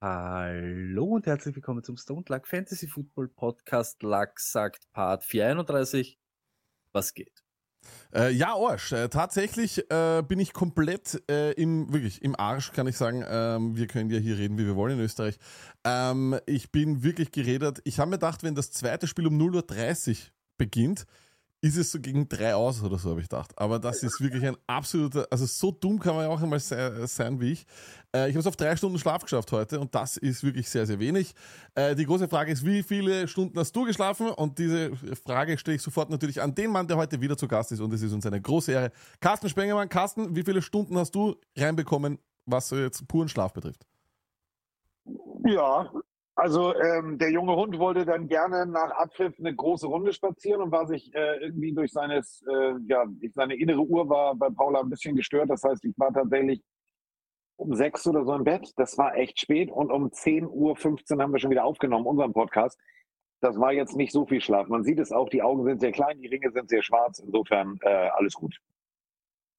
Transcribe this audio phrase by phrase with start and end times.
[0.00, 4.00] Hallo und herzlich willkommen zum Stone Luck Fantasy Football Podcast.
[4.04, 6.20] Luck sagt Part 431.
[6.92, 7.42] Was geht?
[8.14, 8.92] Äh, ja, Arsch.
[8.92, 13.24] Äh, tatsächlich äh, bin ich komplett äh, im, wirklich im Arsch, kann ich sagen.
[13.28, 15.36] Ähm, wir können ja hier reden, wie wir wollen in Österreich.
[15.82, 17.80] Ähm, ich bin wirklich geredet.
[17.82, 20.16] Ich habe mir gedacht, wenn das zweite Spiel um 0.30 Uhr
[20.58, 21.06] beginnt,
[21.60, 23.52] ist es so gegen drei aus oder so, habe ich gedacht.
[23.56, 27.06] Aber das ist wirklich ein absoluter, also so dumm kann man ja auch einmal se
[27.06, 27.66] sein wie ich.
[28.14, 30.86] Äh, ich habe es auf drei Stunden Schlaf geschafft heute und das ist wirklich sehr,
[30.86, 31.34] sehr wenig.
[31.74, 34.28] Äh, die große Frage ist, wie viele Stunden hast du geschlafen?
[34.30, 34.92] Und diese
[35.24, 37.92] Frage stelle ich sofort natürlich an den Mann, der heute wieder zu Gast ist und
[37.92, 38.92] es ist uns eine große Ehre.
[39.20, 39.88] Carsten Spengemann.
[39.88, 43.84] Carsten, wie viele Stunden hast du reinbekommen, was jetzt puren Schlaf betrifft?
[45.44, 45.90] Ja,
[46.38, 50.70] also ähm, der junge Hund wollte dann gerne nach Abpfiff eine große Runde spazieren und
[50.70, 54.88] war sich äh, irgendwie durch seines, äh, ja, seine innere Uhr war bei Paula ein
[54.88, 55.50] bisschen gestört.
[55.50, 56.62] Das heißt, ich war tatsächlich
[57.56, 58.72] um sechs oder so im Bett.
[58.76, 60.46] Das war echt spät und um 10.15
[61.16, 62.78] Uhr haben wir schon wieder aufgenommen, unseren Podcast.
[63.40, 64.68] Das war jetzt nicht so viel Schlaf.
[64.68, 67.18] Man sieht es auch, die Augen sind sehr klein, die Ringe sind sehr schwarz.
[67.18, 68.60] Insofern äh, alles gut.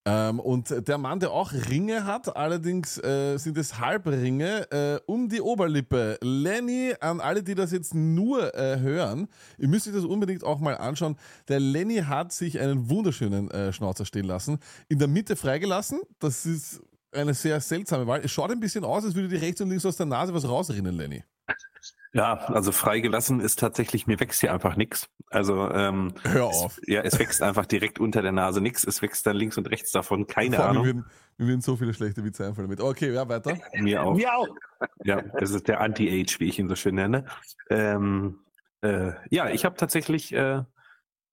[0.05, 5.28] Ähm, und der Mann, der auch Ringe hat, allerdings äh, sind es Halbringe, äh, um
[5.28, 6.17] die Oberlippe.
[6.22, 10.59] Lenny, an alle, die das jetzt nur äh, hören, ihr müsst euch das unbedingt auch
[10.59, 11.17] mal anschauen.
[11.47, 16.00] Der Lenny hat sich einen wunderschönen äh, Schnauzer stehen lassen, in der Mitte freigelassen.
[16.19, 18.22] Das ist eine sehr seltsame Wahl.
[18.23, 20.47] Es schaut ein bisschen aus, als würde dir rechts und links aus der Nase was
[20.47, 21.23] rausrinnen, Lenny.
[22.11, 25.09] Ja, also freigelassen ist tatsächlich, mir wächst hier einfach nichts.
[25.29, 26.79] Also ähm, Hör auf.
[26.79, 28.84] Es, ja, es wächst einfach direkt unter der Nase nichts.
[28.84, 30.84] Es wächst dann links und rechts davon, keine Vor Ahnung.
[30.84, 31.06] Mir würden,
[31.38, 32.81] mir würden so viele schlechte Witze einfallen damit.
[32.81, 33.57] Okay, ja, weiter.
[33.73, 34.16] Mir auch.
[34.16, 34.47] Mir auch.
[35.03, 37.25] Ja, das ist der Anti-Age, wie ich ihn so schön nenne.
[37.69, 38.39] Ähm,
[38.81, 40.63] äh, ja, ich habe tatsächlich, äh,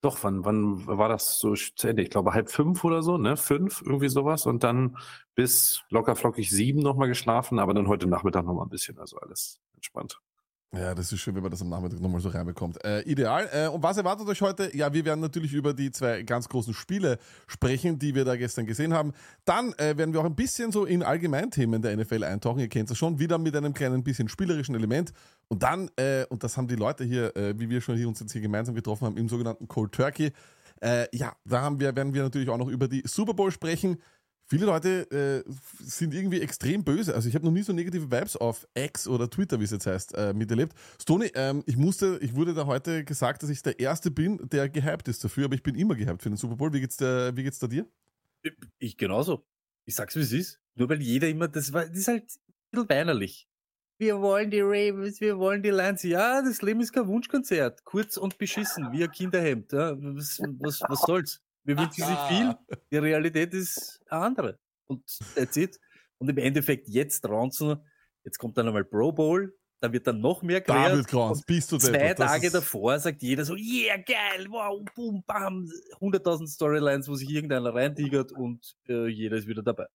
[0.01, 2.03] doch, wann, wann war das so zu Ende?
[2.03, 3.35] Ich glaube halb fünf oder so, ne?
[3.35, 4.45] Fünf, irgendwie sowas.
[4.45, 4.97] Und dann
[5.33, 9.59] bis locker flockig sieben nochmal geschlafen, aber dann heute Nachmittag nochmal ein bisschen, also alles
[9.73, 10.19] entspannt.
[10.75, 12.83] Ja, das ist schön, wenn man das am Nachmittag nochmal so reinbekommt.
[12.83, 13.47] Äh, ideal.
[13.53, 14.75] Äh, und was erwartet euch heute?
[14.75, 18.65] Ja, wir werden natürlich über die zwei ganz großen Spiele sprechen, die wir da gestern
[18.65, 19.13] gesehen haben.
[19.45, 22.59] Dann äh, werden wir auch ein bisschen so in Allgemeinthemen der NFL eintauchen.
[22.59, 25.13] Ihr kennt es schon, wieder mit einem kleinen bisschen spielerischen Element.
[25.47, 28.19] Und dann, äh, und das haben die Leute hier, äh, wie wir schon hier uns
[28.19, 30.33] jetzt hier gemeinsam getroffen haben, im sogenannten Cold Turkey.
[30.81, 34.01] Äh, ja, da haben wir, werden wir natürlich auch noch über die Super Bowl sprechen.
[34.49, 35.51] Viele Leute äh,
[35.83, 37.13] sind irgendwie extrem böse.
[37.13, 39.85] Also ich habe noch nie so negative Vibes auf X oder Twitter, wie es jetzt
[39.85, 40.73] heißt, äh, miterlebt.
[41.01, 44.69] Stony, ähm, ich musste, ich wurde da heute gesagt, dass ich der Erste bin, der
[44.69, 46.71] gehypt ist dafür, aber ich bin immer gehypt für den Super Bowl.
[46.71, 47.85] Wie geht's da, wie geht's da dir?
[48.79, 49.45] Ich genauso.
[49.83, 50.61] Ich sag's wie es ist.
[50.75, 53.49] Nur weil jeder immer, das war, das ist halt ein bisschen weinerlich.
[53.99, 56.03] Wir wollen die Ravens, wir wollen die Lions.
[56.03, 57.83] Ja, das Leben ist kein Wunschkonzert.
[57.83, 59.73] Kurz und beschissen, wie ein Kinderhemd.
[59.73, 61.41] Ja, was, was, was soll's?
[61.67, 62.55] Wir wünschen sich viel.
[62.91, 64.59] Die Realität ist eine andere.
[64.87, 65.03] Und
[65.35, 65.77] that's it.
[66.17, 67.85] Und im Endeffekt jetzt Ronson,
[68.23, 71.07] jetzt kommt dann einmal Pro Bowl, da wird dann noch mehr David gerät.
[71.07, 72.19] Kraus, bist du Zwei deppert.
[72.19, 75.69] Das Tage davor sagt jeder so, yeah, geil, wow, boom, bam,
[75.99, 79.87] 100.000 Storylines, wo sich irgendeiner reintigert und äh, jeder ist wieder dabei.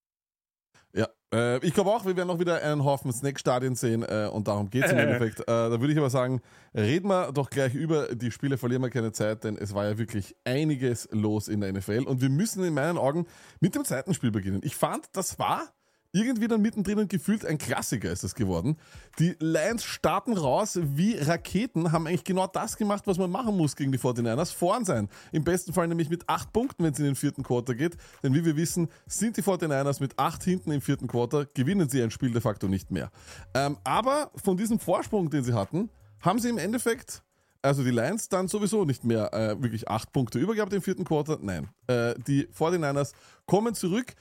[0.94, 4.48] Ja, äh, ich glaube auch, wir werden noch wieder einen Haufen Snack-Stadien sehen äh, und
[4.48, 5.41] darum geht es im Endeffekt.
[5.41, 6.42] Äh, da würde ich aber sagen,
[6.75, 9.98] reden wir doch gleich über die Spiele, verlieren wir keine Zeit, denn es war ja
[9.98, 13.26] wirklich einiges los in der NFL und wir müssen in meinen Augen
[13.60, 14.60] mit dem zweiten Spiel beginnen.
[14.64, 15.72] Ich fand, das war
[16.12, 18.76] irgendwie dann mittendrin und gefühlt ein Klassiker ist das geworden.
[19.18, 23.76] Die Lions starten raus wie Raketen, haben eigentlich genau das gemacht, was man machen muss
[23.76, 25.08] gegen die 49ers, vorn sein.
[25.32, 27.96] Im besten Fall nämlich mit acht Punkten, wenn es in den vierten Quarter geht.
[28.22, 32.02] Denn wie wir wissen, sind die 49ers mit acht hinten im vierten Quarter, gewinnen sie
[32.02, 33.10] ein Spiel de facto nicht mehr.
[33.54, 35.88] Ähm, aber von diesem Vorsprung, den sie hatten,
[36.20, 37.22] haben sie im Endeffekt
[37.62, 41.38] also die Lions dann sowieso nicht mehr äh, wirklich acht Punkte übergehabt im vierten Quarter.
[41.40, 41.69] Nein.
[41.87, 43.12] Äh, die 49ers
[43.46, 44.14] kommen zurück.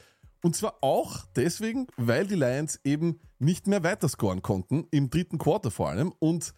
[0.43, 5.71] Und zwar auch deswegen, weil die Lions eben nicht mehr weiterscoren konnten, im dritten Quarter
[5.71, 6.13] vor allem.
[6.19, 6.53] Und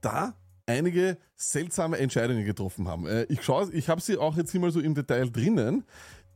[0.00, 0.34] da
[0.66, 3.06] einige seltsame Entscheidungen getroffen haben.
[3.06, 5.84] Äh, ich schaue, ich habe sie auch jetzt hier mal so im Detail drinnen.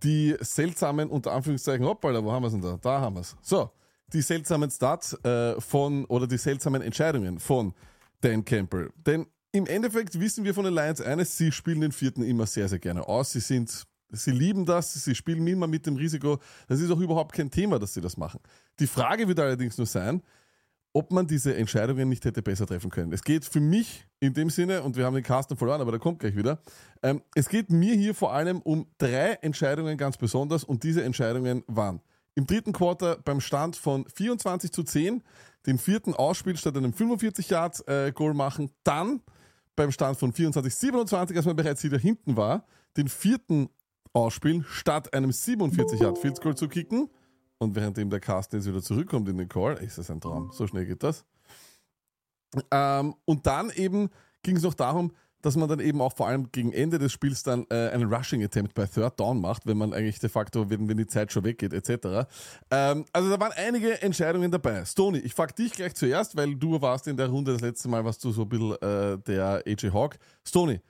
[0.02, 2.78] Die seltsamen, unter Anführungszeichen, hoppala, wo haben wir es denn da?
[2.80, 3.36] Da haben wir es.
[3.42, 3.70] So,
[4.12, 7.74] die seltsamen Starts äh, von, oder die seltsamen Entscheidungen von
[8.22, 8.90] Dan Campbell.
[8.96, 12.68] Denn im Endeffekt wissen wir von den Lions eines, sie spielen den vierten immer sehr,
[12.68, 13.32] sehr gerne aus.
[13.32, 16.38] Sie sind, sie lieben das, sie spielen immer mit dem Risiko.
[16.68, 18.40] Das ist auch überhaupt kein Thema, dass sie das machen.
[18.78, 20.22] Die Frage wird allerdings nur sein,
[20.92, 23.12] ob man diese Entscheidungen nicht hätte besser treffen können.
[23.12, 26.00] Es geht für mich in dem Sinne, und wir haben den Carsten verloren, aber der
[26.00, 26.60] kommt gleich wieder,
[27.02, 31.62] ähm, es geht mir hier vor allem um drei Entscheidungen ganz besonders und diese Entscheidungen
[31.66, 32.00] waren
[32.34, 35.22] im dritten Quarter beim Stand von 24 zu 10
[35.66, 39.20] den vierten Ausspiel statt einem 45 Yard äh, Goal machen, dann
[39.76, 42.64] beim Stand von 24 27, als man bereits wieder hinten war,
[42.96, 43.68] den vierten
[44.12, 47.08] Ausspielen statt einem 47 Yard Field Goal zu kicken
[47.58, 50.66] und währenddem der Carsten jetzt wieder zurückkommt in den Call, ist das ein Traum, so
[50.66, 51.24] schnell geht das.
[52.70, 54.10] Ähm, und dann eben
[54.42, 55.12] ging es noch darum,
[55.42, 58.44] dass man dann eben auch vor allem gegen Ende des Spiels dann äh, einen Rushing
[58.44, 61.44] Attempt bei Third Down macht, wenn man eigentlich de facto, wenn, wenn die Zeit schon
[61.44, 62.28] weggeht, etc.
[62.70, 64.84] Ähm, also da waren einige Entscheidungen dabei.
[64.84, 68.04] Stony, ich frag dich gleich zuerst, weil du warst in der Runde das letzte Mal,
[68.04, 70.18] warst du so ein bisschen äh, der AJ Hawk.
[70.46, 70.80] Stony,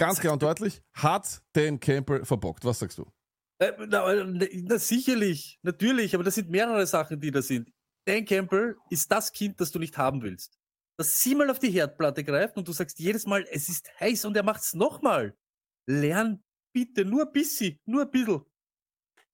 [0.00, 2.64] ganz klar und deutlich, hat Dan Campbell verbockt.
[2.64, 3.12] Was sagst du?
[3.58, 7.70] Äh, na, na, sicherlich, natürlich, aber das sind mehrere Sachen, die da sind.
[8.06, 10.58] Dan Campbell ist das Kind, das du nicht haben willst.
[10.98, 14.36] Das siebenmal auf die Herdplatte greift und du sagst jedes Mal, es ist heiß und
[14.36, 15.36] er macht's nochmal.
[15.86, 16.42] Lern
[16.72, 18.40] bitte, nur ein bisschen, nur ein bisschen.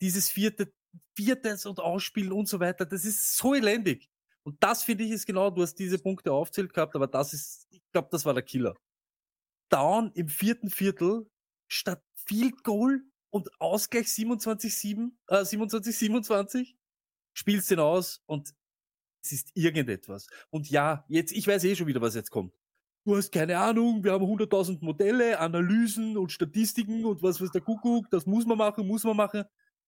[0.01, 0.73] Dieses vierte,
[1.17, 4.09] viertes und Ausspielen und so weiter, das ist so elendig.
[4.43, 7.67] Und das finde ich ist genau, du hast diese Punkte aufzählt gehabt, aber das ist,
[7.71, 8.75] ich glaube, das war der Killer.
[9.69, 11.29] Down im vierten Viertel
[11.69, 16.75] statt Field Goal und Ausgleich 27-7, äh, 27-27,
[17.35, 18.55] spielst den aus und
[19.23, 20.29] es ist irgendetwas.
[20.51, 22.55] Und ja, jetzt, ich weiß eh schon wieder, was jetzt kommt.
[23.05, 27.61] Du hast keine Ahnung, wir haben 100.000 Modelle, Analysen und Statistiken und was weiß der
[27.61, 29.45] Kuckuck, das muss man machen, muss man machen.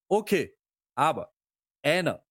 [0.09, 0.57] Okay,
[0.95, 1.33] aber
[1.83, 2.25] einer,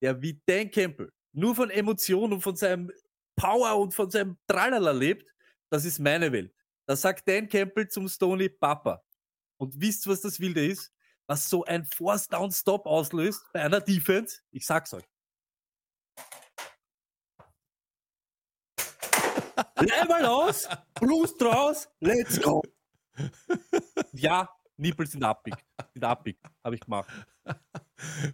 [0.00, 2.90] der wie Dan Campbell nur von Emotionen und von seinem
[3.36, 5.32] Power und von seinem Tralala lebt,
[5.70, 6.52] das ist meine Welt.
[6.88, 9.04] Da sagt Dan Campbell zum Stony Papa.
[9.58, 10.90] Und wisst, was das Wilde ist?
[11.26, 14.38] Was so ein Force Down Stop auslöst bei einer Defense?
[14.52, 15.04] Ich sag's euch.
[19.76, 22.62] Level aus, Blues draus, let's go.
[24.12, 24.48] Ja,
[24.78, 25.56] Nippel sind abbieg.
[25.92, 27.10] Sind abbieg, habe ich gemacht.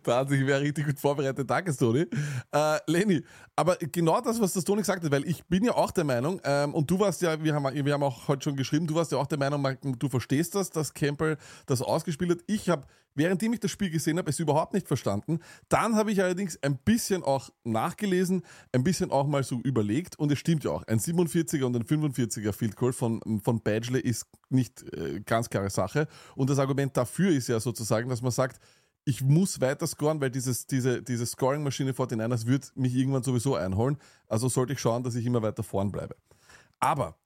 [0.03, 1.49] Da hat sich wer richtig gut vorbereitet.
[1.49, 2.07] Danke, Toni.
[2.53, 3.23] Äh, Leni,
[3.57, 6.41] aber genau das, was das Toni gesagt hat, weil ich bin ja auch der Meinung,
[6.45, 9.13] ähm, und du warst ja, wir haben, wir haben auch heute schon geschrieben, du warst
[9.13, 9.65] ja auch der Meinung,
[9.99, 12.39] du verstehst das, dass Campbell das ausgespielt hat.
[12.47, 15.39] Ich habe, währenddem ich das Spiel gesehen habe, es überhaupt nicht verstanden.
[15.69, 20.33] Dann habe ich allerdings ein bisschen auch nachgelesen, ein bisschen auch mal so überlegt und
[20.33, 20.83] es stimmt ja auch.
[20.89, 25.71] Ein 47er und ein 45er Field Goal von, von Badgley ist nicht äh, ganz klare
[25.71, 26.09] Sache.
[26.35, 28.61] Und das Argument dafür ist ja sozusagen, dass man sagt,
[29.05, 33.99] ich muss weiter scoren, weil dieses, diese, diese Scoring-Maschine 49ers wird mich irgendwann sowieso einholen.
[34.27, 36.17] Also sollte ich schauen, dass ich immer weiter vorn bleibe.
[36.81, 37.17] Aber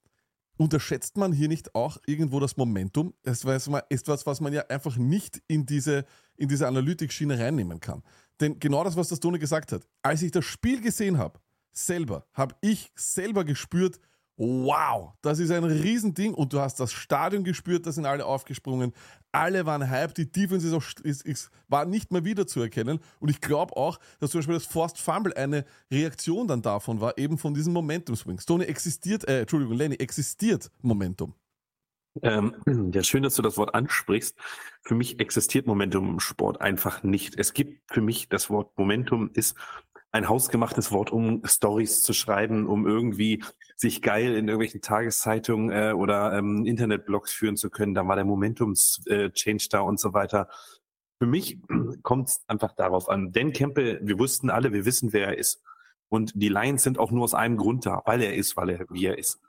[0.56, 3.14] unterschätzt man hier nicht auch irgendwo das Momentum?
[3.22, 6.04] Das ist etwas, was man ja einfach nicht in diese,
[6.36, 8.02] in diese Analytik-Schiene reinnehmen kann.
[8.40, 11.38] Denn genau das, was das Tone gesagt hat, als ich das Spiel gesehen habe,
[11.72, 14.00] selber, habe ich selber gespürt,
[14.36, 18.92] wow, das ist ein Riesending und du hast das Stadion gespürt, da sind alle aufgesprungen,
[19.32, 23.40] alle waren hyped, die Defense ist, auch, ist, ist war nicht mehr wiederzuerkennen und ich
[23.40, 27.54] glaube auch, dass zum Beispiel das Forced Fumble eine Reaktion dann davon war, eben von
[27.54, 28.38] diesem Momentum Swing.
[28.38, 31.34] Tony existiert, äh, Entschuldigung, Lenny, existiert Momentum.
[32.22, 32.54] Ähm,
[32.92, 34.36] ja, schön, dass du das Wort ansprichst.
[34.82, 37.38] Für mich existiert Momentum im Sport einfach nicht.
[37.38, 39.56] Es gibt für mich das Wort Momentum ist
[40.10, 43.44] ein hausgemachtes Wort, um Stories zu schreiben, um irgendwie
[43.76, 47.94] sich geil in irgendwelchen Tageszeitungen äh, oder ähm, Internetblogs führen zu können.
[47.94, 50.48] Da war der Momentums-Change äh, da und so weiter.
[51.20, 51.58] Für mich
[52.02, 53.32] kommt es einfach darauf an.
[53.32, 55.62] Dan Campbell, wir wussten alle, wir wissen, wer er ist.
[56.08, 58.86] Und die Lions sind auch nur aus einem Grund da, weil er ist, weil er
[58.88, 59.40] wie er ist.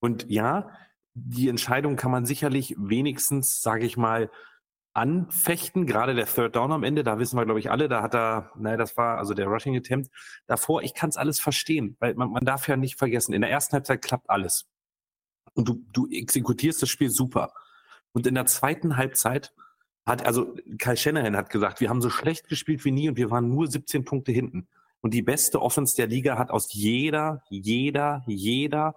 [0.00, 0.70] Und ja,
[1.12, 4.30] die Entscheidung kann man sicherlich wenigstens, sage ich mal,
[4.96, 8.14] anfechten, gerade der Third Down am Ende, da wissen wir, glaube ich, alle, da hat
[8.14, 10.10] er, naja, das war also der Rushing Attempt.
[10.46, 13.50] Davor, ich kann es alles verstehen, weil man, man darf ja nicht vergessen, in der
[13.50, 14.66] ersten Halbzeit klappt alles.
[15.54, 17.52] Und du, du exekutierst das Spiel super.
[18.12, 19.52] Und in der zweiten Halbzeit
[20.06, 23.30] hat, also Kyle Shanahan hat gesagt, wir haben so schlecht gespielt wie nie und wir
[23.30, 24.66] waren nur 17 Punkte hinten.
[25.00, 28.94] Und die beste Offense der Liga hat aus jeder, jeder, jeder,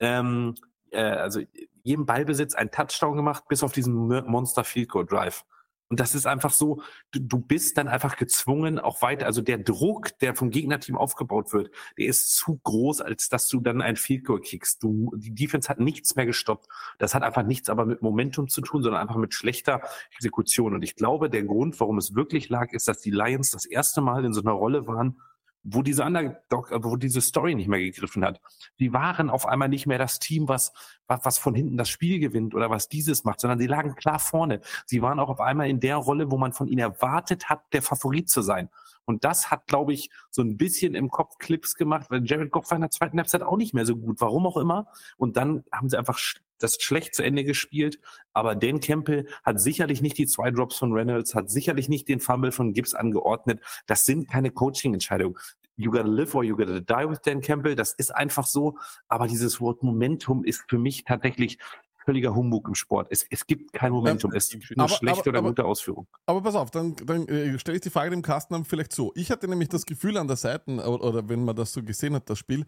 [0.00, 0.54] ähm,
[0.90, 1.40] äh, also
[1.82, 5.44] jedem Ballbesitz einen Touchdown gemacht, bis auf diesen Monster Field Goal Drive.
[5.92, 10.18] Und das ist einfach so, du, bist dann einfach gezwungen, auch weiter, also der Druck,
[10.20, 14.24] der vom Gegnerteam aufgebaut wird, der ist zu groß, als dass du dann ein Field
[14.24, 14.82] Goal kickst.
[14.82, 16.66] Du, die Defense hat nichts mehr gestoppt.
[16.96, 19.82] Das hat einfach nichts aber mit Momentum zu tun, sondern einfach mit schlechter
[20.14, 20.72] Exekution.
[20.72, 24.00] Und ich glaube, der Grund, warum es wirklich lag, ist, dass die Lions das erste
[24.00, 25.20] Mal in so einer Rolle waren,
[25.64, 28.40] wo diese Underdog, äh, wo diese Story nicht mehr gegriffen hat.
[28.80, 30.72] Die waren auf einmal nicht mehr das Team, was,
[31.06, 34.18] was, was von hinten das Spiel gewinnt oder was dieses macht, sondern sie lagen klar
[34.18, 34.60] vorne.
[34.86, 37.82] Sie waren auch auf einmal in der Rolle, wo man von ihnen erwartet hat, der
[37.82, 38.68] Favorit zu sein.
[39.04, 42.70] Und das hat, glaube ich, so ein bisschen im Kopf Clips gemacht, weil Jared Goff
[42.70, 44.86] war in der zweiten Halbzeit auch nicht mehr so gut, warum auch immer.
[45.16, 46.18] Und dann haben sie einfach
[46.58, 47.98] das schlecht zu Ende gespielt.
[48.32, 52.20] Aber Dan Campbell hat sicherlich nicht die zwei Drops von Reynolds, hat sicherlich nicht den
[52.20, 53.60] Fumble von Gibbs angeordnet.
[53.86, 55.36] Das sind keine Coaching-Entscheidungen.
[55.76, 57.74] You gotta live or you gotta die with Dan Campbell.
[57.74, 58.78] Das ist einfach so.
[59.08, 61.58] Aber dieses Wort Momentum ist für mich tatsächlich
[62.04, 63.08] völliger Humbug im Sport.
[63.10, 64.32] Es, es gibt kein Momentum.
[64.32, 66.06] Es gibt nur aber- schlechte aber- oder aber- gute Ausführung.
[66.26, 69.12] Aber pass auf, dann, dann äh, stelle ich die Frage dem Carsten dann vielleicht so.
[69.14, 72.14] Ich hatte nämlich das Gefühl an der Seite, oder, oder wenn man das so gesehen
[72.14, 72.64] hat, das Spiel,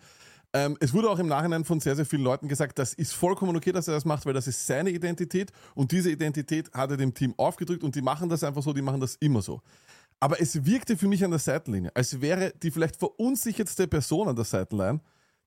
[0.53, 3.57] ähm, es wurde auch im Nachhinein von sehr, sehr vielen Leuten gesagt, das ist vollkommen
[3.57, 6.97] okay, dass er das macht, weil das ist seine Identität und diese Identität hat er
[6.97, 9.61] dem Team aufgedrückt und die machen das einfach so, die machen das immer so.
[10.21, 14.37] Aber es wirkte für mich an der Seitenlinie, als wäre die vielleicht verunsichertste Person an
[14.37, 15.01] der Seitenline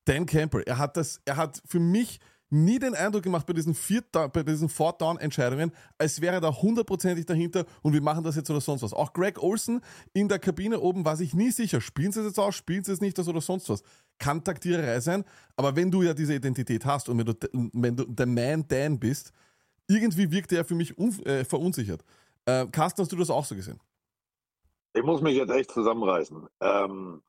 [0.04, 0.64] Dan Campbell.
[0.66, 4.44] Er hat das, er hat für mich nie den Eindruck gemacht bei diesen, Viert- bei
[4.44, 8.94] diesen Fourth-Down-Entscheidungen, als wäre da hundertprozentig dahinter und wir machen das jetzt oder sonst was.
[8.94, 9.82] Auch Greg Olson
[10.14, 12.94] in der Kabine oben war sich nie sicher, spielen sie es jetzt aus, spielen sie
[12.94, 13.84] es nicht aus oder sonst was.
[14.18, 15.24] Kann Taktiererei sein,
[15.56, 17.34] aber wenn du ja diese Identität hast und wenn du,
[17.74, 19.32] wenn du der Man Dan bist,
[19.88, 22.04] irgendwie wirkte er für mich äh, verunsichert.
[22.46, 23.80] Äh, Carsten, hast du das auch so gesehen?
[24.94, 26.48] Ich muss mich jetzt echt zusammenreißen.
[26.62, 27.22] Ähm,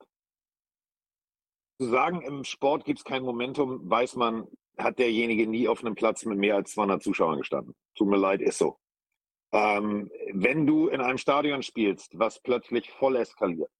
[1.80, 4.48] zu sagen, im Sport gibt es kein Momentum, weiß man,
[4.78, 7.74] hat derjenige nie auf einem Platz mit mehr als 200 Zuschauern gestanden.
[7.96, 8.78] Tut mir leid, ist so.
[9.52, 13.70] Ähm, wenn du in einem Stadion spielst, was plötzlich voll eskaliert,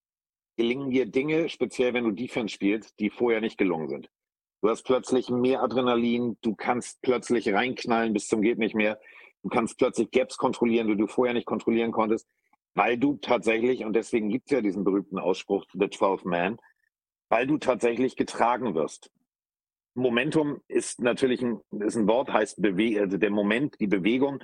[0.56, 4.08] gelingen dir Dinge, speziell wenn du Defense spielst, die vorher nicht gelungen sind.
[4.60, 8.98] Du hast plötzlich mehr Adrenalin, du kannst plötzlich reinknallen bis zum geht nicht mehr.
[9.42, 12.26] Du kannst plötzlich Gaps kontrollieren, die du vorher nicht kontrollieren konntest
[12.78, 16.58] weil du tatsächlich, und deswegen gibt es ja diesen berühmten Ausspruch, The 12 Man,
[17.28, 19.10] weil du tatsächlich getragen wirst.
[19.98, 24.42] Momentum ist natürlich ein, ist ein Wort, heißt Bewe also der Moment, die Bewegung.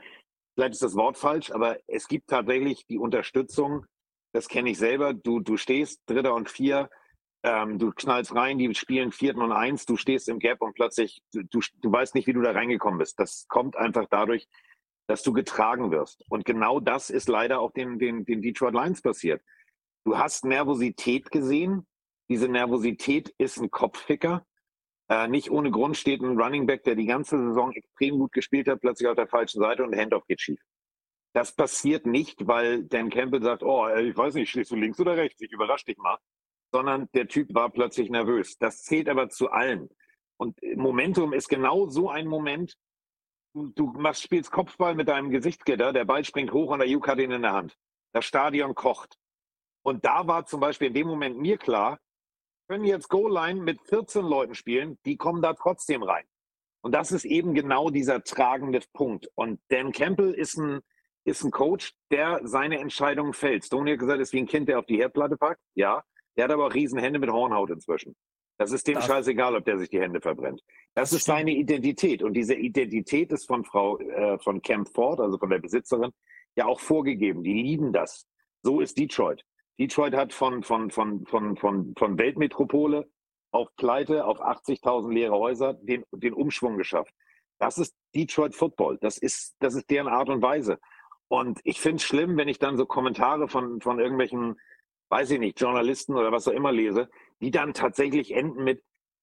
[0.55, 3.87] Vielleicht ist das Wort falsch, aber es gibt tatsächlich die Unterstützung.
[4.33, 5.15] Das kenne ich selber.
[5.15, 6.91] Du, du stehst Dritter und Vier,
[7.45, 11.23] ähm, du knallst rein, die spielen Vierten und Eins, du stehst im Gap und plötzlich,
[11.33, 13.21] du, du, weißt nicht, wie du da reingekommen bist.
[13.21, 14.49] Das kommt einfach dadurch,
[15.07, 16.25] dass du getragen wirst.
[16.31, 19.43] Und genau das ist leider auch den, den, den Detroit Lions passiert.
[20.05, 21.87] Du hast Nervosität gesehen.
[22.29, 24.47] Diese Nervosität ist ein Kopfficker.
[25.09, 28.69] Äh, nicht ohne Grund steht ein Running Back, der die ganze Saison extrem gut gespielt
[28.69, 30.61] hat, plötzlich auf der falschen Seite und der Handoff geht schief.
[31.35, 35.17] Das passiert nicht, weil Dan Campbell sagt, oh, ich weiß nicht, stehst du links oder
[35.17, 36.17] rechts, ich überrasche dich mal.
[36.73, 38.57] Sondern der Typ war plötzlich nervös.
[38.59, 39.89] Das zählt aber zu allen.
[40.37, 42.77] Und Momentum ist genau so ein Moment,
[43.55, 47.19] du, machst, spielst Kopfball mit deinem Gesichtsgitter, der Ball springt hoch und der Juk hat
[47.19, 47.77] ihn in der Hand.
[48.13, 49.17] Das Stadion kocht.
[49.83, 51.99] Und da war zum Beispiel in dem Moment mir klar,
[52.69, 56.25] können jetzt Goal-Line mit 14 Leuten spielen, die kommen da trotzdem rein.
[56.83, 59.29] Und das ist eben genau dieser tragende Punkt.
[59.35, 60.81] Und Dan Campbell ist ein,
[61.25, 63.65] ist ein Coach, der seine Entscheidungen fällt.
[63.65, 65.61] Stoney hat gesagt, ist wie ein Kind, der auf die Herdplatte packt.
[65.75, 66.03] Ja,
[66.37, 68.15] der hat aber auch Riesenhände mit Hornhaut inzwischen.
[68.59, 70.63] Das ist dem Das- scheißegal, ob der sich die Hände verbrennt.
[70.95, 72.23] Das, ist seine Identität.
[72.23, 76.13] Und diese Identität ist von Frau, äh, von Camp Ford, also von der Besitzerin,
[76.55, 77.43] ja auch vorgegeben.
[77.43, 78.27] Die lieben das.
[78.63, 79.43] So ist Detroit.
[79.79, 83.09] Detroit hat von, von, von, von, von, von Weltmetropole
[83.51, 87.15] auf Pleite, auf 80.000 leere Häuser den, den Umschwung geschafft.
[87.59, 88.99] Das ist Detroit Football.
[89.01, 90.79] Das ist, das ist deren Art und Weise.
[91.29, 94.61] Und ich finde es schlimm, wenn ich dann so Kommentare von, von irgendwelchen,
[95.09, 97.09] weiß ich nicht, Journalisten oder was auch immer lese,
[97.41, 98.83] die dann tatsächlich enden mit,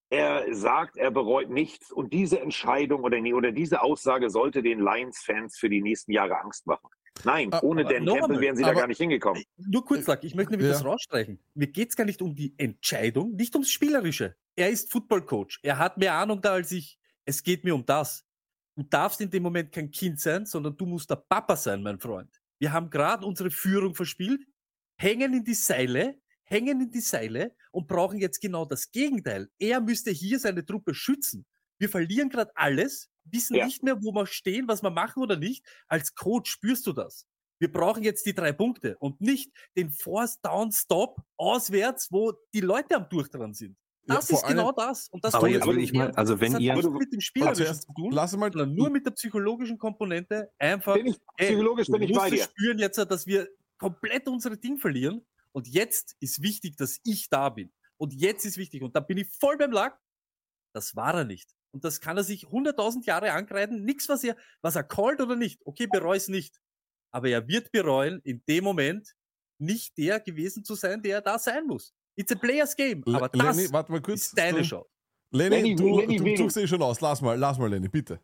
[0.10, 5.58] er sagt, er bereut nichts und diese Entscheidung oder, oder diese Aussage sollte den Lions-Fans
[5.58, 6.90] für die nächsten Jahre Angst machen.
[7.24, 9.44] Nein, Ah, ohne aber Dan Campbell wären sie da gar nicht hingekommen.
[9.58, 10.74] Nur kurz, Lack, ich möchte nämlich Ja.
[10.74, 11.40] das rausstreichen.
[11.54, 14.36] Mir geht's gar nicht um die Entscheidung, nicht ums Spielerische.
[14.56, 15.60] Er ist Football-Coach.
[15.64, 16.98] Er hat mehr Ahnung da als ich.
[17.26, 18.26] Es geht mir um das.
[18.76, 22.00] Du darfst in dem Moment kein Kind sein, sondern du musst der Papa sein, mein
[22.00, 22.42] Freund.
[22.60, 24.46] Wir haben gerade unsere Führung verspielt,
[24.98, 29.50] hängen in die Seile, hängen in die Seile und brauchen jetzt genau das Gegenteil.
[29.60, 31.46] Er müsste hier seine Truppe schützen.
[31.78, 33.66] Wir verlieren gerade alles, wissen Ja.
[33.66, 35.66] nicht mehr, wo wir stehen, was wir machen oder nicht.
[35.88, 37.28] Als Coach spürst du das.
[37.60, 42.62] Wir brauchen jetzt die drei Punkte und nicht den Force Down Stop auswärts, wo die
[42.62, 43.78] Leute am Durchdran sind.
[44.08, 45.10] Ja, Das vor ist genau allem- das.
[45.10, 47.20] Und das Aber jetzt will ich mal, also wenn ihr, nichts mit dem
[47.54, 50.52] zuerst, zu tun, lass mal, nur mit der psychologischen Komponente.
[50.58, 52.44] Einfach, Bin ich, ey, psychologisch du bin ich bei dir.
[52.44, 53.48] spüren jetzt, dass wir
[53.78, 55.24] komplett unsere Ding verlieren.
[55.52, 57.72] Und jetzt ist wichtig, dass ich da bin.
[57.98, 58.82] Und jetzt ist wichtig.
[58.82, 60.00] Und da bin ich voll beim Lack.
[60.74, 61.54] Das war er nicht.
[61.74, 63.84] Und das kann er sich 100.000 Jahre angreifen.
[63.86, 65.62] Nichts, was er, was er callt oder nicht.
[65.66, 66.60] Okay, bereue es nicht.
[67.14, 69.14] Aber er wird bereuen, in dem Moment
[69.58, 71.94] nicht der gewesen zu sein, der er da sein muss.
[72.18, 73.04] It's a player's game.
[73.08, 74.26] Aber das Lenny, warte mal kurz.
[74.28, 74.86] ist deine du- Show.
[75.34, 76.38] Lenny, Lenny, du, Lenny du will.
[76.38, 77.00] suchst eh schon aus.
[77.00, 78.20] Lass mal, lass mal, Lenny, bitte.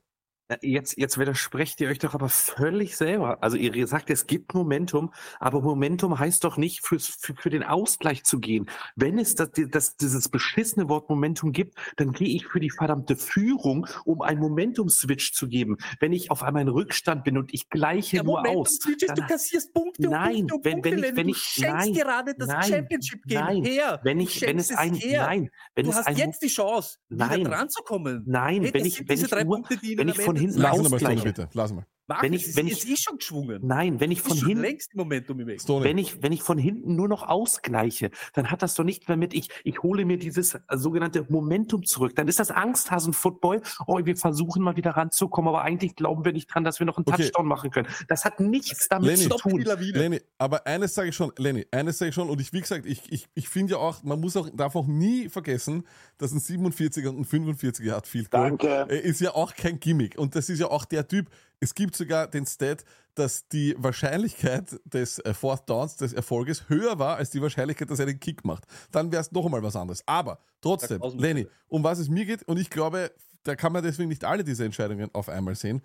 [0.49, 3.37] Ja, Jetzt, jetzt widersprecht ihr euch doch aber völlig selber.
[3.43, 7.63] Also ihr sagt, es gibt Momentum, aber Momentum heißt doch nicht fürs, für, für den
[7.63, 8.69] Ausgleich zu gehen.
[8.95, 13.17] Wenn es das, das, dieses beschissene Wort Momentum gibt, dann gehe ich für die verdammte
[13.17, 15.77] Führung, um einen Momentum-Switch zu geben.
[15.99, 18.71] Wenn ich auf einmal in Rückstand bin und ich gleiche Der nur Momentum aus.
[18.71, 21.31] Ist, du dann- kassierst Punkte Nein, und Punkte und wenn- Punkte, wenn ich- wenn du
[21.31, 23.63] ich- schenkst nein, gerade das nein, Championship-Game nein.
[23.65, 23.99] her.
[24.03, 25.25] wenn Du ich, wenn es ein, her.
[25.25, 27.41] nein, wenn du es hast ein, jetzt die Chance, Nein.
[27.41, 28.23] wieder dran zu kommen.
[28.25, 30.61] nein, Hey, wenn ich, wenn diese ich drei nur, Punkte, wenn ich von hinten.
[30.61, 31.49] Lass mal, bitte.
[31.53, 31.85] Lass mal.
[32.07, 33.59] Markus, wenn ich- es wenn ist ich- eh schon geschwungen.
[33.65, 35.47] nein, wenn ich ist von hinten, längst Momentum im.
[35.47, 39.17] Wenn ich, wenn ich von hinten nur noch ausgleiche, dann hat das doch nicht mehr
[39.17, 42.15] mit, ich, ich hole mir dieses äh, sogenannte Momentum zurück.
[42.15, 43.61] Dann ist das Angsthasen-Football.
[43.87, 46.97] Oh, wir versuchen mal wieder ranzukommen, aber eigentlich glauben wir nicht dran, dass wir noch
[46.97, 47.23] einen Okay.
[47.23, 47.87] Touchdown machen können.
[48.07, 49.61] Das hat nichts damit Lenny, zu tun.
[49.61, 52.85] Lenny, aber eines sage ich schon, Lenny, eines sage ich schon, und ich, wie gesagt,
[52.85, 55.83] ich, ich, ich finde ja auch, man muss auch, darf auch nie vergessen,
[56.17, 58.87] dass ein 47er und ein 45er hat viel Danke.
[58.89, 60.17] Äh, ist ja auch kein Gimmick.
[60.17, 62.83] Und das ist ja auch der Typ, es gibt sogar den Stat,
[63.15, 67.99] dass die Wahrscheinlichkeit des äh, Fourth Downs, des Erfolges, höher war als die Wahrscheinlichkeit, dass
[67.99, 68.65] er den Kick macht.
[68.91, 70.03] Dann wäre es noch einmal was anderes.
[70.05, 73.11] Aber trotzdem, Lenny, um was es mir geht, und ich glaube,
[73.43, 75.81] da kann man deswegen nicht alle diese Entscheidungen auf einmal sehen.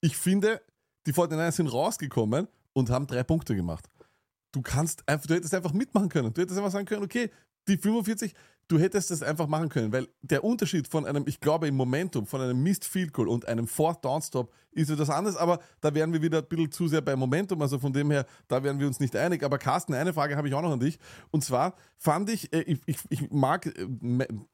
[0.00, 0.60] Ich finde,
[1.06, 3.88] die 49ers sind rausgekommen und haben drei Punkte gemacht.
[4.52, 6.34] Du kannst einfach, du hättest einfach mitmachen können.
[6.34, 7.30] Du hättest einfach sagen können, okay,
[7.66, 8.34] die 45,
[8.68, 12.26] du hättest das einfach machen können, weil der Unterschied von einem, ich glaube im Momentum,
[12.26, 15.94] von einem Missed Field Goal und einem Fourth Down Stop ist etwas anderes, aber da
[15.94, 18.78] wären wir wieder ein bisschen zu sehr bei Momentum, also von dem her, da wären
[18.78, 19.42] wir uns nicht einig.
[19.42, 20.98] Aber Carsten, eine Frage habe ich auch noch an dich.
[21.30, 23.72] Und zwar fand ich, äh, ich, ich, ich mag äh,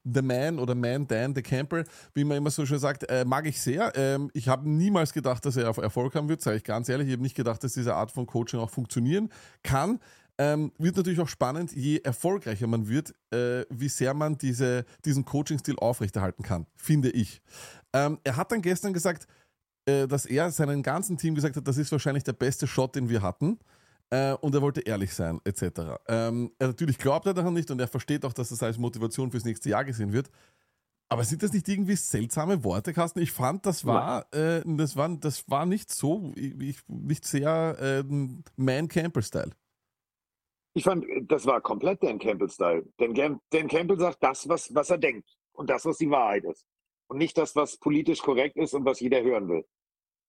[0.03, 3.47] The Man oder Man Dan, The Camper, wie man immer so schön sagt, äh, mag
[3.47, 3.91] ich sehr.
[3.95, 7.07] Ähm, ich habe niemals gedacht, dass er Erfolg haben wird, sage ich ganz ehrlich.
[7.07, 9.29] Ich habe nicht gedacht, dass diese Art von Coaching auch funktionieren
[9.63, 9.99] kann.
[10.41, 15.23] Ähm, wird natürlich auch spannend, je erfolgreicher man wird, äh, wie sehr man diese, diesen
[15.23, 17.43] Coaching-Stil aufrechterhalten kann, finde ich.
[17.93, 19.27] Ähm, er hat dann gestern gesagt,
[19.85, 23.07] äh, dass er seinem ganzen Team gesagt hat, das ist wahrscheinlich der beste Shot, den
[23.07, 23.59] wir hatten.
[24.09, 26.01] Äh, und er wollte ehrlich sein, etc.
[26.07, 29.29] Ähm, er natürlich glaubt er daran nicht und er versteht auch, dass das als Motivation
[29.29, 30.31] fürs nächste Jahr gesehen wird.
[31.07, 33.19] Aber sind das nicht irgendwie seltsame Worte, Carsten?
[33.19, 38.03] Ich fand, das war, äh, das war, das war nicht so, ich, nicht sehr äh,
[38.55, 39.51] Man-Campbell-Style.
[40.73, 42.85] Ich fand, das war komplett Dan Campbell-Style.
[42.97, 45.29] Dan, Cam- Dan Campbell sagt das, was, was er denkt.
[45.53, 46.65] Und das, was die Wahrheit ist.
[47.07, 49.65] Und nicht das, was politisch korrekt ist und was jeder hören will.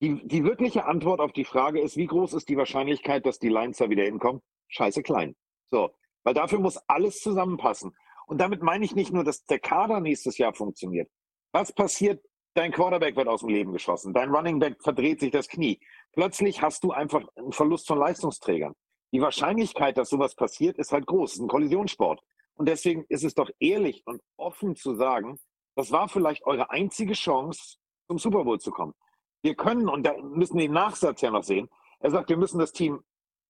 [0.00, 3.48] Die, die wirkliche Antwort auf die Frage ist, wie groß ist die Wahrscheinlichkeit, dass die
[3.48, 4.42] Lions da wieder hinkommen?
[4.68, 5.36] Scheiße klein.
[5.70, 5.90] So.
[6.24, 7.96] Weil dafür muss alles zusammenpassen.
[8.26, 11.08] Und damit meine ich nicht nur, dass der Kader nächstes Jahr funktioniert.
[11.52, 12.24] Was passiert?
[12.54, 14.12] Dein Quarterback wird aus dem Leben geschossen.
[14.12, 15.80] Dein Running Back verdreht sich das Knie.
[16.12, 18.74] Plötzlich hast du einfach einen Verlust von Leistungsträgern.
[19.12, 21.38] Die Wahrscheinlichkeit, dass sowas passiert, ist halt groß.
[21.38, 22.22] Ein Kollisionssport.
[22.54, 25.38] Und deswegen ist es doch ehrlich und offen zu sagen,
[25.74, 27.76] das war vielleicht eure einzige Chance,
[28.08, 28.94] zum Super Bowl zu kommen.
[29.42, 31.68] Wir können, und da müssen wir den Nachsatz ja noch sehen,
[32.00, 33.02] er sagt, wir müssen das Team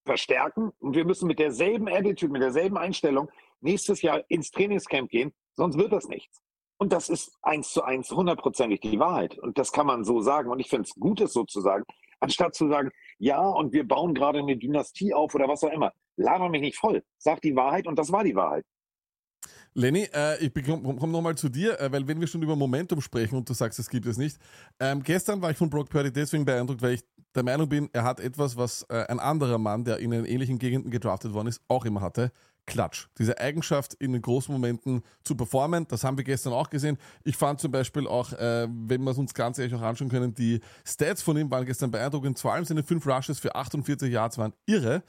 [0.04, 5.32] verstärken und wir müssen mit derselben Attitude, mit derselben Einstellung nächstes Jahr ins Trainingscamp gehen,
[5.54, 6.42] sonst wird das nichts.
[6.78, 9.38] Und das ist eins zu eins hundertprozentig die Wahrheit.
[9.38, 10.50] Und das kann man so sagen.
[10.50, 11.84] Und ich finde es gut, es so zu sagen,
[12.18, 12.90] anstatt zu sagen,
[13.22, 15.92] ja, und wir bauen gerade eine Dynastie auf oder was auch immer.
[16.16, 17.04] Laber mich nicht voll.
[17.18, 18.64] Sag die Wahrheit und das war die Wahrheit.
[19.74, 23.00] Lenny, äh, ich komme komm nochmal zu dir, äh, weil wenn wir schon über Momentum
[23.00, 24.38] sprechen und du sagst, es gibt es nicht.
[24.80, 28.02] Ähm, gestern war ich von Brock Purdy deswegen beeindruckt, weil ich der Meinung bin, er
[28.02, 31.84] hat etwas, was äh, ein anderer Mann, der in ähnlichen Gegenden gedraftet worden ist, auch
[31.84, 32.32] immer hatte.
[32.66, 33.08] Klatsch.
[33.18, 36.96] Diese Eigenschaft, in den großen Momenten zu performen, das haben wir gestern auch gesehen.
[37.24, 40.34] Ich fand zum Beispiel auch, äh, wenn wir es uns ganz ehrlich auch anschauen können,
[40.34, 42.38] die Stats von ihm waren gestern beeindruckend.
[42.38, 45.02] Vor allem seine fünf Rushes für 48 Yards waren irre.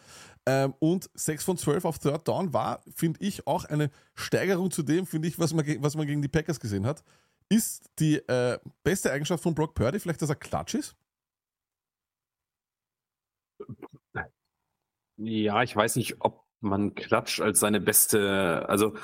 [0.46, 4.84] Ähm, und 6 von 12 auf Third Down war, finde ich, auch eine Steigerung zu
[4.84, 7.04] dem, finde ich, was man, was man gegen die Packers gesehen hat.
[7.50, 10.96] Ist die äh, beste Eigenschaft von Brock Purdy vielleicht, dass er Klatsch ist?
[15.18, 18.96] Ja, ich weiß nicht, ob man Klatsch als seine beste, also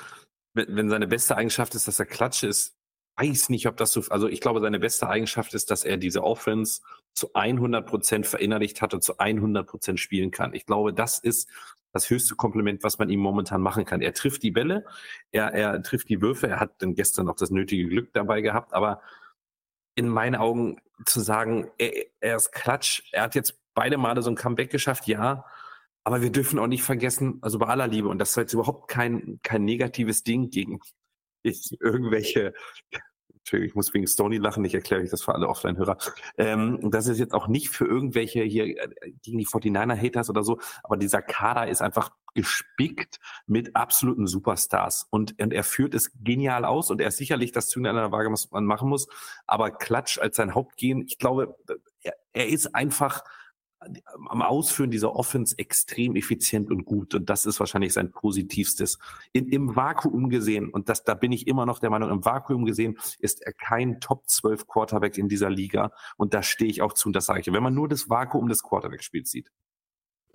[0.53, 2.75] wenn, seine beste Eigenschaft ist, dass er Klatsch ist,
[3.17, 6.23] weiß nicht, ob das so, also ich glaube, seine beste Eigenschaft ist, dass er diese
[6.23, 6.81] Offense
[7.13, 10.53] zu 100 Prozent verinnerlicht hat und zu 100 Prozent spielen kann.
[10.53, 11.49] Ich glaube, das ist
[11.91, 14.01] das höchste Kompliment, was man ihm momentan machen kann.
[14.01, 14.85] Er trifft die Bälle,
[15.31, 18.73] er, er trifft die Würfe, er hat dann gestern noch das nötige Glück dabei gehabt,
[18.73, 19.01] aber
[19.95, 24.29] in meinen Augen zu sagen, er, er ist Klatsch, er hat jetzt beide Male so
[24.29, 25.45] ein Comeback geschafft, ja,
[26.09, 28.87] aber wir dürfen auch nicht vergessen, also bei aller Liebe, und das ist jetzt überhaupt
[28.87, 30.79] kein, kein negatives Ding gegen
[31.79, 32.53] irgendwelche
[33.37, 35.99] Entschuldigung, ich muss wegen Stony lachen, ich erkläre euch das für alle Offline-Hörer.
[36.37, 40.59] Ähm, das ist jetzt auch nicht für irgendwelche hier äh, gegen die 49er-Haters oder so,
[40.81, 46.65] aber dieser Kader ist einfach gespickt mit absoluten Superstars und, und er führt es genial
[46.65, 49.07] aus und er ist sicherlich das Zünglein an der Waage, was man machen muss,
[49.45, 51.55] aber Klatsch als sein Hauptgehen, ich glaube,
[52.01, 53.23] er, er ist einfach
[53.79, 57.15] am Ausführen dieser Offense extrem effizient und gut.
[57.15, 58.99] Und das ist wahrscheinlich sein positivstes.
[59.31, 62.65] In, Im Vakuum gesehen, und das, da bin ich immer noch der Meinung, im Vakuum
[62.65, 65.91] gesehen ist er kein Top 12 Quarterback in dieser Liga.
[66.17, 67.47] Und da stehe ich auch zu und das sage ich.
[67.51, 69.49] Wenn man nur das Vakuum des Quarterback-Spiels sieht.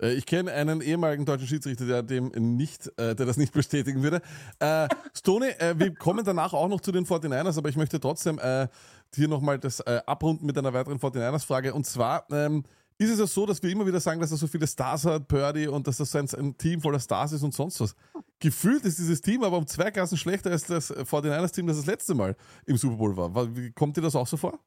[0.01, 4.01] Äh, Ich kenne einen ehemaligen deutschen Schiedsrichter, der dem nicht, äh, der das nicht bestätigen
[4.01, 4.21] würde.
[4.59, 8.39] Äh, Stoney, äh, wir kommen danach auch noch zu den 49ers, aber ich möchte trotzdem
[8.39, 8.67] äh,
[9.13, 11.73] hier nochmal das äh, abrunden mit einer weiteren 49ers-Frage.
[11.73, 12.63] Und zwar ähm,
[12.97, 15.27] ist es ja so, dass wir immer wieder sagen, dass er so viele Stars hat,
[15.27, 17.95] Purdy, und dass das ein, ein Team voller Stars ist und sonst was.
[18.39, 22.15] Gefühlt ist dieses Team aber um zwei Klassen schlechter als das 49ers-Team, das das letzte
[22.15, 23.33] Mal im Super Bowl war.
[23.35, 24.59] Wa- wie- Kommt dir das auch so vor?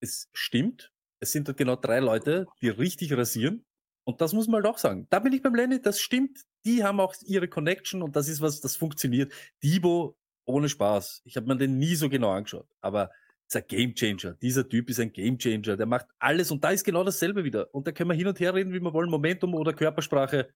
[0.00, 0.92] Es stimmt.
[1.20, 3.64] Es sind dort genau drei Leute, die richtig rasieren.
[4.04, 5.06] Und das muss man halt auch sagen.
[5.10, 6.40] Da bin ich beim Lenny, das stimmt.
[6.64, 9.32] Die haben auch ihre Connection und das ist was, das funktioniert.
[9.62, 11.22] Debo, ohne Spaß.
[11.24, 12.68] Ich habe mir den nie so genau angeschaut.
[12.80, 13.10] Aber
[13.50, 14.34] ist ein Gamechanger.
[14.34, 15.76] Dieser Typ ist ein Gamechanger.
[15.76, 17.74] Der macht alles und da ist genau dasselbe wieder.
[17.74, 19.10] Und da können wir hin und her reden, wie wir wollen.
[19.10, 20.52] Momentum oder Körpersprache.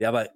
[0.00, 0.28] Der war,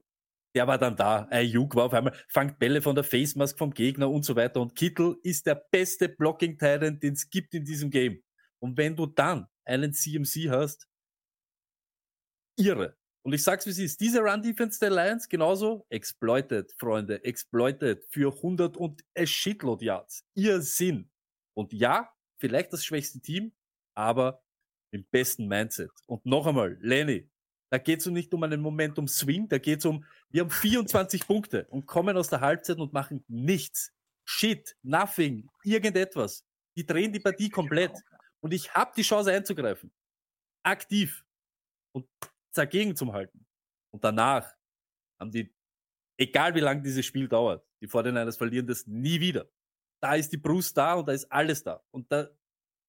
[0.54, 1.26] der war dann da.
[1.30, 4.60] Ayuk war auf einmal, fangt Bälle von der Face Mask vom Gegner und so weiter.
[4.60, 8.22] Und Kittel ist der beste blocking titan den es gibt in diesem Game.
[8.60, 10.86] Und wenn du dann einen CMC hast,
[12.56, 12.96] irre.
[13.22, 18.32] Und ich sag's wie es ist, diese Run-Defense der Lions genauso exploited, Freunde, exploited für
[18.32, 20.24] 100 und a shitload Yards.
[20.34, 21.10] Ihr Sinn.
[21.56, 23.52] Und ja, vielleicht das schwächste Team,
[23.94, 24.42] aber
[24.90, 25.90] im besten Mindset.
[26.06, 27.30] Und noch einmal, Lenny,
[27.70, 31.66] da geht's um nicht um einen Momentum Swing, da geht's um, wir haben 24 Punkte
[31.70, 33.92] und kommen aus der Halbzeit und machen nichts.
[34.24, 36.44] Shit, nothing, irgendetwas.
[36.76, 37.92] Die drehen die Partie komplett.
[38.40, 39.92] Und ich habe die Chance einzugreifen.
[40.62, 41.24] Aktiv.
[41.92, 42.06] Und
[42.52, 43.46] dagegen zum Halten.
[43.90, 44.52] Und danach
[45.18, 45.54] haben die,
[46.18, 49.48] egal wie lang dieses Spiel dauert, die 49ers verlieren das nie wieder.
[50.00, 51.82] Da ist die Brust da und da ist alles da.
[51.90, 52.28] Und da,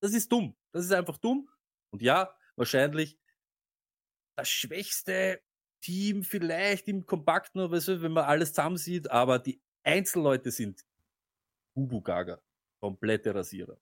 [0.02, 0.56] das ist dumm.
[0.72, 1.50] Das ist einfach dumm.
[1.92, 3.18] Und ja, wahrscheinlich
[4.36, 5.42] das schwächste
[5.82, 10.86] Team vielleicht im Kompakten, wenn man alles zusammen sieht, aber die Einzelleute sind
[11.74, 12.40] Bubu Gaga.
[12.80, 13.78] Komplette Rasierer.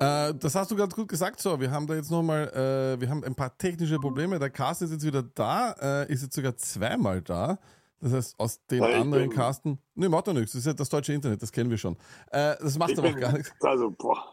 [0.00, 1.40] Äh, das hast du ganz gut gesagt.
[1.40, 4.38] So, wir haben da jetzt nochmal, äh, wir haben ein paar technische Probleme.
[4.38, 7.58] Der Carsten ist jetzt wieder da, äh, ist jetzt sogar zweimal da.
[8.00, 9.78] Das heißt, aus den ich anderen bin- Carsten.
[9.94, 10.52] Ne, macht doch nichts.
[10.52, 11.96] Das ist ja das deutsche Internet, das kennen wir schon.
[12.30, 13.50] Äh, das macht Ich aber bin- gar nichts.
[13.60, 14.32] Also, boah.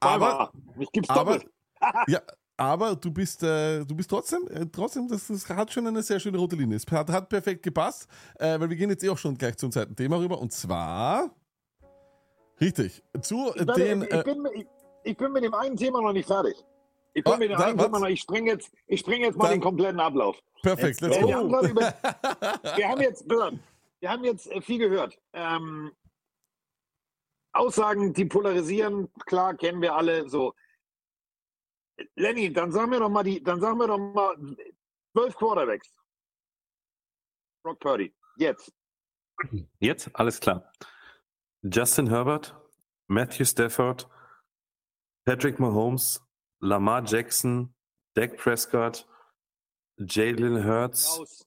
[0.00, 1.38] Aber, mich gibt's aber,
[2.08, 2.20] ja,
[2.56, 6.18] aber du bist, äh, du bist trotzdem, äh, trotzdem, das, das hat schon eine sehr
[6.18, 6.76] schöne rote Linie.
[6.78, 9.70] Es hat, hat perfekt gepasst, äh, weil wir gehen jetzt eh auch schon gleich zum
[9.70, 10.38] zweiten Thema rüber.
[10.40, 11.30] Und zwar,
[12.60, 14.66] richtig, zu Ich, den, ich, äh, bin, ich,
[15.04, 16.56] ich bin mit dem einen Thema noch nicht fertig.
[17.14, 17.84] Ich dann einen was?
[17.86, 20.38] Thema noch, ich springe jetzt, ich spring jetzt mal Dann- den kompletten Ablauf.
[20.62, 21.60] perfekt, let's wir, haben go.
[21.60, 21.80] über,
[22.76, 25.18] wir haben jetzt, wir haben jetzt äh, viel gehört.
[25.32, 25.92] Ähm,
[27.52, 30.54] Aussagen, die polarisieren, klar, kennen wir alle so.
[32.14, 34.36] Lenny, dann sagen wir doch mal die, dann sagen wir doch mal
[35.12, 35.92] zwölf Quarterbacks.
[37.64, 38.14] Brock Purdy.
[38.36, 38.72] Jetzt.
[39.80, 40.10] Jetzt?
[40.14, 40.72] Alles klar.
[41.62, 42.54] Justin Herbert,
[43.08, 44.08] Matthew Stafford,
[45.24, 46.22] Patrick Mahomes,
[46.60, 47.74] Lamar Jackson,
[48.14, 49.06] Dak Prescott,
[49.98, 51.44] Jalen Hurts.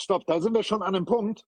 [0.00, 1.46] Stopp, da sind wir schon an einem Punkt.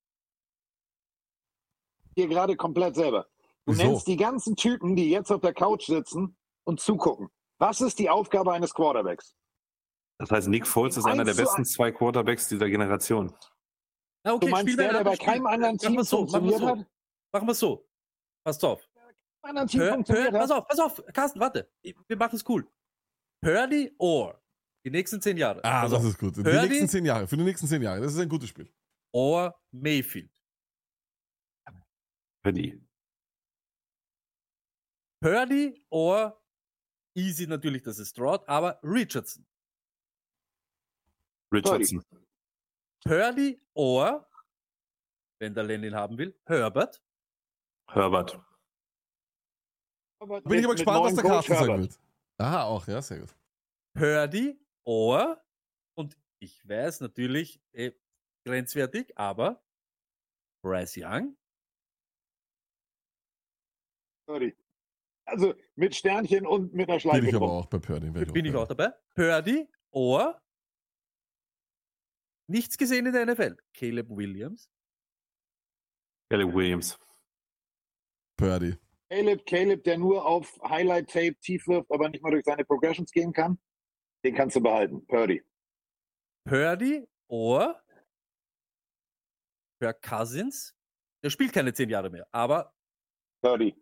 [2.15, 3.27] Hier gerade komplett selber.
[3.67, 3.83] Du Wieso?
[3.83, 7.29] nennst die ganzen Typen, die jetzt auf der Couch sitzen und zugucken.
[7.59, 9.35] Was ist die Aufgabe eines Quarterbacks?
[10.19, 13.35] Das heißt, Nick Foles ist einer der besten zwei Quarterbacks dieser Generation.
[14.25, 15.27] Na, okay, du meinst der, ein der bei anderes Spiel.
[15.27, 16.69] keinem anderen Team so, machen wir funktioniert so.
[16.69, 16.87] hat?
[17.33, 17.89] Machen wir so.
[18.45, 18.89] Passt auf.
[19.43, 21.71] Bei Hör, hör, pass auf, pass auf, Carsten, warte.
[21.83, 22.67] Ich- Wir machen es cool.
[23.41, 24.41] Purdy or
[24.85, 25.63] die nächsten zehn Jahre.
[25.65, 26.37] Ah, Pass das ist gut.
[26.37, 26.69] Die Purdy?
[26.69, 28.01] nächsten zehn Jahre, für die nächsten zehn Jahre.
[28.01, 28.73] Das ist ein gutes Spiel.
[29.13, 30.31] Or Mayfield.
[32.43, 32.81] Purdy.
[35.21, 36.41] Purdy or
[37.17, 39.45] easy natürlich, das ist Stroud, aber Richardson.
[41.53, 42.05] Richardson.
[43.05, 44.29] Purdy or,
[45.41, 47.03] wenn der Lennon haben will, Herbert.
[47.91, 48.39] Herbert.
[50.21, 51.99] Aber Bin ich aber gespannt, was der Carsten sagen wird.
[52.39, 53.35] Aha, auch, ja, sehr gut.
[53.95, 55.43] Purdy or,
[55.97, 57.93] und ich weiß natürlich, eh,
[58.47, 59.65] grenzwertig, aber
[60.63, 61.37] Bryce Young.
[64.27, 64.55] Purdy.
[65.25, 67.21] Also mit Sternchen und mit einer Schleife.
[67.21, 68.15] Bin ich aber auch bei Purdy.
[68.15, 68.93] wär bin ich auch dabei.
[69.15, 70.41] Purdy or
[72.49, 73.57] nichts gesehen in der NFL.
[73.73, 74.71] Caleb Williams.
[76.31, 76.99] Caleb Williams.
[78.37, 78.77] Purdy.
[79.09, 83.33] Caleb, Caleb, der nur auf Highlight-Tape tief wirft, aber nicht mal durch seine Progressions gehen
[83.33, 83.59] kann,
[84.25, 85.07] den kannst du behalten.
[85.07, 85.43] Purdy.
[86.45, 87.83] Purdy oder
[89.81, 90.75] Kirk Cousins.
[91.23, 92.73] Der spielt keine zehn Jahre mehr, aber
[93.43, 93.75] Purdy.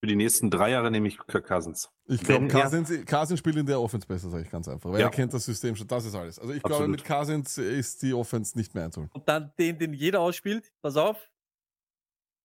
[0.00, 1.88] Für die nächsten drei Jahre nehme ich Kirk Cousins.
[2.06, 4.90] Ich glaube, er- Cousins, Cousins spielt in der Offense besser, sage ich ganz einfach.
[4.90, 5.06] Weil Ja.
[5.06, 5.86] er kennt das System schon.
[5.86, 6.38] Das ist alles.
[6.40, 6.90] Also ich glaube, Absolut.
[6.96, 9.10] mit Cousins ist die Offense nicht mehr einzuholen.
[9.14, 11.30] und dann den, den jeder ausspielt, pass auf,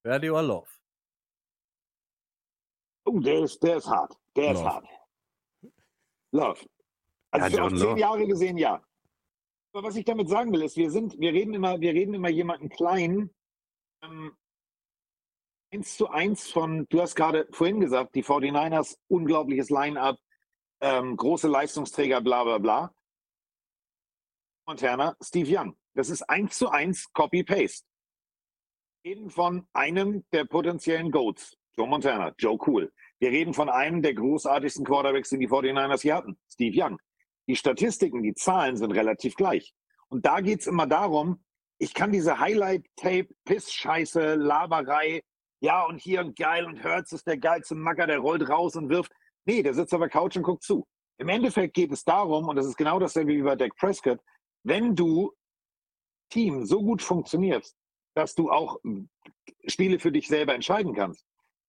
[0.04, 0.70] Purdy oder Love.
[3.08, 4.18] Oh, der ist, der ist hart.
[4.36, 4.70] Der ist Love.
[4.70, 4.88] hart.
[6.32, 6.66] Love.
[7.32, 7.98] Also Ja, auf John zehn.
[7.98, 8.84] Jahre gesehen, ja.
[9.74, 12.30] Aber was ich damit sagen will, ist, wir sind, wir reden immer, wir reden immer
[12.30, 13.34] jemanden klein.
[14.02, 14.36] Ähm,
[15.72, 20.18] eins zu eins von, du hast gerade vorhin gesagt, die 49ers, unglaubliches Line-up,
[20.82, 22.94] ähm, große Leistungsträger, bla bla bla.
[24.68, 25.78] Montana, Steve Young.
[25.94, 27.86] Das ist eins zu eins Copy-Paste.
[29.06, 32.92] Reden von einem der potenziellen Goats, Joe Montana, Joe Cool.
[33.20, 36.98] Wir reden von einem der großartigsten Quarterbacks, den die 49ers hier hatten, Steve Young.
[37.48, 39.74] Die Statistiken, die Zahlen sind relativ gleich.
[40.10, 41.44] Und da geht's immer darum,
[41.78, 45.22] ich kann diese Highlight-Tape, Piss-Scheiße, Laberei,
[45.60, 48.90] ja und hier und geil und Hertz ist der geilste Macker, der rollt raus und
[48.90, 49.12] wirft.
[49.46, 50.88] Nee, der sitzt auf der Couch und guckt zu.
[51.20, 54.20] Im Endeffekt geht es darum, und das ist genau dasselbe wie bei Dak Prescott,
[54.64, 55.32] wenn du
[56.30, 57.76] Team so gut funktionierst,
[58.16, 58.80] dass du auch
[59.68, 61.27] Spiele für dich selber entscheiden kannst,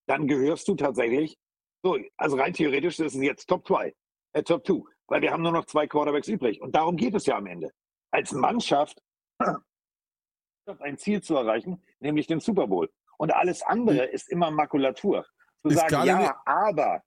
[0.08, 1.38] dann gehörst du tatsächlich,
[1.82, 3.94] so, also rein theoretisch, das ist jetzt Top 2,
[4.32, 6.60] äh, Top 2, weil wir haben nur noch zwei Quarterbacks übrig.
[6.60, 7.70] Und darum geht es ja am Ende.
[8.10, 9.00] Als Mannschaft
[10.80, 12.90] ein Ziel zu erreichen, nämlich den Super Bowl.
[13.18, 15.26] Und alles andere ist immer Makulatur.
[15.62, 17.02] Zu Ist sagen, ja, nicht- aber,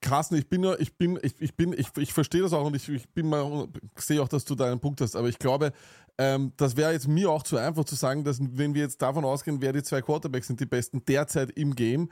[0.00, 2.76] Carsten, ich bin ja, ich bin, ich, ich bin, ich, ich verstehe das auch und
[2.76, 3.66] ich, ich bin mal,
[3.96, 5.72] sehe auch, dass du da einen Punkt hast, aber ich glaube,
[6.18, 9.24] ähm, das wäre jetzt mir auch zu einfach zu sagen, dass wenn wir jetzt davon
[9.24, 12.10] ausgehen, wer die zwei Quarterbacks sind, die besten derzeit im Game,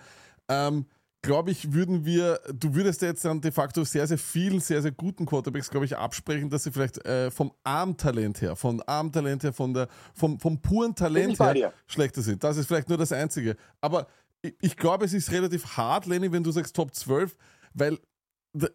[0.49, 0.87] ähm,
[1.23, 4.93] glaube ich, würden wir, du würdest jetzt dann de facto sehr, sehr vielen, sehr, sehr
[4.93, 9.53] guten Quarterbacks, glaube ich, absprechen, dass sie vielleicht äh, vom Armtalent her, von Armtalent her,
[9.53, 12.43] von der, vom, vom puren Talent her schlechter sind.
[12.43, 13.57] Das ist vielleicht nur das Einzige.
[13.81, 14.07] Aber
[14.43, 17.37] ich, ich glaube, es ist relativ hart, Lenny, wenn du sagst Top 12,
[17.75, 17.99] weil,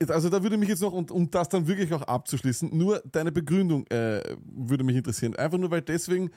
[0.08, 3.32] also da würde mich jetzt noch, und um das dann wirklich auch abzuschließen, nur deine
[3.32, 5.36] Begründung äh, würde mich interessieren.
[5.36, 6.32] Einfach nur, weil deswegen,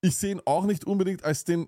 [0.00, 1.66] ich sehe ihn auch nicht unbedingt als den,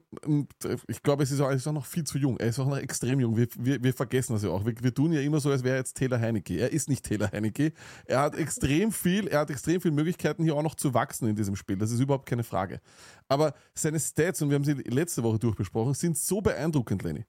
[0.86, 2.38] ich glaube, es ist auch, ist auch noch viel zu jung.
[2.38, 3.36] Er ist auch noch extrem jung.
[3.36, 4.64] Wir, wir, wir vergessen das ja auch.
[4.64, 6.56] Wir, wir tun ja immer so, als wäre er jetzt Taylor Heinecke.
[6.56, 7.72] Er ist nicht Taylor Heinecke.
[8.04, 11.34] Er hat extrem viel, er hat extrem viele Möglichkeiten, hier auch noch zu wachsen in
[11.34, 11.76] diesem Spiel.
[11.76, 12.80] Das ist überhaupt keine Frage.
[13.26, 17.24] Aber seine Stats, und wir haben sie letzte Woche durchbesprochen, sind so beeindruckend, Lenny.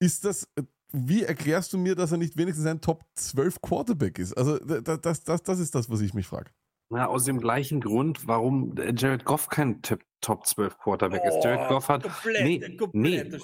[0.00, 0.46] Ist das,
[0.92, 4.34] wie erklärst du mir, dass er nicht wenigstens ein Top 12 Quarterback ist?
[4.34, 6.50] Also, das, das, das, das ist das, was ich mich frage.
[6.90, 11.42] Na, aus dem gleichen Grund, warum äh, Jared Goff kein Top, Top 12 Quarterback ist.
[11.42, 12.02] Jared Goff hat.
[12.02, 13.32] komplett, nee, komplett.
[13.32, 13.38] nee.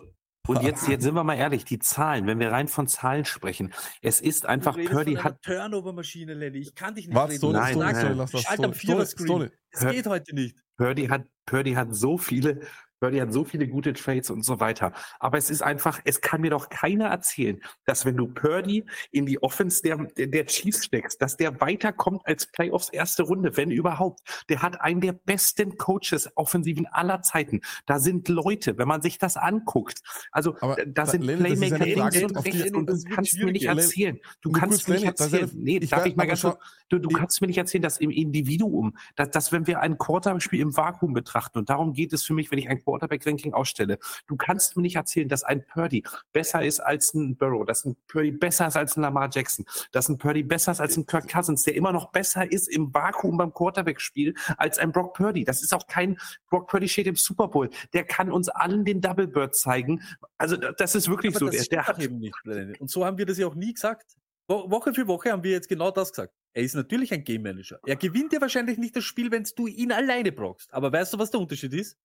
[0.47, 3.73] Und jetzt, jetzt sind wir mal ehrlich, die Zahlen, wenn wir rein von Zahlen sprechen,
[4.01, 5.43] es ist einfach, Purdy hat.
[5.43, 6.59] Turnover-Maschine, Lenny.
[6.59, 7.39] Ich kann dich nicht Was, reden.
[7.39, 9.27] Stoney, Nein, Stoney, nein, am Stoney, Vierer-Screen.
[9.27, 9.49] Stoney.
[9.71, 10.57] Es Hör- geht heute nicht.
[10.79, 12.61] Purdy hat, Purdy hat so viele,
[13.01, 14.93] Purdy hat so viele gute Trades und so weiter.
[15.21, 19.27] Aber es ist einfach, es kann mir doch keiner erzählen, dass wenn du Purdy in
[19.27, 23.71] die Offense der, der, der Chiefs steckst, dass der weiterkommt als Playoffs erste Runde, wenn
[23.71, 24.21] überhaupt.
[24.49, 27.61] Der hat einen der besten Coaches Offensiven aller Zeiten.
[27.87, 30.01] Da sind Leute, wenn man sich das anguckt.
[30.33, 33.11] Also Aber da, sind Lenny, das ist eine Playmaker links und rechts und das du
[33.15, 34.19] kannst mir nicht erzählen.
[34.41, 35.51] Du kannst mir nicht erzählen.
[35.55, 36.59] Nee, ich darf ich mal ganz kurz,
[36.89, 40.61] du, du kannst mir nicht erzählen, dass im Individuum, dass, dass wenn wir ein Quarterback-Spiel
[40.61, 44.37] im Vakuum betrachten, und darum geht es für mich, wenn ich ein Quarterback-Ranking ausstelle, du
[44.37, 48.31] kannst mir nicht erzählen, dass ein Purdy besser ist als ein Burrow, dass ein Purdy
[48.33, 51.63] besser ist als ein Lamar Jackson, dass ein Purdy besser ist als ein Kirk Cousins,
[51.65, 55.45] der immer noch besser ist im Vakuum beim Quarterback-Spiel als ein Brock Purdy.
[55.45, 57.69] Das ist auch kein, Brock Purdy steht im Super Bowl.
[57.93, 60.03] Der kann uns allen den Double Bird zeigen.
[60.39, 61.47] Also das ist wirklich Aber so.
[61.47, 62.35] das Der, der hat, eben nicht.
[62.81, 64.17] Und so haben wir das ja auch nie gesagt.
[64.49, 66.33] Wo- Woche für Woche haben wir jetzt genau das gesagt.
[66.55, 67.79] Er ist natürlich ein Game Manager.
[67.85, 70.73] Er gewinnt dir wahrscheinlich nicht das Spiel, wenn du ihn alleine brauchst.
[70.73, 71.97] Aber weißt du, was der Unterschied ist?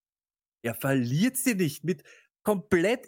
[0.63, 2.03] Er verliert dir nicht mit
[2.43, 3.07] komplett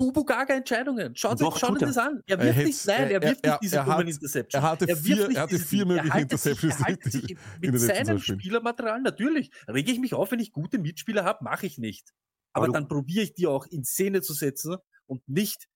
[0.00, 1.14] Ubugaga Entscheidungen.
[1.14, 2.22] Schaut Doch, euch schaut das an.
[2.26, 4.54] Er wirft nicht, nein, er- wirft nicht diese dummen Interceptions.
[4.64, 8.18] er hatte vier- er hatte vier mögliche Er Interceptions er sich Mit seinem.
[8.18, 9.50] Spielermaterial, natürlich.
[9.68, 12.10] Rege ich mich auf, wenn ich gute Mitspieler habe, mache ich nicht.
[12.52, 14.76] Aber, dann probiere ich die auch in Szene zu setzen
[15.06, 15.68] und nicht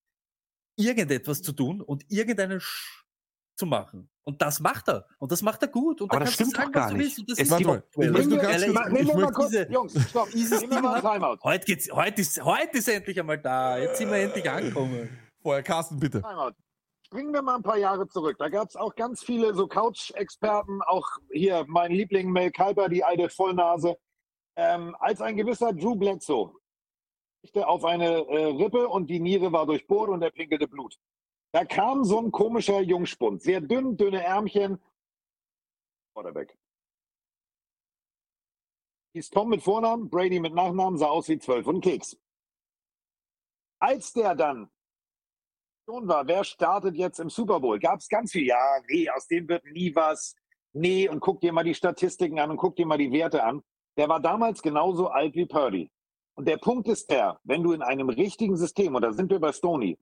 [0.76, 3.04] irgendetwas zu tun und irgendeinen Sch
[3.56, 4.10] zu machen.
[4.28, 5.06] Und das macht er.
[5.18, 6.00] Und das macht er gut.
[6.00, 7.18] Und Aber da das kannst du stimmt sagen, doch was gar du willst.
[7.18, 7.18] nicht.
[7.20, 7.66] Und das Es ist top ich
[8.10, 8.28] möchte 12.
[8.28, 10.28] nur ganz kurz- Ma- Nehmen wir ich mal möchte kurz, diese- Jungs, stopp.
[10.70, 11.36] wir mal Timeout.
[11.44, 13.78] Heute geht's, heute ist, heute ist endlich einmal da.
[13.78, 15.08] Jetzt sind wir endlich angekommen.
[15.42, 16.22] Vorher, Carsten, bitte.
[16.22, 16.52] Timeout.
[17.06, 18.36] Springen wir mal ein paar Jahre zurück.
[18.40, 23.04] Da gab es auch ganz viele so Couch-Experten, auch hier mein Liebling Mel Kalber, die
[23.04, 23.94] alte Vollnase.
[24.56, 26.52] Ähm, als ein gewisser Drew Bledsoe
[27.54, 30.96] auf eine äh, Rippe und die Niere war durchbohrt und er pinkelte Blut.
[31.56, 34.78] Da kam so ein komischer Jungspund, sehr dünn, dünne Ärmchen.
[36.12, 36.54] Quarterback.
[39.14, 42.18] Hieß Tom mit Vornamen, Brady mit Nachnamen, sah aus wie zwölf und Keks.
[43.80, 44.68] Als der dann
[45.88, 49.26] schon war, wer startet jetzt im Super Bowl, gab es ganz viel, ja, nee, aus
[49.26, 50.34] dem wird nie was.
[50.74, 53.62] Nee, und guck dir mal die Statistiken an und guck dir mal die Werte an.
[53.96, 55.90] Der war damals genauso alt wie Purdy.
[56.34, 59.40] Und der Punkt ist der, wenn du in einem richtigen System, und da sind wir
[59.40, 59.98] bei Stony,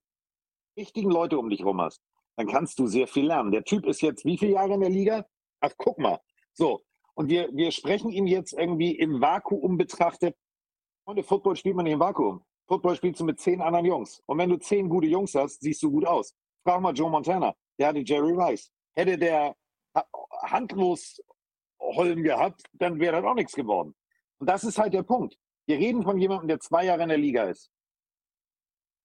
[0.77, 2.01] richtigen Leute um dich rum hast,
[2.37, 3.53] dann kannst du sehr viel lernen.
[3.53, 5.27] Der Typ ist jetzt wie viele Jahre in der Liga?
[5.61, 6.21] Ach, guck mal.
[6.53, 6.83] So.
[7.15, 10.37] Und wir, wir sprechen ihn jetzt irgendwie im Vakuum betrachtet.
[11.05, 12.43] Freunde, Football spielt man nicht im Vakuum.
[12.67, 14.23] Football spielst du mit zehn anderen Jungs.
[14.27, 16.35] Und wenn du zehn gute Jungs hast, siehst du gut aus.
[16.65, 17.55] Frag mal Joe Montana.
[17.79, 18.73] Der hatte Jerry Rice.
[18.95, 19.55] Hätte der
[19.95, 20.09] ha-
[20.43, 21.21] handlos
[21.81, 23.95] Holm gehabt, dann wäre das auch nichts geworden.
[24.39, 25.37] Und das ist halt der Punkt.
[25.67, 27.71] Wir reden von jemandem, der zwei Jahre in der Liga ist.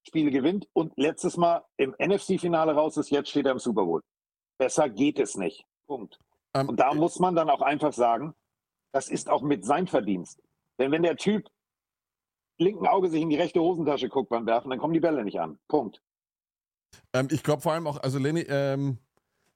[0.10, 4.02] Spiele gewinnt und letztes Mal im NFC-Finale raus ist, jetzt steht er im Super Bowl.
[4.58, 5.65] Besser geht es nicht.
[5.88, 6.19] Punkt.
[6.56, 8.34] Ähm, Und da muss man dann auch einfach sagen,
[8.91, 10.41] das ist auch mit sein Verdienst.
[10.80, 11.48] Denn wenn der Typ
[12.58, 15.39] linken Auge sich in die rechte Hosentasche guckt beim Werfen, dann kommen die Bälle nicht
[15.39, 15.60] an.
[15.67, 16.02] Punkt.
[17.13, 18.98] Ähm, ich glaube vor allem auch, also Lenny, ähm,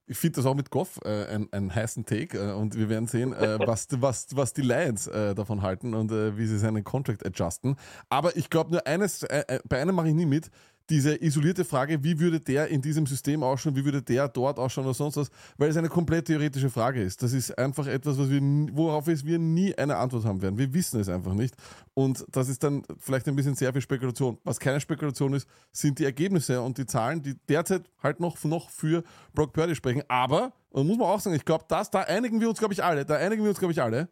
[0.06, 3.06] ich finde das auch mit Goff äh, ein, ein heißen Take äh, und wir werden
[3.06, 6.84] sehen, äh, was, was, was die Lions äh, davon halten und äh, wie sie seinen
[6.84, 7.76] Contract adjusten.
[8.08, 10.50] Aber ich glaube nur eines, äh, äh, bei einem mache ich nie mit,
[10.90, 14.84] diese isolierte Frage, wie würde der in diesem System ausschauen, wie würde der dort ausschauen
[14.84, 17.22] oder sonst was, weil es eine komplett theoretische Frage ist.
[17.22, 18.40] Das ist einfach etwas, was wir,
[18.72, 20.58] worauf wir nie eine Antwort haben werden.
[20.58, 21.54] Wir wissen es einfach nicht.
[21.94, 24.38] Und das ist dann vielleicht ein bisschen sehr viel Spekulation.
[24.44, 28.68] Was keine Spekulation ist, sind die Ergebnisse und die Zahlen, die derzeit halt noch, noch
[28.68, 30.02] für Brock Purdy sprechen.
[30.08, 32.84] Aber, und muss man auch sagen, ich glaube, das, da einigen wir uns, glaube ich,
[32.84, 34.08] alle, da einigen wir uns, glaube ich, alle.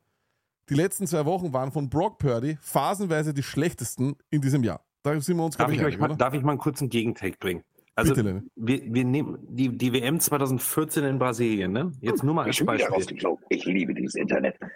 [0.68, 4.80] Die letzten zwei Wochen waren von Brock Purdy phasenweise die schlechtesten in diesem Jahr.
[5.02, 6.16] Da sind wir uns, Darf ich, einig, mal, oder?
[6.16, 7.64] darf ich mal einen kurzen Gegentake bringen?
[7.94, 11.92] Also, Bitte, wir, wir nehmen die, die WM 2014 in Brasilien, ne?
[12.00, 13.18] Jetzt nur mal als Beispiel.
[13.50, 14.58] Ich liebe dieses Internet.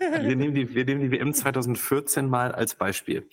[0.00, 3.28] Wir nehmen, die, wir nehmen die WM 2014 mal als Beispiel.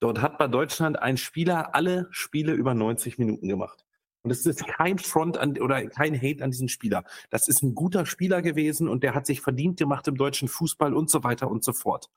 [0.00, 3.84] Dort hat bei Deutschland ein Spieler alle Spiele über 90 Minuten gemacht.
[4.22, 7.04] Und es ist kein Front an, oder kein Hate an diesen Spieler.
[7.30, 10.94] Das ist ein guter Spieler gewesen und der hat sich verdient gemacht im deutschen Fußball
[10.94, 12.10] und so weiter und so fort.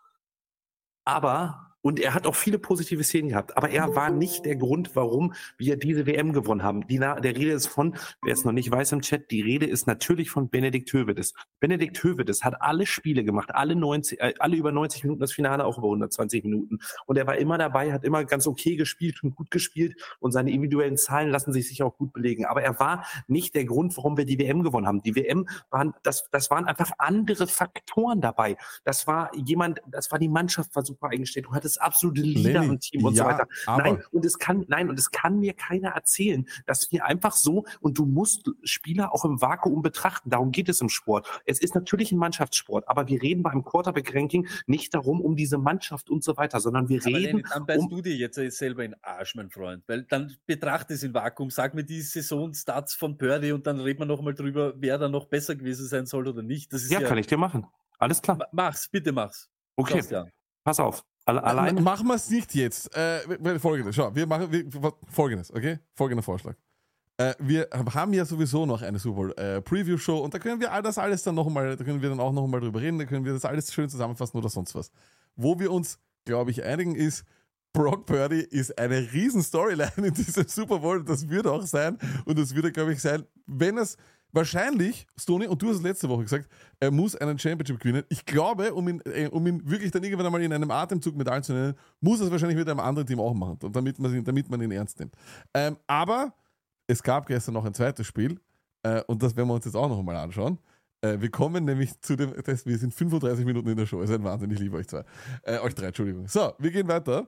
[1.06, 4.96] Aber, und er hat auch viele positive Szenen gehabt, aber er war nicht der Grund,
[4.96, 6.88] warum wir diese WM gewonnen haben.
[6.88, 9.88] Die, der Rede ist von, wer es noch nicht weiß im Chat, die Rede ist
[9.88, 11.34] natürlich von Benedikt Hövedes.
[11.60, 15.66] Benedikt Hövedes hat alle Spiele gemacht, alle 90, äh, alle über 90 Minuten, das Finale
[15.66, 16.80] auch über 120 Minuten.
[17.06, 20.52] Und er war immer dabei, hat immer ganz okay gespielt und gut gespielt und seine
[20.52, 22.46] individuellen Zahlen lassen sich sicher auch gut belegen.
[22.46, 25.02] Aber er war nicht der Grund, warum wir die WM gewonnen haben.
[25.02, 28.58] Die WM waren, das, das waren einfach andere Faktoren dabei.
[28.84, 31.46] Das war jemand, das war die Mannschaft war super eingestellt.
[31.46, 33.48] Du hattest absolute Leader Lenny, im Team und ja, so weiter.
[33.66, 37.34] aber- Nein, und es kann, nein, und es kann mir keiner erzählen, dass wir einfach
[37.36, 40.30] so, und du musst Spieler auch im Vakuum betrachten.
[40.30, 41.28] Darum geht es im Sport.
[41.46, 46.10] Es ist natürlich ein Mannschaftssport, aber wir reden beim Quarterback-Ranking nicht darum, um diese Mannschaft
[46.10, 48.92] und so weiter, sondern wir Aber reden dann beißt um, du dir jetzt selber in
[48.92, 49.84] den Arsch, mein Freund.
[49.88, 54.00] Weil dann betrachte es im Vakuum, sag mir die Saison-Stats von Purdy und dann reden
[54.00, 56.72] wir nochmal drüber, wer da noch besser gewesen sein soll oder nicht.
[56.74, 57.66] Das ist ja, ja, kann ich dir machen.
[57.98, 58.38] Alles klar.
[58.38, 59.50] Ma- Mach's, bitte mach's.
[59.76, 60.02] Okay,
[60.64, 61.04] pass auf.
[61.26, 62.96] Alle, allein, Ma- Machen wir es nicht jetzt.
[62.96, 65.80] Äh, folgendes, schau, wir machen wir, folgendes, okay?
[65.94, 66.56] Folgender Vorschlag.
[67.18, 70.72] Äh, wir haben ja sowieso noch eine Super äh, Preview Show und da können wir
[70.72, 73.26] all das alles dann nochmal, da können wir dann auch nochmal drüber reden, da können
[73.26, 74.92] wir das alles schön zusammenfassen oder sonst was.
[75.36, 77.26] Wo wir uns, glaube ich, einigen ist,
[77.74, 81.04] Brock Purdy ist eine riesen Storyline in diesem Super Bowl.
[81.04, 82.00] Das wird auch sein.
[82.26, 83.96] Und das wird, glaube ich, sein, wenn es
[84.32, 86.48] wahrscheinlich, Stoney, und du hast es letzte Woche gesagt,
[86.80, 88.04] er muss einen Championship gewinnen.
[88.10, 91.28] Ich glaube, um ihn, äh, um ihn wirklich dann irgendwann einmal in einem Atemzug mit
[91.28, 94.14] allen zu nennen, muss er es wahrscheinlich mit einem anderen Team auch machen, damit man,
[94.16, 95.14] ihn- damit man ihn ernst nimmt.
[95.54, 96.34] Ähm, aber
[96.88, 98.40] es gab gestern noch ein zweites Spiel
[98.84, 100.58] äh, und das werden wir uns jetzt auch noch mal anschauen.
[101.02, 104.12] Äh, wir kommen nämlich zu dem, das, wir sind 35 Minuten in der Show, ist
[104.12, 105.04] ein Wahnsinn, ich liebe euch zwei.
[105.44, 106.28] Äh, euch drei, Entschuldigung.
[106.28, 107.28] So, wir gehen weiter.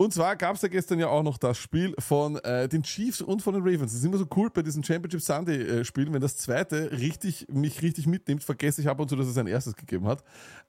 [0.00, 3.20] Und zwar gab es ja gestern ja auch noch das Spiel von äh, den Chiefs
[3.20, 3.90] und von den Ravens.
[3.90, 7.82] Das ist immer so cool bei diesen Championship Sunday äh, wenn das zweite richtig, mich
[7.82, 10.22] richtig mitnimmt, vergesse ich ab und zu, dass es ein erstes gegeben hat.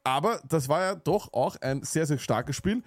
[0.04, 2.82] Aber das war ja doch auch ein sehr, sehr starkes Spiel.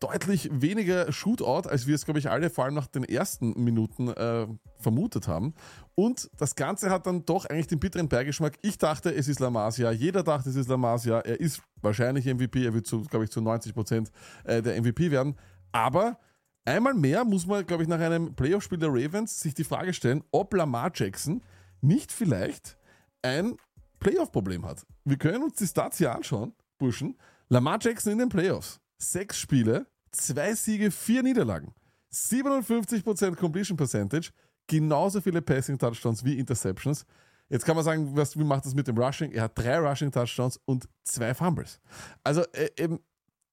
[0.00, 4.08] Deutlich weniger Shootout, als wir es, glaube ich, alle vor allem nach den ersten Minuten
[4.08, 4.46] äh,
[4.78, 5.54] vermutet haben.
[5.94, 8.58] Und das Ganze hat dann doch eigentlich den bitteren Beigeschmack.
[8.62, 9.92] Ich dachte, es ist Lamasia.
[9.92, 11.20] Jeder dachte, es ist Lamasia.
[11.20, 12.64] Er ist wahrscheinlich MVP.
[12.64, 14.10] Er wird, glaube ich, zu 90 Prozent
[14.44, 15.36] äh, der MVP werden.
[15.72, 16.18] Aber
[16.64, 20.22] einmal mehr muss man, glaube ich, nach einem Playoff-Spiel der Ravens sich die Frage stellen,
[20.30, 21.42] ob Lamar Jackson
[21.80, 22.78] nicht vielleicht
[23.22, 23.56] ein
[23.98, 24.84] Playoff-Problem hat.
[25.04, 27.16] Wir können uns die Stats hier anschauen, Burschen.
[27.48, 28.80] Lamar Jackson in den Playoffs.
[28.98, 31.74] sechs Spiele, zwei Siege, vier Niederlagen.
[32.12, 34.30] 57% Completion Percentage,
[34.66, 37.04] genauso viele Passing Touchdowns wie Interceptions.
[37.48, 39.32] Jetzt kann man sagen, was, wie macht das mit dem Rushing?
[39.32, 41.80] Er hat drei Rushing Touchdowns und zwei Fumbles.
[42.22, 43.00] Also äh, eben,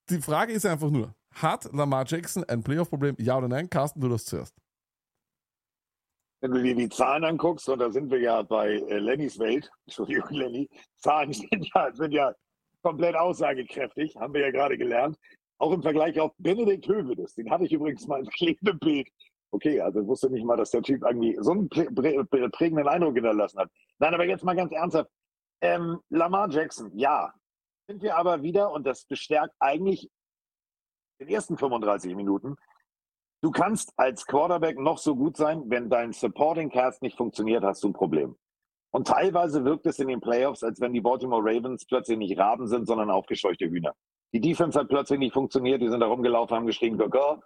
[0.09, 3.15] die Frage ist einfach nur, hat Lamar Jackson ein Playoff-Problem?
[3.19, 3.69] Ja oder nein?
[3.69, 4.55] Carsten, du das zuerst.
[6.41, 9.69] Wenn du dir die Zahlen anguckst, und da sind wir ja bei äh, Lennys Welt,
[9.85, 12.33] Entschuldigung, Lenny, Zahlen sind ja, sind ja
[12.81, 15.17] komplett aussagekräftig, haben wir ja gerade gelernt.
[15.57, 19.09] Auch im Vergleich auf Benedikt Hövedes, den hatte ich übrigens mal im Klebebild.
[19.51, 23.15] Okay, also wusste nicht mal, dass der Typ irgendwie so einen prä prä prägenden Eindruck
[23.15, 23.71] hinterlassen hat.
[23.97, 25.09] Nein, aber jetzt mal ganz ernsthaft.
[25.61, 27.33] Ähm, Lamar Jackson, ja.
[27.87, 30.09] Sind wir aber wieder, und das bestärkt eigentlich
[31.19, 32.55] den ersten 35 Minuten,
[33.41, 37.81] Du kannst als Quarterback noch so gut sein, wenn dein Supporting Cast nicht funktioniert, hast
[37.83, 38.35] du ein Problem.
[38.91, 42.67] Und teilweise wirkt es in den Playoffs, als wenn die Baltimore Ravens plötzlich nicht Raben
[42.67, 43.93] sind, sondern aufgescheuchte Hühner.
[44.33, 47.39] Die Defense hat plötzlich nicht funktioniert, die sind da rumgelaufen, haben geschrien, Gaga.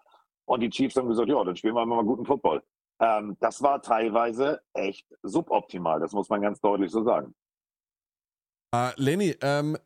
[0.45, 2.63] Und die Chiefs haben gesagt, ja, dann spielen wir mal guten Football.
[2.99, 7.35] Ähm, das war teilweise echt suboptimal, das muss man ganz deutlich so sagen.
[8.73, 9.77] Äh, Lenny, ähm,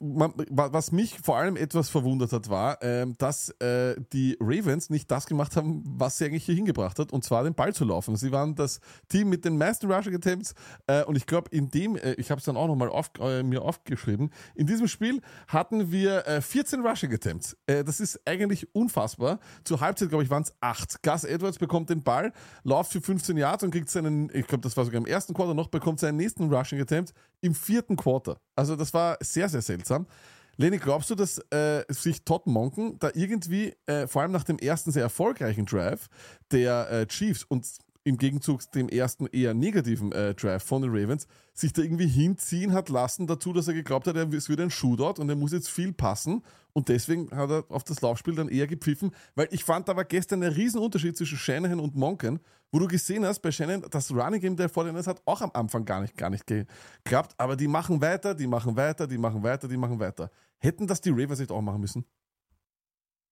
[0.00, 4.90] man, wa- was mich vor allem etwas verwundert hat, war, ähm, dass äh, die Ravens
[4.90, 7.86] nicht das gemacht haben, was sie eigentlich hier hingebracht hat, und zwar den Ball zu
[7.86, 8.16] laufen.
[8.16, 10.54] Sie waren das Team mit den meisten Rushing Attempts
[10.86, 13.42] äh, und ich glaube, in dem, äh, ich habe es dann auch nochmal auf, äh,
[13.42, 17.56] mir aufgeschrieben, in diesem Spiel hatten wir äh, 14 Rushing Attempts.
[17.66, 19.40] Äh, das ist eigentlich unfassbar.
[19.64, 21.02] Zur Halbzeit, glaube ich, waren es 8.
[21.02, 22.30] Gus Edwards bekommt den Ball,
[22.62, 25.54] läuft für 15 Yards und kriegt seinen, ich glaube, das war sogar im ersten Quarter
[25.54, 27.14] noch, bekommt seinen nächsten Rushing Attempt
[27.44, 28.40] im vierten Quarter.
[28.56, 30.06] Also das war sehr, sehr seltsam.
[30.56, 34.58] Leni, glaubst du, dass äh, sich Todd Monken da irgendwie, äh, vor allem nach dem
[34.58, 36.08] ersten sehr erfolgreichen Drive
[36.52, 37.66] der äh, Chiefs und
[38.04, 42.72] im Gegenzug dem ersten eher negativen äh, Drive von den Ravens, sich da irgendwie hinziehen
[42.72, 45.70] hat lassen dazu, dass er geglaubt hat, es wird ein Shootout und er muss jetzt
[45.70, 46.42] viel passen
[46.74, 50.04] und deswegen hat er auf das Laufspiel dann eher gepfiffen, weil ich fand, da war
[50.04, 52.40] gestern ein Riesenunterschied zwischen Shanahan und Monken,
[52.70, 55.86] wo du gesehen hast, bei Shanahan, das Running Game der Fortiners hat auch am Anfang
[55.86, 59.66] gar nicht, gar nicht geklappt, aber die machen weiter, die machen weiter, die machen weiter,
[59.66, 60.30] die machen weiter.
[60.58, 62.04] Hätten das die Ravens nicht auch machen müssen?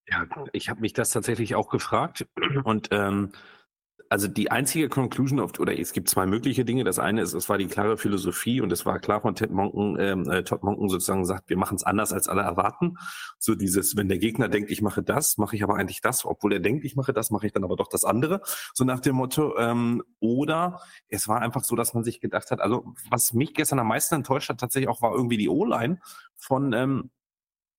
[0.09, 2.27] Ja, ich habe mich das tatsächlich auch gefragt
[2.65, 3.33] und ähm,
[4.13, 6.85] also die einzige Conclusion of, oder es gibt zwei mögliche Dinge.
[6.85, 9.97] Das eine ist, es war die klare Philosophie und es war klar von Ted Monken,
[9.99, 12.99] ähm, äh, Todd Monken sozusagen sagt, wir machen es anders als alle erwarten.
[13.39, 16.53] So dieses, wenn der Gegner denkt, ich mache das, mache ich aber eigentlich das, obwohl
[16.53, 18.43] er denkt, ich mache das, mache ich dann aber doch das andere.
[18.75, 19.57] So nach dem Motto.
[19.57, 23.79] Ähm, oder es war einfach so, dass man sich gedacht hat, also was mich gestern
[23.79, 26.01] am meisten enttäuscht hat, tatsächlich auch war irgendwie die O-Line
[26.37, 27.11] von ähm,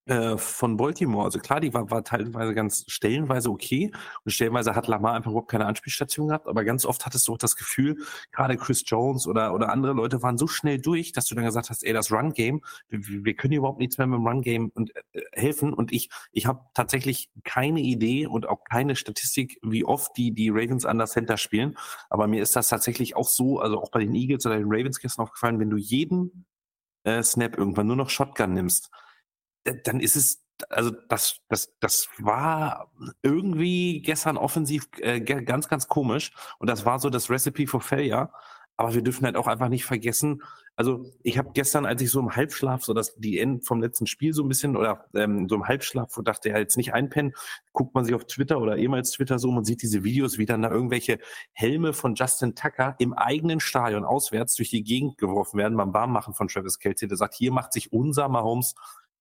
[0.06, 1.24] äh, von Baltimore.
[1.24, 3.92] Also klar, die war, war teilweise ganz stellenweise okay.
[4.26, 7.38] Und stellenweise hat Lamar einfach überhaupt keine Anspielstation gehabt, aber ganz oft hattest du auch
[7.38, 7.98] das Gefühl,
[8.32, 11.70] gerade Chris Jones oder, oder andere Leute waren so schnell durch, dass du dann gesagt
[11.70, 15.22] hast, ey, das Run-Game, wir, wir können überhaupt nichts mehr mit dem Run-Game und äh,
[15.32, 15.74] helfen.
[15.74, 20.50] Und ich, ich habe tatsächlich keine Idee und auch keine Statistik, wie oft die, die
[20.50, 21.78] Ravens an der Center spielen,
[22.10, 25.00] aber mir ist das tatsächlich auch so, also auch bei den Eagles oder den Ravens
[25.00, 26.46] gestern aufgefallen, wenn du jeden
[27.04, 28.90] äh, Snap irgendwann nur noch Shotgun nimmst,
[29.84, 32.92] dann ist es, also das, das, das war
[33.22, 36.32] irgendwie gestern offensiv äh, ganz, ganz komisch.
[36.60, 38.32] Und das war so das Recipe for Failure.
[38.76, 40.42] Aber wir dürfen halt auch einfach nicht vergessen,
[40.76, 44.08] also ich habe gestern, als ich so im Halbschlaf, so das die End vom letzten
[44.08, 47.34] Spiel so ein bisschen oder ähm, so im Halbschlaf, wo dachte er jetzt nicht einpennen,
[47.74, 50.64] guckt man sich auf Twitter oder ehemals Twitter so, man sieht diese Videos, wie dann
[50.64, 51.20] da irgendwelche
[51.52, 56.34] Helme von Justin Tucker im eigenen Stadion auswärts durch die Gegend geworfen werden beim Warmmachen
[56.34, 57.08] von Travis Kelce.
[57.08, 58.74] Der sagt, hier macht sich unser Mahomes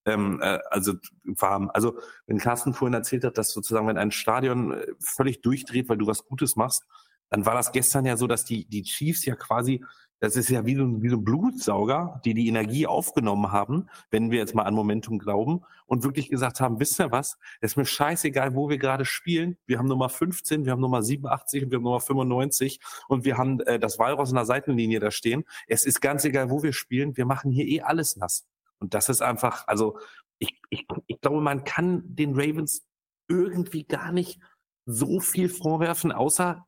[0.06, 0.94] ähm, äh, also
[1.24, 1.70] warm.
[1.74, 5.98] Also wenn Carsten vorhin erzählt hat, dass sozusagen, wenn ein Stadion äh, völlig durchdreht, weil
[5.98, 6.84] du was Gutes machst,
[7.30, 9.82] dann war das gestern ja so, dass die, die Chiefs ja quasi,
[10.20, 13.88] das ist ja wie so, ein- wie so ein Blutsauger, die die Energie aufgenommen haben,
[14.10, 17.72] wenn wir jetzt mal an Momentum glauben und wirklich gesagt haben, wisst ihr was, es
[17.72, 19.56] ist mir scheißegal, wo wir gerade spielen.
[19.66, 23.38] Wir haben Nummer 15, wir haben Nummer 87 und wir haben Nummer 95 und wir
[23.38, 25.44] haben äh, das Walross in der Seitenlinie da stehen.
[25.66, 28.46] Es ist ganz egal, wo wir spielen, wir machen hier eh alles nass.
[28.82, 29.96] Und das ist einfach, also
[30.40, 32.84] ich, ich, ich glaube, man kann den Ravens
[33.28, 34.40] irgendwie gar nicht
[34.86, 36.66] so viel vorwerfen, außer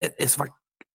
[0.00, 0.48] äh, es war,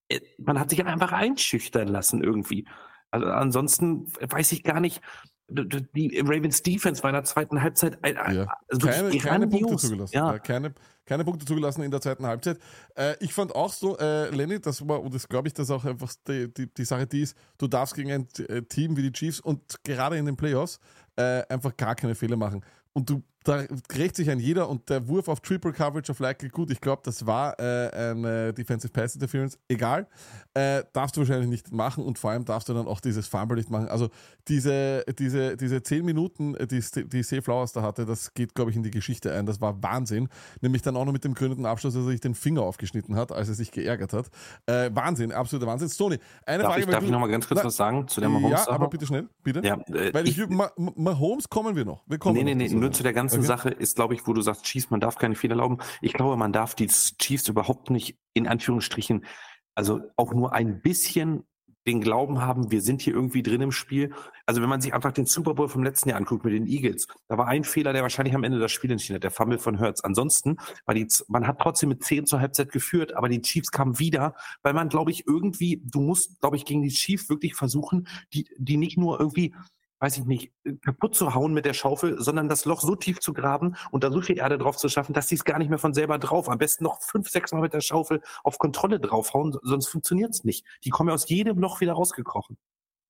[0.09, 2.67] äh, man hat sich einfach einschüchtern lassen irgendwie.
[3.09, 5.01] Also ansonsten weiß ich gar nicht,
[5.49, 8.47] die Ravens Defense war in der zweiten Halbzeit ein, Ja.
[8.67, 10.15] also Keine, keine Punkte zugelassen.
[10.15, 10.33] Ja.
[10.33, 10.39] Ja.
[10.39, 10.73] keine,
[11.05, 12.59] keine Punkte zugelassen in der zweiten Halbzeit.
[12.95, 15.85] Äh, ich fand auch so, äh, Lenny, das war, und das glaube ich, dass auch
[15.85, 19.11] einfach die, die, die Sache die ist, du darfst gegen ein äh, Team wie die
[19.11, 20.79] Chiefs und gerade in den Playoffs
[21.15, 22.63] äh, einfach gar keine Fehler machen.
[22.93, 23.63] Und du da
[23.93, 27.01] rächt sich ein jeder und der Wurf auf Triple Coverage auf Likely, gut, ich glaube,
[27.05, 30.07] das war äh, eine Defensive Pass Interference, egal.
[30.53, 33.57] Äh, darfst du wahrscheinlich nicht machen und vor allem darfst du dann auch dieses Fumble
[33.57, 33.87] nicht machen.
[33.87, 34.09] Also
[34.47, 37.41] diese, diese, diese 10 Minuten, äh, die, die C.
[37.41, 39.45] Flowers da hatte, das geht, glaube ich, in die Geschichte ein.
[39.45, 40.27] Das war Wahnsinn.
[40.61, 43.31] Nämlich dann auch noch mit dem gründeten Abschluss, dass er sich den Finger aufgeschnitten hat,
[43.31, 44.29] als er sich geärgert hat.
[44.65, 45.87] Äh, Wahnsinn, absoluter Wahnsinn.
[45.89, 46.81] Stoney, eine Darf Frage.
[46.85, 48.71] ich, darf du- ich noch mal ganz kurz Na, was sagen zu der Ja, Mahomes-Sache?
[48.71, 49.61] aber bitte schnell, bitte.
[49.63, 52.03] Ja, äh, Weil ich, ich- Ma Ma Mahomes kommen wir noch.
[52.07, 53.45] Wir kommen Nee, nee, nee, nur zu der ganzen Okay.
[53.45, 55.77] Sache ist, glaube ich, wo du sagst, Chiefs, man darf keine Fehler erlauben.
[56.01, 59.25] Ich glaube, man darf die Chiefs überhaupt nicht in Anführungsstrichen,
[59.75, 61.45] also auch nur ein bisschen
[61.87, 64.13] den Glauben haben, wir sind hier irgendwie drin im Spiel.
[64.45, 67.07] Also wenn man sich einfach den Super Bowl vom letzten Jahr anguckt mit den Eagles,
[67.27, 69.79] da war ein Fehler, der wahrscheinlich am Ende das Spiel entschieden hat, der Fumble von
[69.79, 70.03] Hurts.
[70.03, 73.97] Ansonsten war die, man hat trotzdem mit 10 zur Halbzeit geführt, aber die Chiefs kamen
[73.97, 78.07] wieder, weil man, glaube ich, irgendwie, du musst, glaube ich, gegen die Chiefs wirklich versuchen,
[78.33, 79.55] die, die nicht nur irgendwie
[79.99, 80.51] weiß ich nicht,
[80.83, 84.11] kaputt zu hauen mit der Schaufel, sondern das Loch so tief zu graben und da
[84.11, 86.49] so viel Erde drauf zu schaffen, dass sie es gar nicht mehr von selber drauf.
[86.49, 90.43] Am besten noch fünf, sechs Mal mit der Schaufel auf Kontrolle draufhauen, sonst funktioniert es
[90.43, 90.65] nicht.
[90.83, 92.57] Die kommen ja aus jedem Loch wieder rausgekrochen.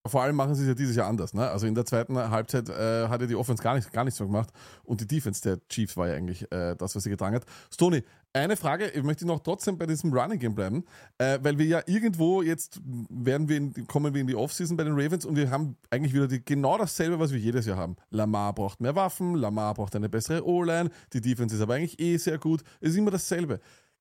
[0.06, 1.34] Vor allem machen sie es ja dieses Jahr anders.
[1.34, 1.48] Ne?
[1.50, 4.26] Also in der zweiten Halbzeit äh, hat ja die Offense gar, nicht, gar nichts so
[4.26, 4.50] gemacht
[4.84, 7.44] und die Defense der Chiefs war ja eigentlich äh, das, was sie getragen hat.
[7.72, 10.86] Stoney, eine Frage, ich möchte noch trotzdem bei diesem Running Game bleiben,
[11.18, 12.80] äh, weil wir ja irgendwo jetzt
[13.10, 16.14] werden wir in, kommen wir in die Offseason bei den Ravens und wir haben eigentlich
[16.14, 17.98] wieder die, genau dasselbe, was wir jedes Jahr haben.
[18.10, 22.16] Lamar braucht mehr Waffen, Lamar braucht eine bessere O-Line, die Defense ist aber eigentlich eh
[22.18, 22.64] sehr gut.
[22.80, 23.60] Es ist immer dasselbe.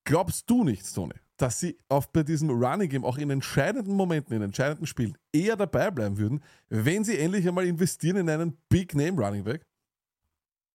[0.09, 4.35] Glaubst du nicht, Stoney, dass sie auf bei diesem Running Game auch in entscheidenden Momenten,
[4.35, 8.95] in entscheidenden Spielen eher dabei bleiben würden, wenn sie endlich einmal investieren in einen Big
[8.95, 9.69] Name Running Back?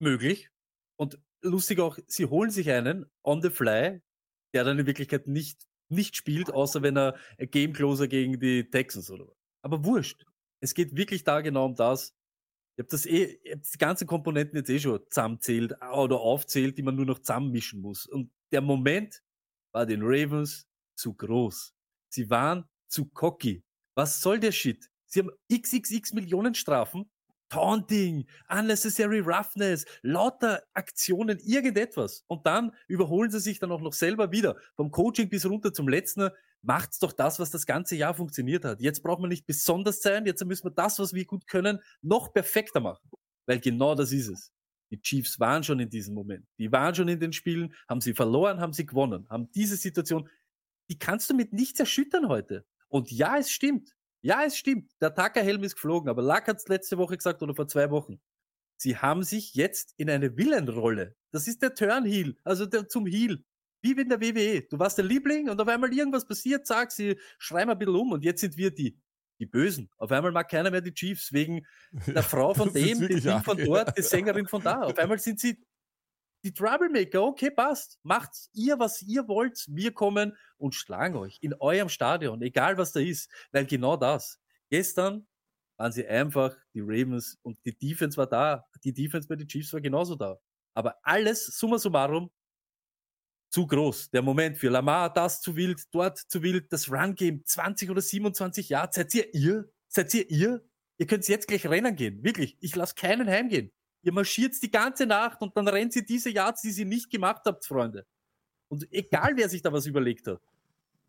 [0.03, 0.49] möglich.
[0.99, 4.01] Und lustig auch, sie holen sich einen on the fly,
[4.53, 9.09] der dann in Wirklichkeit nicht, nicht spielt, außer wenn er Game Closer gegen die Texans
[9.09, 9.38] oder was.
[9.63, 10.23] Aber wurscht.
[10.59, 12.13] Es geht wirklich da genau um das.
[12.75, 16.84] Ich habe das eh, hab die ganzen Komponenten jetzt eh schon zusammenzählt oder aufzählt, die
[16.84, 18.05] man nur noch zusammenmischen muss.
[18.05, 19.22] Und der Moment
[19.74, 20.65] war den Ravens
[20.95, 21.74] zu groß.
[22.09, 23.63] Sie waren zu cocky.
[23.95, 24.89] Was soll der Shit?
[25.05, 27.09] Sie haben xxx Millionen Strafen
[27.53, 32.24] Taunting, unnecessary roughness, lauter Aktionen, irgendetwas.
[32.26, 34.55] Und dann überholen sie sich dann auch noch selber wieder.
[34.76, 36.30] Vom Coaching bis runter zum letzten
[36.63, 38.82] macht's doch das, was das ganze Jahr funktioniert hat.
[38.82, 42.34] Jetzt braucht man nicht besonders sein, jetzt müssen wir das, was wir gut können, noch
[42.34, 43.07] perfekter machen.
[43.45, 44.51] Weil genau das ist es.
[44.93, 46.45] Die Chiefs waren schon in diesem Moment.
[46.59, 50.29] Die waren schon in den Spielen, haben sie verloren, haben sie gewonnen, haben diese Situation,
[50.87, 52.63] die kannst du mit nichts erschüttern heute.
[52.89, 53.95] Und ja, es stimmt.
[54.21, 54.91] Ja, es stimmt.
[55.01, 58.21] Der Tucker-Helm ist geflogen, aber Lack hat es letzte Woche gesagt oder vor zwei Wochen.
[58.77, 61.15] Sie haben sich jetzt in eine Villenrolle.
[61.31, 63.43] Das ist der Turnheel, also der, zum Heel.
[63.81, 64.61] Wie in der WWE.
[64.69, 68.11] Du warst der Liebling und auf einmal irgendwas passiert, sag sie, schreien ein bisschen um
[68.11, 68.95] und jetzt sind wir die,
[69.43, 69.89] die Bösen.
[69.97, 73.57] Auf einmal mag keiner mehr die Chiefs wegen der Frau von dem, wirklich Ding von
[73.57, 73.65] ja.
[73.65, 74.81] dort, der Sängerin von da.
[74.81, 75.61] Auf einmal sind sie
[76.43, 77.23] die Troublemaker.
[77.23, 77.99] Okay, passt.
[78.03, 79.65] Macht ihr, was ihr wollt.
[79.67, 83.29] Wir kommen und schlagen euch in eurem Stadion, egal was da ist.
[83.51, 84.39] Weil genau das.
[84.69, 85.27] Gestern
[85.77, 88.65] waren sie einfach die Ravens und die Defense war da.
[88.83, 90.37] Die Defense bei den Chiefs war genauso da.
[90.73, 92.31] Aber alles, summa summarum,
[93.53, 94.09] zu groß.
[94.09, 98.69] Der Moment für Lamar, das zu wild, dort zu wild, das Run-Game, 20 oder 27
[98.69, 98.89] Jahre.
[98.91, 99.69] Seid ihr ihr?
[99.87, 100.65] Seid ihr ihr?
[100.97, 102.23] Ihr könnt jetzt gleich rennen gehen.
[102.23, 102.57] Wirklich.
[102.61, 103.71] Ich lasse keinen heimgehen.
[104.01, 107.43] Ihr marschiert die ganze Nacht und dann rennt ihr diese Yards, die ihr nicht gemacht
[107.45, 108.07] habt, Freunde.
[108.69, 110.41] Und egal, wer sich da was überlegt hat.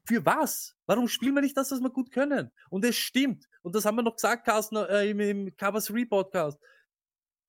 [0.05, 0.77] Für was?
[0.85, 2.51] Warum spielen wir nicht das, was wir gut können?
[2.69, 3.49] Und es stimmt.
[3.63, 6.59] Und das haben wir noch gesagt, Carsten, äh, im, im Covers Repodcast.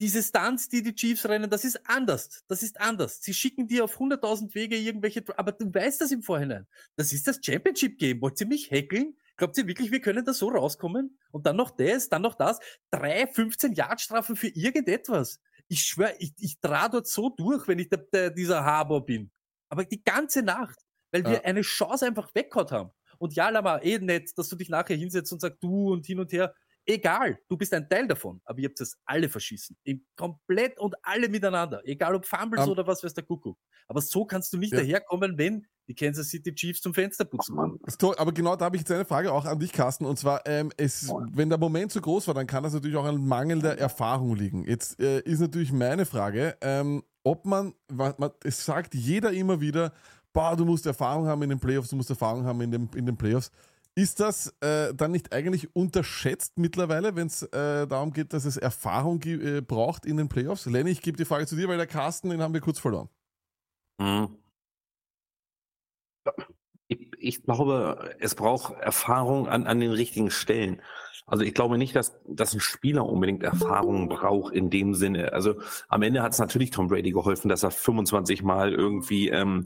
[0.01, 2.43] Diese Stunts, die die Chiefs rennen, das ist anders.
[2.47, 3.21] Das ist anders.
[3.21, 6.67] Sie schicken dir auf 100.000 Wege irgendwelche, aber du weißt das im Vorhinein.
[6.97, 8.21] Das ist das Championship Game.
[8.21, 9.15] Wollt ihr mich hackeln?
[9.37, 11.17] Glaubt ihr wirklich, wir können da so rauskommen?
[11.31, 12.59] Und dann noch das, dann noch das.
[12.91, 15.39] Drei 15 Yard Strafen für irgendetwas.
[15.67, 19.31] Ich schwör, ich, ich dra dort so durch, wenn ich der, der, dieser Harbor bin.
[19.69, 20.77] Aber die ganze Nacht,
[21.11, 21.41] weil wir Ja.
[21.43, 22.91] eine Chance einfach weggehauen haben.
[23.17, 26.19] Und ja, Lama, eh nett, dass du dich nachher hinsetzt und sagst, du und hin
[26.19, 26.53] und her.
[26.87, 29.75] Egal, du bist ein Teil davon, aber ihr habt das alle verschissen.
[29.83, 31.81] Im komplett und alle miteinander.
[31.85, 33.57] Egal ob Fumbles Am- oder was weiß der Kuckuck.
[33.87, 34.79] Aber so kannst du nicht Ja.
[34.79, 37.55] daherkommen, wenn die Kansas City Chiefs zum Fenster putzen
[37.99, 40.05] toll, aber genau da habe ich jetzt eine Frage auch an dich, Carsten.
[40.05, 43.05] Und zwar, ähm, es, wenn der Moment zu groß war, dann kann das natürlich auch
[43.05, 44.65] an mangelnder Erfahrung liegen.
[44.67, 49.59] Jetzt äh, ist natürlich meine Frage, ähm, ob man, wa- man, es sagt jeder immer
[49.61, 49.91] wieder,
[50.33, 53.05] boah, du musst Erfahrung haben in den Playoffs, du musst Erfahrung haben in, dem, in
[53.05, 53.51] den Playoffs.
[53.97, 58.57] Ist das äh, dann nicht eigentlich unterschätzt mittlerweile, wenn es äh, darum geht, dass es
[58.57, 60.65] Erfahrung äh, braucht in den Playoffs?
[60.65, 63.07] Lenny, ich gebe die Frage zu dir, weil der Carsten, den haben wir kurz verloren.
[63.97, 64.37] Mhm.
[66.87, 70.81] Ich, ich glaube, es braucht Erfahrung an, an den richtigen Stellen.
[71.25, 75.33] Also ich glaube nicht, dass, dass ein Spieler unbedingt Erfahrung braucht in dem Sinne.
[75.33, 75.55] Also
[75.87, 79.65] am Ende hat es natürlich Tom Brady geholfen, dass er 25 Mal irgendwie ähm,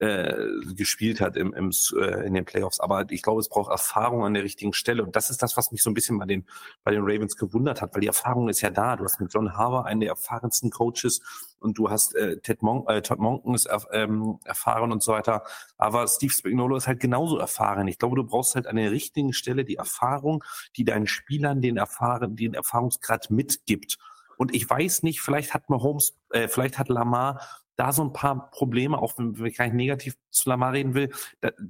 [0.00, 0.34] äh,
[0.74, 2.78] gespielt hat im, im, äh, in den Playoffs.
[2.78, 5.02] Aber ich glaube, es braucht Erfahrung an der richtigen Stelle.
[5.02, 6.46] Und das ist das, was mich so ein bisschen bei den,
[6.84, 8.96] bei den Ravens gewundert hat, weil die Erfahrung ist ja da.
[8.96, 11.20] Du hast mit John Harbour einen der erfahrensten Coaches
[11.58, 15.12] und du hast äh, Ted Mon äh, Todd Monken ist erf ähm, erfahren und so
[15.12, 15.42] weiter.
[15.76, 17.88] Aber Steve Spagnuolo ist halt genauso erfahren.
[17.88, 20.44] Ich glaube, du brauchst halt an der richtigen Stelle die Erfahrung,
[20.76, 23.98] die deinen Spielern den, erfahren, den Erfahrungsgrad mitgibt.
[24.36, 27.40] Und ich weiß nicht, vielleicht hat Mahomes, äh, vielleicht hat Lamar
[27.78, 31.10] da so ein paar Probleme, auch wenn ich gar nicht negativ zu Lamar reden will,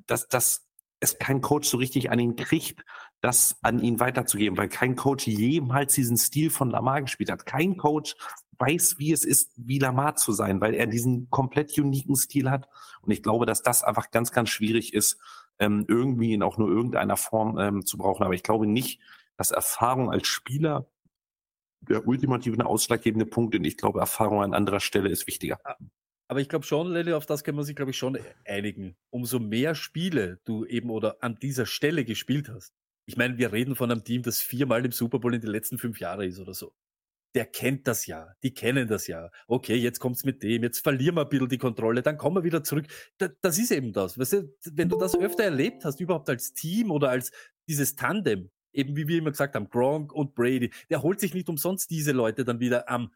[0.06, 0.66] dass, dass
[1.00, 2.84] es kein Coach so richtig an ihn kriegt,
[3.20, 7.44] das an ihn weiterzugeben, weil kein Coach jemals diesen Stil von Lamar gespielt hat.
[7.44, 8.16] Kein Coach
[8.59, 12.68] weiß, wie es ist, wie Lamar zu sein, weil er diesen komplett uniken Stil hat.
[13.02, 15.18] Und ich glaube, dass das einfach ganz, ganz schwierig ist,
[15.59, 18.24] ähm, irgendwie in auch nur irgendeiner Form ähm, zu brauchen.
[18.24, 19.00] Aber ich glaube nicht,
[19.36, 20.86] dass Erfahrung als Spieler
[21.80, 25.61] der ultimative ausschlaggebende Punkt und ich glaube, Erfahrung an anderer Stelle ist wichtiger.
[26.29, 28.97] Aber ich glaube schon, Lenny, auf das kann man sich, glaube ich, schon einigen.
[29.11, 32.74] Umso mehr Spiele du eben oder an dieser Stelle gespielt hast.
[33.07, 35.79] Ich meine, wir reden von einem Team, das viermal im Super Bowl in den letzten
[35.79, 36.74] fünf Jahren ist oder so.
[37.35, 39.31] Der kennt das ja, die kennen das ja.
[39.47, 42.45] Okay, jetzt kommt's mit dem, jetzt verlieren wir ein bisschen die Kontrolle, dann kommen wir
[42.45, 42.87] wieder zurück.
[43.41, 44.18] das ist eben das.
[44.18, 47.33] Weißt du, wenn du das öfter erlebt hast, überhaupt als Team oder als
[47.66, 51.49] dieses Tandem, eben wie wir immer gesagt haben, Gronk und Brady, der holt sich nicht
[51.49, 53.11] umsonst diese Leute dann wieder am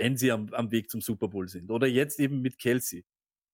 [0.00, 1.70] wenn sie am, am Weg zum Super Bowl sind.
[1.70, 3.04] Oder jetzt eben mit Kelsey.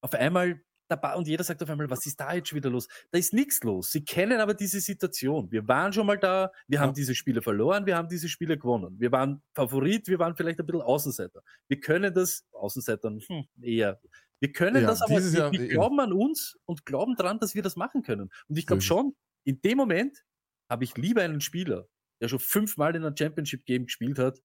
[0.01, 2.87] Auf einmal dabei und jeder sagt auf einmal, was ist da jetzt wieder los?
[3.11, 3.91] Da ist nichts los.
[3.91, 5.51] Sie kennen aber diese Situation.
[5.51, 8.95] Wir waren schon mal da, wir haben diese Spiele verloren, wir haben diese Spiele gewonnen.
[9.01, 11.43] Wir waren Favorit, wir waren vielleicht ein bisschen Außenseiter.
[11.67, 14.01] Wir können das, Außenseitern hm, eher,
[14.39, 17.63] wir können ja, das aber, wir, wir glauben an uns und glauben dran, dass wir
[17.63, 18.31] das machen können.
[18.47, 20.25] Und ich glaube schon, in dem Moment
[20.69, 21.89] habe ich lieber einen Spieler,
[22.21, 24.41] der schon fünfmal in einem Championship Game gespielt hat,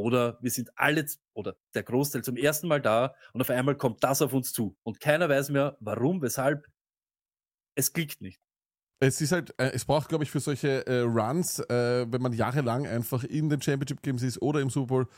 [0.00, 4.02] oder wir sind alle oder der Großteil zum ersten Mal da und auf einmal kommt
[4.02, 6.66] das auf uns zu und keiner weiß mehr, warum, weshalb.
[7.76, 8.40] Es klickt nicht.
[9.02, 12.34] Es ist halt, äh, es braucht, glaube ich, für solche äh, Runs, äh, wenn man
[12.34, 15.08] jahrelang einfach in den Championship Games ist oder im Super Bowl,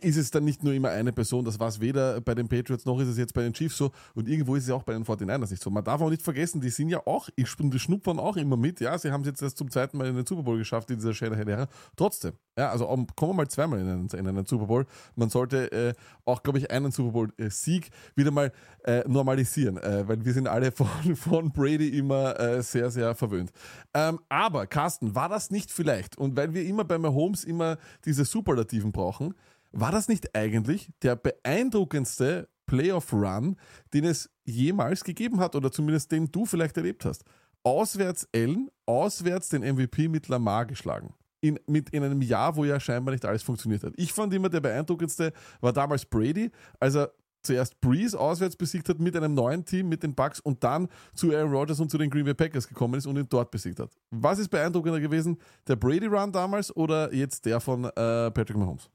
[0.00, 2.84] ist es dann nicht nur immer eine Person, das war es weder bei den Patriots
[2.84, 5.04] noch ist es jetzt bei den Chiefs so und irgendwo ist es auch bei den
[5.04, 5.70] 49ers nicht so.
[5.70, 8.96] Man darf auch nicht vergessen, die sind ja auch, die schnuppern auch immer mit, ja,
[8.96, 11.12] sie haben es jetzt erst zum zweiten Mal in den Super Bowl geschafft in dieser
[11.12, 14.86] Shanahan-Ära, trotzdem, ja, also um, kommen wir mal zweimal in einen, in einen Super Bowl,
[15.16, 15.94] man sollte äh,
[16.24, 18.52] auch, glaube ich, einen Super Bowl-Sieg wieder mal
[18.84, 23.50] äh, normalisieren, äh, weil wir sind alle von, von Brady immer äh, sehr, sehr verwöhnt.
[23.94, 28.24] Ähm, aber, Carsten, war das nicht vielleicht, und weil wir immer bei Mahomes immer diese
[28.24, 29.34] Superlativen brauchen,
[29.72, 33.56] war das nicht eigentlich der beeindruckendste Playoff-Run,
[33.94, 37.24] den es jemals gegeben hat oder zumindest den du vielleicht erlebt hast?
[37.62, 41.14] Auswärts Allen, auswärts den MVP mit Lamar geschlagen.
[41.40, 43.92] In, mit, in einem Jahr, wo ja scheinbar nicht alles funktioniert hat.
[43.96, 46.50] Ich fand immer der beeindruckendste war damals Brady,
[46.80, 47.12] als er
[47.42, 51.32] zuerst Breeze auswärts besiegt hat mit einem neuen Team, mit den Bucks und dann zu
[51.34, 53.90] Aaron Rodgers und zu den Green Bay Packers gekommen ist und ihn dort besiegt hat.
[54.10, 55.38] Was ist beeindruckender gewesen?
[55.68, 58.90] Der Brady Run damals oder jetzt der von äh, Patrick Mahomes?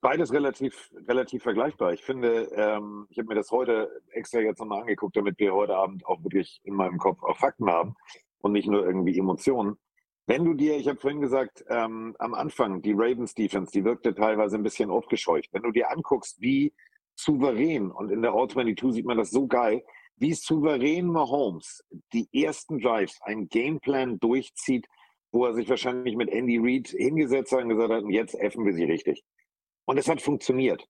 [0.00, 1.94] Beides relativ, relativ vergleichbar.
[1.94, 5.74] Ich finde, ähm, ich habe mir das heute extra jetzt nochmal angeguckt, damit wir heute
[5.74, 7.94] Abend auch wirklich in meinem Kopf auch Fakten haben
[8.40, 9.78] und nicht nur irgendwie Emotionen.
[10.26, 14.14] Wenn du dir, ich habe vorhin gesagt, ähm, am Anfang, die Ravens Defense, die wirkte
[14.14, 15.48] teilweise ein bisschen aufgescheucht.
[15.52, 16.74] Wenn du dir anguckst, wie
[17.16, 19.82] souverän, und in der All-22 sieht man das so geil,
[20.16, 24.86] wie souverän Mahomes die ersten Drives, ein Gameplan durchzieht,
[25.32, 28.74] wo er sich wahrscheinlich mit Andy Reid hingesetzt hat und gesagt hat, jetzt effen wir
[28.74, 29.24] sie richtig.
[29.90, 30.86] Und es hat funktioniert.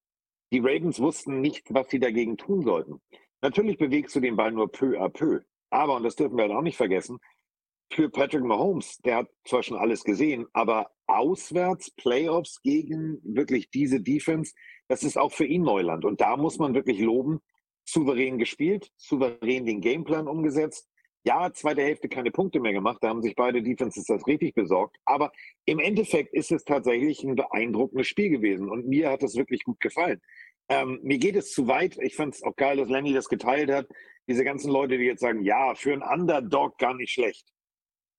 [0.53, 3.01] Die Ravens wussten nicht, was sie dagegen tun sollten.
[3.41, 5.41] Natürlich bewegst du den Ball nur peu à peu.
[5.71, 7.19] Aber, und das dürfen wir halt auch nicht vergessen,
[7.91, 14.03] für Patrick Mahomes, der hat zwar schon alles gesehen, aber auswärts Playoffs gegen wirklich diese
[14.03, 14.53] Defense,
[14.87, 16.05] das ist auch für ihn Neuland.
[16.05, 17.41] Und da muss man wirklich loben,
[17.87, 20.90] souverän gespielt, souverän den Gameplan umgesetzt
[21.25, 24.97] ja, zweite Hälfte keine Punkte mehr gemacht, da haben sich beide Defenses das richtig besorgt.
[25.05, 25.33] Aber
[25.67, 29.81] im Endeffekt ist es tatsächlich ein beeindruckendes Spiel gewesen und mir hat es wirklich gut
[29.81, 30.21] gefallen.
[30.69, 31.99] Ähm, mir geht es zu weit.
[32.01, 33.89] Ich fand es auch geil, dass Lenny das geteilt hat.
[34.29, 37.53] Diese ganzen Leute, die jetzt sagen, ja, für einen Underdog gar nicht schlecht.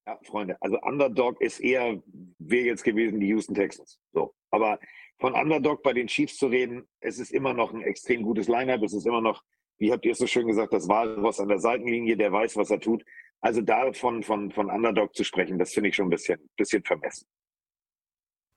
[0.06, 2.02] Ja, Freunde, also Underdog ist eher,
[2.40, 4.00] wäre jetzt gewesen die Houston Texans.
[4.12, 4.34] So.
[4.50, 4.80] Aber
[5.20, 8.84] von Underdog bei den Chiefs zu reden, es ist immer noch ein extrem gutes Lineup.
[8.84, 9.44] Es ist immer noch
[9.82, 12.70] wie habt ihr es so schön gesagt, das Walross an der Seitenlinie, der weiß, was
[12.70, 13.04] er tut.
[13.42, 17.26] Also davon von, von Underdog zu sprechen, das finde ich schon ein bisschen, bisschen vermessen.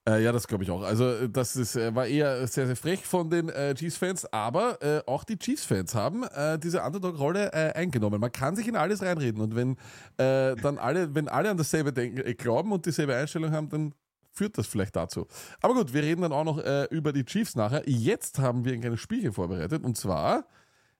[0.06, 0.82] Äh, ja, das glaube ich auch.
[0.82, 4.82] Also, äh, das ist, äh, war eher sehr, sehr frech von den äh, Chiefs-Fans, aber
[4.82, 8.20] äh, auch die Chiefs-Fans haben äh, diese Underdog-Rolle eingenommen.
[8.20, 9.76] Man kann sich in alles reinreden und wenn
[10.18, 13.94] dann alle, wenn alle an dasselbe denken, glauben und dieselbe Einstellung haben, dann
[14.30, 15.26] führt das vielleicht dazu.
[15.62, 17.82] Aber gut, wir reden dann auch noch über die Chiefs nachher.
[17.86, 20.46] Jetzt haben wir ein kleines Spielchen vorbereitet und zwar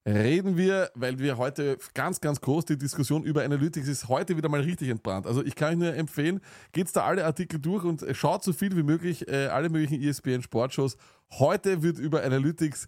[0.06, 4.48] reden wir, weil wir heute ganz, ganz groß die Diskussion über Analytics ist heute wieder
[4.48, 5.26] mal richtig entbrannt.
[5.26, 6.40] Also ich kann euch nur empfehlen,
[6.72, 10.42] geht's da alle Artikel durch und schaut so viel wie möglich äh, alle möglichen ESPN
[10.42, 10.96] Sportshows.
[11.32, 12.86] Heute wird über Analytics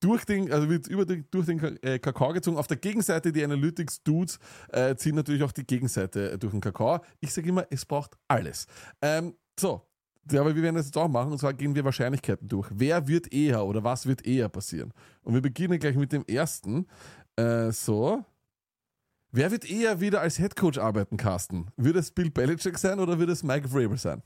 [0.00, 2.56] durch den, also wird über den, durch den äh, Kakao gezogen.
[2.56, 4.38] Auf der Gegenseite, die Analytics-Dudes
[4.70, 7.00] äh, ziehen natürlich auch die Gegenseite äh, durch den Kakao.
[7.20, 8.66] Ich sage immer, es braucht alles.
[9.00, 9.82] Ähm, so,
[10.30, 12.68] ja, aber wir werden das jetzt auch machen und zwar gehen wir Wahrscheinlichkeiten durch.
[12.72, 14.92] Wer wird eher oder was wird eher passieren?
[15.22, 16.86] Und wir beginnen gleich mit dem ersten.
[17.36, 18.24] Äh, so.
[19.30, 21.68] Wer wird eher wieder als Headcoach arbeiten, Carsten?
[21.76, 24.22] Wird es Bill Belichick sein oder wird es Mike Vrabel sein?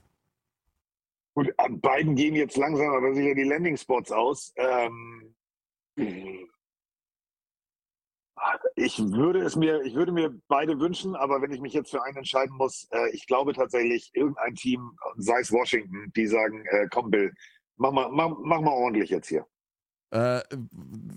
[1.34, 4.52] Gut, an beiden gehen jetzt langsam aber sicher die Landing-Spots aus.
[4.56, 5.34] Ähm,
[8.76, 12.02] ich würde es mir, ich würde mir beide wünschen, aber wenn ich mich jetzt für
[12.02, 16.88] einen entscheiden muss, äh, ich glaube tatsächlich, irgendein Team, sei es Washington, die sagen, äh,
[16.90, 17.32] komm Bill,
[17.76, 19.46] mach mal, mach, mach mal ordentlich jetzt hier.
[20.10, 20.40] Äh,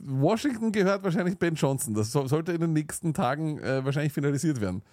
[0.05, 1.93] Washington gehört wahrscheinlich Ben Johnson.
[1.93, 4.83] Das so, sollte in den nächsten Tagen äh, wahrscheinlich finalisiert werden.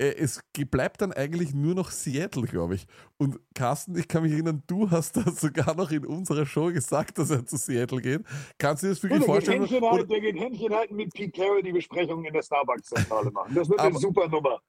[0.00, 0.40] Äh, es
[0.70, 2.86] bleibt dann eigentlich nur noch Seattle, glaube ich.
[3.18, 7.18] Und Carsten, ich kann mich erinnern, du hast das sogar noch in unserer Show gesagt,
[7.18, 8.22] dass er zu Seattle geht.
[8.56, 9.60] Kannst du dir das wirklich der, geht vorstellen?
[9.60, 13.30] Händchen Oder- halten, der geht Händchen halten mit Pete Carroll die Besprechung in der Starbucks-Zentrale
[13.30, 13.54] machen.
[13.54, 14.60] Das wird eine super Nummer.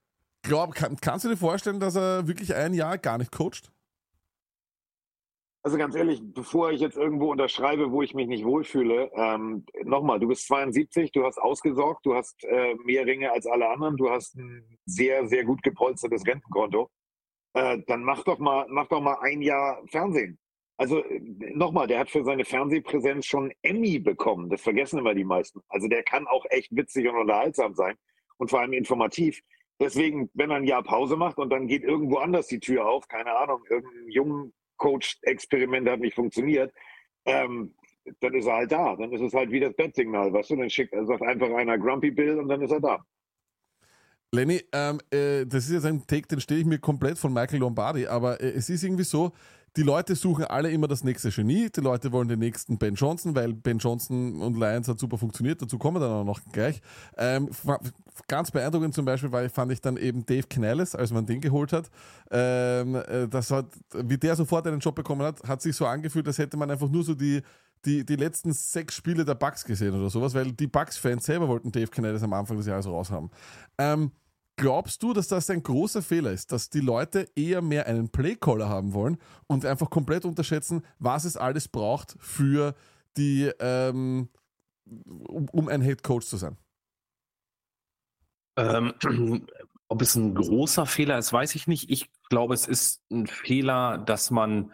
[0.41, 3.71] glaub, kann, kannst du dir vorstellen, dass er wirklich ein Jahr gar nicht coacht?
[5.63, 10.19] Also ganz ehrlich, bevor ich jetzt irgendwo unterschreibe, wo ich mich nicht wohlfühle, ähm, nochmal,
[10.19, 14.09] du bist 72, du hast ausgesorgt, du hast äh, mehr Ringe als alle anderen, du
[14.09, 16.89] hast ein sehr, sehr gut gepolstertes Rentenkonto.
[17.53, 20.39] Äh, dann mach doch mal, mach doch mal ein Jahr Fernsehen.
[20.77, 21.19] Also äh,
[21.53, 24.49] nochmal, der hat für seine Fernsehpräsenz schon Emmy bekommen.
[24.49, 25.61] Das vergessen immer die meisten.
[25.67, 27.97] Also der kann auch echt witzig und unterhaltsam sein
[28.37, 29.39] und vor allem informativ.
[29.79, 33.07] Deswegen, wenn er ein Jahr Pause macht und dann geht irgendwo anders die Tür auf,
[33.07, 36.73] keine Ahnung, irgendein jungen Coach-Experiment hat nicht funktioniert,
[37.25, 37.73] ähm,
[38.19, 38.95] dann ist er halt da.
[38.95, 40.55] Dann ist es halt wie das Bettsignal, weißt du?
[40.55, 43.05] Dann schickt er sagt einfach einer Grumpy Bill und dann ist er da.
[44.33, 47.59] Lenny, ähm, äh, das ist jetzt ein Take, den stehe ich mir komplett von Michael
[47.59, 49.31] Lombardi, aber äh, es ist irgendwie so,
[49.77, 53.35] die Leute suchen alle immer das nächste Genie, die Leute wollen den nächsten Ben Johnson,
[53.35, 56.81] weil Ben Johnson und Lions hat super funktioniert, dazu kommen wir dann auch noch gleich.
[57.17, 57.49] Ähm,
[58.27, 61.71] ganz beeindruckend zum Beispiel war, fand ich dann eben Dave Canales, als man den geholt
[61.71, 61.89] hat,
[62.31, 66.27] ähm, äh, das hat, wie der sofort einen Job bekommen hat, hat sich so angefühlt,
[66.27, 67.41] als hätte man einfach nur so die,
[67.85, 71.71] die, die letzten sechs Spiele der Bucks gesehen oder sowas, weil die Bucks-Fans selber wollten
[71.71, 73.29] Dave Canales am Anfang des Jahres raushaben.
[73.77, 74.11] Ähm,
[74.57, 78.69] glaubst du, dass das ein großer Fehler ist, dass die Leute eher mehr einen Playcaller
[78.69, 82.75] haben wollen und einfach komplett unterschätzen, was es alles braucht für
[83.17, 84.29] die, ähm,
[84.85, 86.57] um, um ein Head Coach zu sein?
[88.57, 88.93] Ähm,
[89.87, 91.89] ob es ein großer Fehler ist, weiß ich nicht.
[91.89, 94.71] Ich glaube, es ist ein Fehler, dass man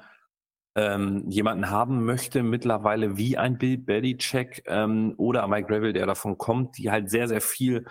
[0.76, 6.38] ähm, jemanden haben möchte, mittlerweile wie ein Bill Belichick ähm, oder Mike Gravel, der davon
[6.38, 7.88] kommt, die halt sehr, sehr viel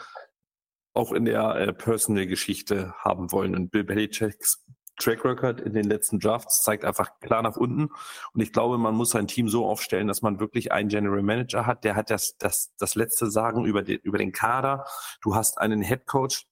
[0.97, 3.55] auch in der äh, Personal-Geschichte haben wollen.
[3.55, 4.65] Und Bill Belichicks
[4.99, 7.91] Track Record in den letzten Drafts zeigt einfach klar nach unten.
[8.33, 11.67] Und ich glaube, man muss sein Team so aufstellen, dass man wirklich einen General Manager
[11.67, 14.87] hat, der hat das, das, das letzte Sagen über den, über den Kader.
[15.21, 16.47] Du hast einen Head Coach,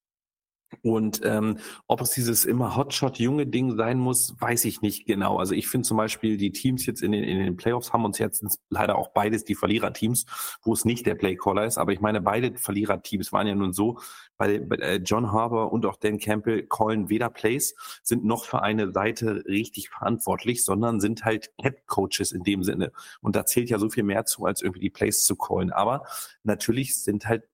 [0.82, 5.38] und ähm, ob es dieses immer Hotshot junge Ding sein muss, weiß ich nicht genau.
[5.38, 8.18] Also ich finde zum Beispiel, die Teams jetzt in den, in den Playoffs haben uns
[8.18, 10.26] jetzt leider auch beides die Verliererteams,
[10.62, 11.78] wo es nicht der Playcaller ist.
[11.78, 13.98] Aber ich meine, beide Verliererteams waren ja nun so,
[14.36, 18.62] bei, bei äh, John Harbour und auch Dan Campbell callen weder Plays, sind noch für
[18.62, 22.92] eine Seite richtig verantwortlich, sondern sind halt Head Coaches in dem Sinne.
[23.20, 25.72] Und da zählt ja so viel mehr zu, als irgendwie die Plays zu callen.
[25.72, 26.04] Aber
[26.42, 27.44] natürlich sind halt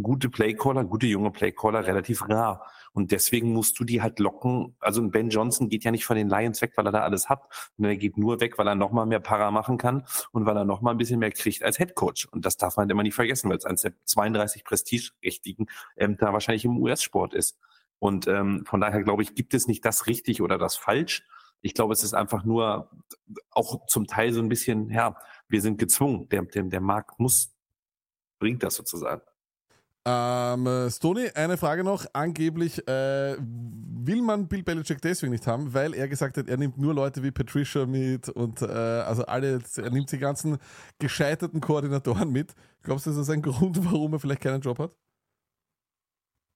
[0.00, 2.66] gute Playcaller, gute junge Playcaller relativ rar.
[2.92, 4.76] Und deswegen musst du die halt locken.
[4.80, 7.42] Also Ben Johnson geht ja nicht von den Lions weg, weil er da alles hat,
[7.76, 10.56] sondern er geht nur weg, weil er noch mal mehr Para machen kann und weil
[10.56, 12.26] er noch mal ein bisschen mehr kriegt als Head Coach.
[12.26, 15.66] Und das darf man immer nicht vergessen, weil es eines der 32 prestigeträchtigen
[15.96, 17.58] Ämter wahrscheinlich im US-Sport ist.
[17.98, 21.24] Und ähm, von daher glaube ich, gibt es nicht das richtig oder das falsch.
[21.60, 22.90] Ich glaube, es ist einfach nur
[23.50, 25.16] auch zum Teil so ein bisschen, ja,
[25.48, 26.28] wir sind gezwungen.
[26.28, 27.54] Der, der, der Markt muss,
[28.40, 29.22] bringt das sozusagen.
[30.04, 32.06] Ähm, äh, Stony, eine Frage noch.
[32.12, 36.76] Angeblich äh, will man Bill Belichick deswegen nicht haben, weil er gesagt hat, er nimmt
[36.76, 40.58] nur Leute wie Patricia mit und äh, also alle, er nimmt die ganzen
[40.98, 42.54] gescheiterten Koordinatoren mit.
[42.82, 44.96] Glaubst du, das ist ein Grund, warum er vielleicht keinen Job hat?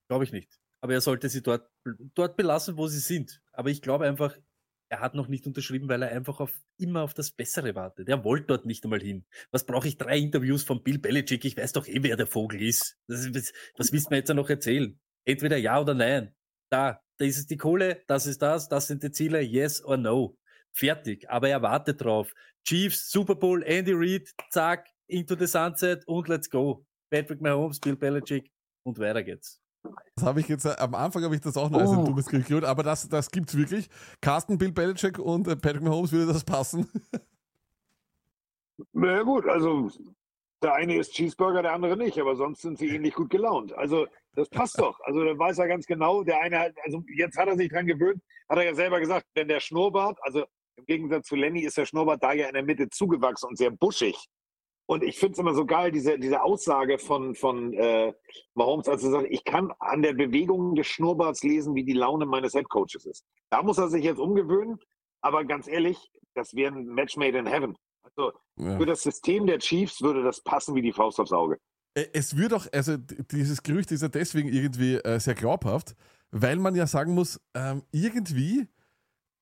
[0.09, 0.59] Glaube ich nicht.
[0.81, 1.71] Aber er sollte sie dort,
[2.15, 3.41] dort belassen, wo sie sind.
[3.53, 4.37] Aber ich glaube einfach,
[4.89, 8.09] er hat noch nicht unterschrieben, weil er einfach auf, immer auf das Bessere wartet.
[8.09, 9.25] Er wollte dort nicht einmal hin.
[9.51, 9.99] Was brauche ich?
[9.99, 11.45] Drei Interviews von Bill Belichick?
[11.45, 12.97] Ich weiß doch eh, wer der Vogel ist.
[13.09, 14.99] Das was, was willst du mir jetzt noch erzählen?
[15.25, 16.35] Entweder ja oder nein.
[16.71, 19.97] Da, da ist es die Kohle, das ist das, das sind die Ziele, yes or
[19.97, 20.39] no.
[20.73, 21.29] Fertig.
[21.31, 22.33] Aber er wartet drauf.
[22.65, 26.85] Chiefs, Super Bowl, Andy Reid, zack, into the sunset und let's go.
[27.11, 28.51] Patrick Mahomes, Bill Belichick
[28.85, 29.61] und weiter geht's.
[30.15, 32.05] Das habe ich jetzt, äh, am Anfang habe ich das auch noch als ein Oh.
[32.05, 33.89] dummes gehört, aber das, das gibt's wirklich.
[34.21, 36.89] Carsten, Bill Belichick und äh, Patrick Mahomes würde das passen.
[38.93, 39.91] Na ja, gut, also
[40.63, 43.73] der eine ist Cheeseburger, der andere nicht, aber sonst sind sie ähnlich gut gelaunt.
[43.75, 45.01] Also das passt doch.
[45.01, 47.87] Also da weiß er ganz genau, der eine hat, also jetzt hat er sich dran
[47.87, 50.45] gewöhnt, hat er ja selber gesagt, wenn der Schnurrbart, also
[50.77, 53.71] im Gegensatz zu Lenny ist der Schnurrbart da ja in der Mitte zugewachsen und sehr
[53.71, 54.29] buschig.
[54.87, 58.13] Und ich finde es immer so geil, diese, diese Aussage von, von äh,
[58.55, 62.25] Mahomes, als er sagt, ich kann an der Bewegung des Schnurrbarts lesen, wie die Laune
[62.25, 63.25] meines Headcoaches ist.
[63.51, 64.79] Da muss er sich jetzt umgewöhnen,
[65.23, 65.99] aber ganz ehrlich,
[66.35, 67.77] das wäre ein Match made in heaven.
[68.05, 68.79] Also Ja.
[68.79, 71.59] für das System der Chiefs würde das passen wie die Faust aufs Auge.
[71.95, 75.97] Es wird auch, also dieses Gerücht ist ja deswegen irgendwie äh, sehr glaubhaft,
[76.31, 78.69] weil man ja sagen muss, ähm, irgendwie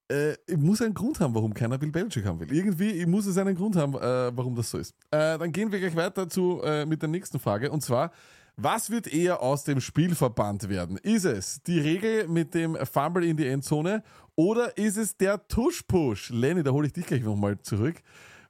[0.09, 2.53] äh, muss einen Grund haben, warum keiner Bill Belichick haben will.
[2.53, 4.95] Irgendwie muss es einen Grund haben, äh, warum das so ist.
[5.11, 8.13] Äh, dann gehen wir gleich weiter zu, äh, mit der nächsten Frage und zwar,
[8.57, 10.97] was wird eher aus dem Spiel verbannt werden?
[10.99, 14.05] Ist es die Regel mit dem Fumble in die Endzone
[14.37, 16.31] oder ist es der Tush-Push?
[16.31, 17.97] Lenny, da hole ich dich gleich nochmal zurück.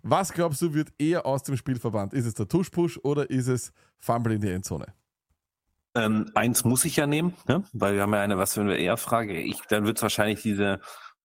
[0.03, 2.13] Was glaubst du, wird eher aus dem Spiel verbannt?
[2.13, 4.93] Ist es der Tush-Push oder ist es Fumble in die Endzone?
[5.97, 7.65] Ähm, eins muss ich ja nehmen, ne?
[7.73, 9.51] weil wir haben ja eine Was wenn wir eher Frage.
[9.69, 10.81] Dann wird es wahrscheinlich diese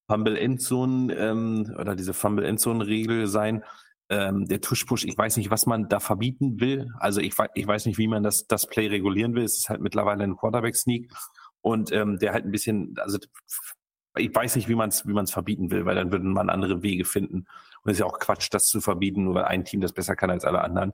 [0.09, 3.63] Fumble Endzone ähm, oder diese Fumble Endzone Regel sein.
[4.09, 6.91] Ähm, der Tush-Push, ich weiß nicht, was man da verbieten will.
[6.97, 9.43] Also ich, ich weiß nicht, wie man das, das Play regulieren will.
[9.43, 11.11] Es ist halt mittlerweile ein Quarterback-Sneak
[11.61, 13.19] und ähm, der halt ein bisschen, also
[14.17, 16.81] ich weiß nicht, wie man es wie man's verbieten will, weil dann würden man andere
[16.81, 17.45] Wege finden.
[17.83, 20.15] Und es ist ja auch Quatsch, das zu verbieten, nur weil ein Team das besser
[20.15, 20.91] kann als alle anderen.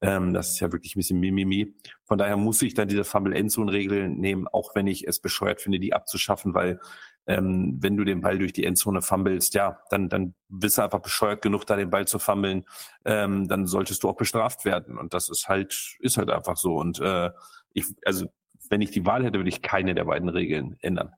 [0.00, 1.72] Ähm, das ist ja wirklich ein bisschen Mimimi.
[2.04, 5.94] Von daher muss ich dann diese Fumble-Endzone-Regel nehmen, auch wenn ich es bescheuert finde, die
[5.94, 6.80] abzuschaffen, weil
[7.26, 11.00] ähm, wenn du den Ball durch die Endzone fummelst, ja, dann, dann bist du einfach
[11.00, 12.64] bescheuert genug, da den Ball zu fummeln,
[13.04, 14.96] ähm, dann solltest du auch bestraft werden.
[14.96, 16.76] Und das ist halt, ist halt einfach so.
[16.76, 17.30] Und äh,
[17.72, 18.26] ich, also
[18.68, 21.12] wenn ich die Wahl hätte, würde ich keine der beiden Regeln ändern.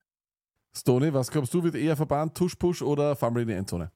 [0.75, 2.37] Stoney, was glaubst du, wird eher verbannt?
[2.37, 3.91] Tush-Push oder Fumble in die Endzone?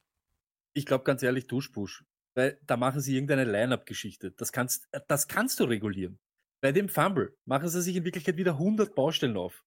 [0.75, 2.05] Ich glaube ganz ehrlich, Tush-Push.
[2.35, 4.33] Weil da machen sie irgendeine Line-Up-Geschichte.
[4.33, 6.19] Das kannst, das kannst du regulieren.
[6.63, 9.65] Bei dem Fumble machen sie sich in Wirklichkeit wieder 100 Baustellen auf.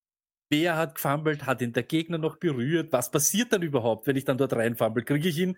[0.50, 1.46] Wer hat gefumbled?
[1.46, 2.92] Hat ihn der Gegner noch berührt?
[2.92, 5.04] Was passiert dann überhaupt, wenn ich dann dort reinfumble?
[5.04, 5.58] Kriege ich ihn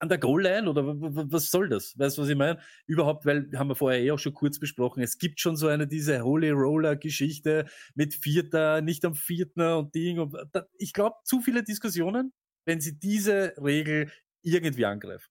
[0.00, 1.98] an der Goal-Line oder was soll das?
[1.98, 2.60] Weißt du, was ich meine?
[2.86, 5.86] Überhaupt, weil, haben wir vorher eh auch schon kurz besprochen, es gibt schon so eine,
[5.86, 10.20] diese Holy Roller-Geschichte mit Vierter, nicht am Vierten und Ding.
[10.20, 12.32] Und da, ich glaube, zu viele Diskussionen,
[12.64, 14.10] wenn sie diese Regel
[14.42, 15.28] irgendwie angreifen.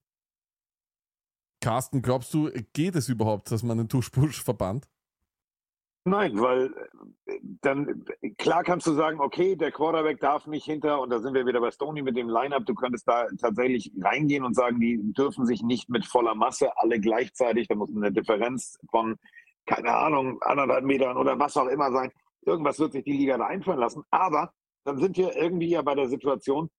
[1.60, 4.88] Carsten, glaubst du, geht es überhaupt, dass man den Tush-Push verbannt?
[6.04, 6.72] Nein, weil
[7.26, 8.04] äh, dann
[8.38, 11.60] klar kannst du sagen, okay, der Quarterback darf nicht hinter, und da sind wir wieder
[11.60, 15.62] bei Stoney mit dem Lineup, du könntest da tatsächlich reingehen und sagen, die dürfen sich
[15.62, 19.16] nicht mit voller Masse alle gleichzeitig, da muss eine Differenz von,
[19.66, 22.10] keine Ahnung, anderthalb Metern oder was auch immer sein.
[22.42, 24.02] Irgendwas wird sich die Liga da einfallen lassen.
[24.10, 24.52] Aber
[24.84, 26.70] dann sind wir irgendwie ja bei der Situation,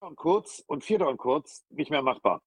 [0.00, 2.42] und kurz und vierter und kurz nicht mehr machbar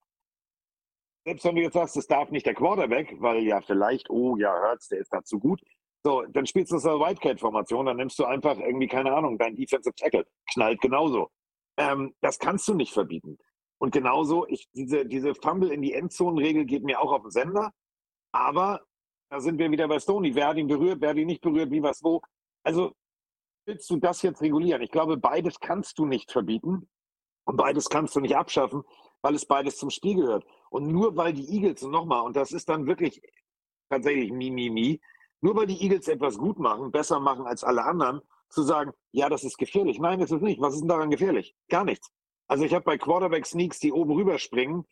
[1.26, 4.54] selbst wenn du jetzt sagst, es darf nicht der Quarterback, weil ja vielleicht, oh ja,
[4.62, 5.60] Hurts, der ist dazu gut.
[6.06, 9.96] So, dann spielst du eine Wildcat-Formation, dann nimmst du einfach irgendwie, keine Ahnung, dein Defensive
[9.96, 10.28] Tackle.
[10.54, 11.32] Knallt genauso.
[11.78, 13.40] Ähm, das kannst du nicht verbieten.
[13.80, 17.74] Und genauso, ich, diese, diese Fumble in die Endzone-Regel geht mir auch auf den Sender.
[18.32, 18.86] Aber
[19.32, 20.36] da sind wir wieder bei Stoney.
[20.36, 22.22] Wer hat ihn berührt, wer hat ihn nicht berührt, wie, was, wo.
[22.64, 22.94] Also
[23.66, 24.84] willst du das jetzt regulieren?
[24.84, 26.88] Ich glaube, beides kannst du nicht verbieten.
[27.46, 28.84] Und beides kannst du nicht abschaffen,
[29.24, 30.46] weil es beides zum Spiel gehört.
[30.70, 33.24] Und nur weil die Eagles, und nochmal, und das ist dann wirklich
[33.90, 35.02] tatsächlich mi, mi, mi,
[35.42, 39.30] nur weil die Eagles etwas gut machen, besser machen als alle anderen, zu sagen, ja,
[39.30, 40.00] das ist gefährlich.
[40.00, 40.62] Nein, das ist nicht.
[40.62, 41.56] Was ist denn daran gefährlich?
[41.70, 42.10] Gar nichts.
[42.48, 44.86] Also ich habe bei Quarterback-Sneaks, die oben rüberspringen,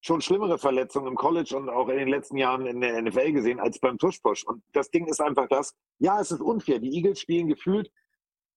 [0.00, 3.58] schon schlimmere Verletzungen im College und auch in den letzten Jahren in der NFL gesehen
[3.58, 4.44] als beim Tush-Push.
[4.44, 6.78] Und das Ding ist einfach das, ja, es ist unfair.
[6.78, 7.90] Die Eagles spielen gefühlt,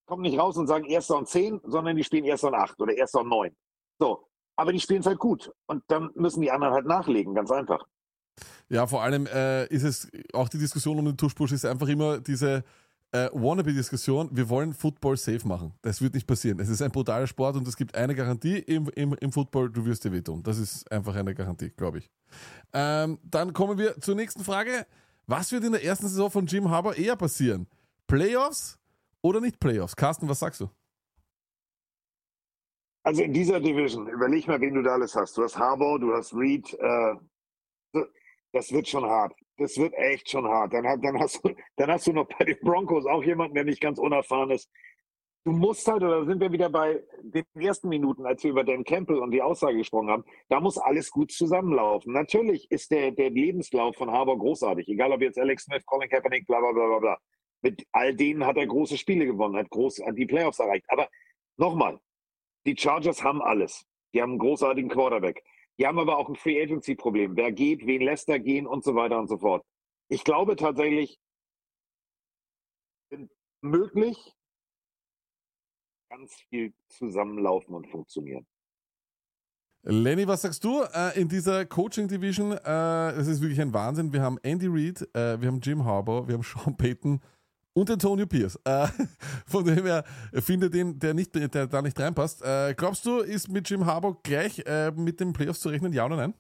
[0.05, 2.93] kommen nicht raus und sagen Erster und Zehn, sondern die spielen Erster und Acht oder
[2.93, 3.55] Erster und Neun.
[3.97, 5.51] So, aber die spielen es halt gut.
[5.67, 7.85] Und dann müssen die anderen halt nachlegen, ganz einfach.
[8.69, 12.19] Ja, vor allem äh, ist es auch die Diskussion um den Tush-Push ist einfach immer
[12.19, 12.63] diese
[13.11, 14.29] äh, Wannabe-Diskussion.
[14.31, 15.73] Wir wollen Football safe machen.
[15.81, 16.59] Das wird nicht passieren.
[16.59, 19.85] Es ist ein brutaler Sport und es gibt eine Garantie im, im, im Football, du
[19.85, 20.43] wirst dir wehtun.
[20.43, 22.11] Das ist einfach eine Garantie, glaube ich.
[22.73, 24.85] Ähm, dann kommen wir zur nächsten Frage.
[25.25, 27.67] Was wird in der ersten Saison von Jim Harbour eher passieren?
[28.07, 28.77] Playoffs
[29.21, 29.95] oder nicht Playoffs?
[29.95, 30.69] Carsten, was sagst du?
[33.03, 35.37] Also in dieser Division, überleg mal, wen du da alles hast.
[35.37, 36.73] Du hast Harbour, du hast Reed.
[36.73, 37.15] Äh,
[38.53, 39.33] das wird schon hart.
[39.57, 40.73] Das wird echt schon hart.
[40.73, 43.81] Dann, dann, hast du, dann hast du noch bei den Broncos auch jemanden, der nicht
[43.81, 44.69] ganz unerfahren ist.
[45.43, 48.83] Du musst halt, oder sind wir wieder bei den ersten Minuten, als wir über Dan
[48.83, 52.11] Campbell und die Aussage gesprochen haben, da muss alles gut zusammenlaufen.
[52.11, 56.45] Natürlich ist der, der Lebenslauf von Harbour großartig, egal ob jetzt Alex Smith, Colin Kaepernick,
[56.47, 57.17] bla bla bla bla bla.
[57.61, 60.85] Mit all denen hat er große Spiele gewonnen, hat groß die Playoffs erreicht.
[60.89, 61.07] Aber
[61.55, 61.97] nochmal,
[62.65, 63.85] die Chargers haben alles.
[64.13, 65.41] Die haben einen großartigen Quarterback.
[65.77, 67.35] Die haben aber auch ein Free Agency Problem.
[67.35, 69.63] Wer geht, wen lässt er gehen und so weiter und so fort.
[70.09, 71.19] Ich glaube tatsächlich,
[73.09, 73.29] wenn
[73.61, 74.33] möglich,
[76.09, 78.47] ganz viel zusammenlaufen und funktionieren.
[79.83, 82.51] Lenny, was sagst du äh, in dieser Coaching Division?
[82.51, 84.11] Äh, Es ist wirklich ein Wahnsinn.
[84.11, 87.21] Wir haben Andy Reid, äh, wir haben Jim Harbour, wir haben Sean Payton
[87.77, 88.59] und Antonio Pierce.
[88.63, 88.87] Äh,
[89.45, 90.03] von dem her
[90.33, 92.41] finde den, der, nicht, der da nicht reinpasst.
[92.43, 95.93] Äh, glaubst du, ist mit Jim Harbour gleich äh, mit den Playoffs zu rechnen?
[95.93, 96.33] Ja oder nein?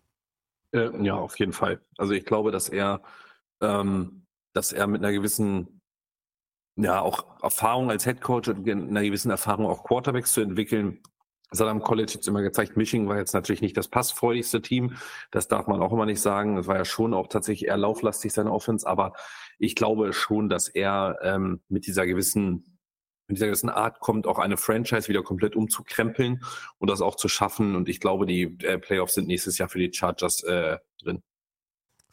[0.73, 1.79] Äh, ja, auf jeden Fall.
[1.97, 3.01] Also ich glaube, dass er,
[3.61, 5.79] ähm, dass er mit einer gewissen,
[6.75, 11.01] ja, auch Erfahrung als Head Coach und einer gewissen Erfahrung auch Quarterbacks zu entwickeln.
[11.51, 12.75] Das hat am College jetzt immer gezeigt.
[12.75, 14.97] Michigan war jetzt natürlich nicht das passfreudigste Team.
[15.31, 16.57] Das darf man auch immer nicht sagen.
[16.57, 18.85] Es war ja schon auch tatsächlich eher lauflastig, seine Offense.
[18.85, 19.13] Aber
[19.57, 22.77] ich glaube schon, dass er ähm, mit dieser gewissen,
[23.27, 26.43] mit dieser gewissen Art kommt, auch eine Franchise wieder komplett umzukrempeln
[26.77, 27.75] und das auch zu schaffen.
[27.75, 31.21] Und ich glaube, die äh, Playoffs sind nächstes Jahr für die Chargers äh, drin.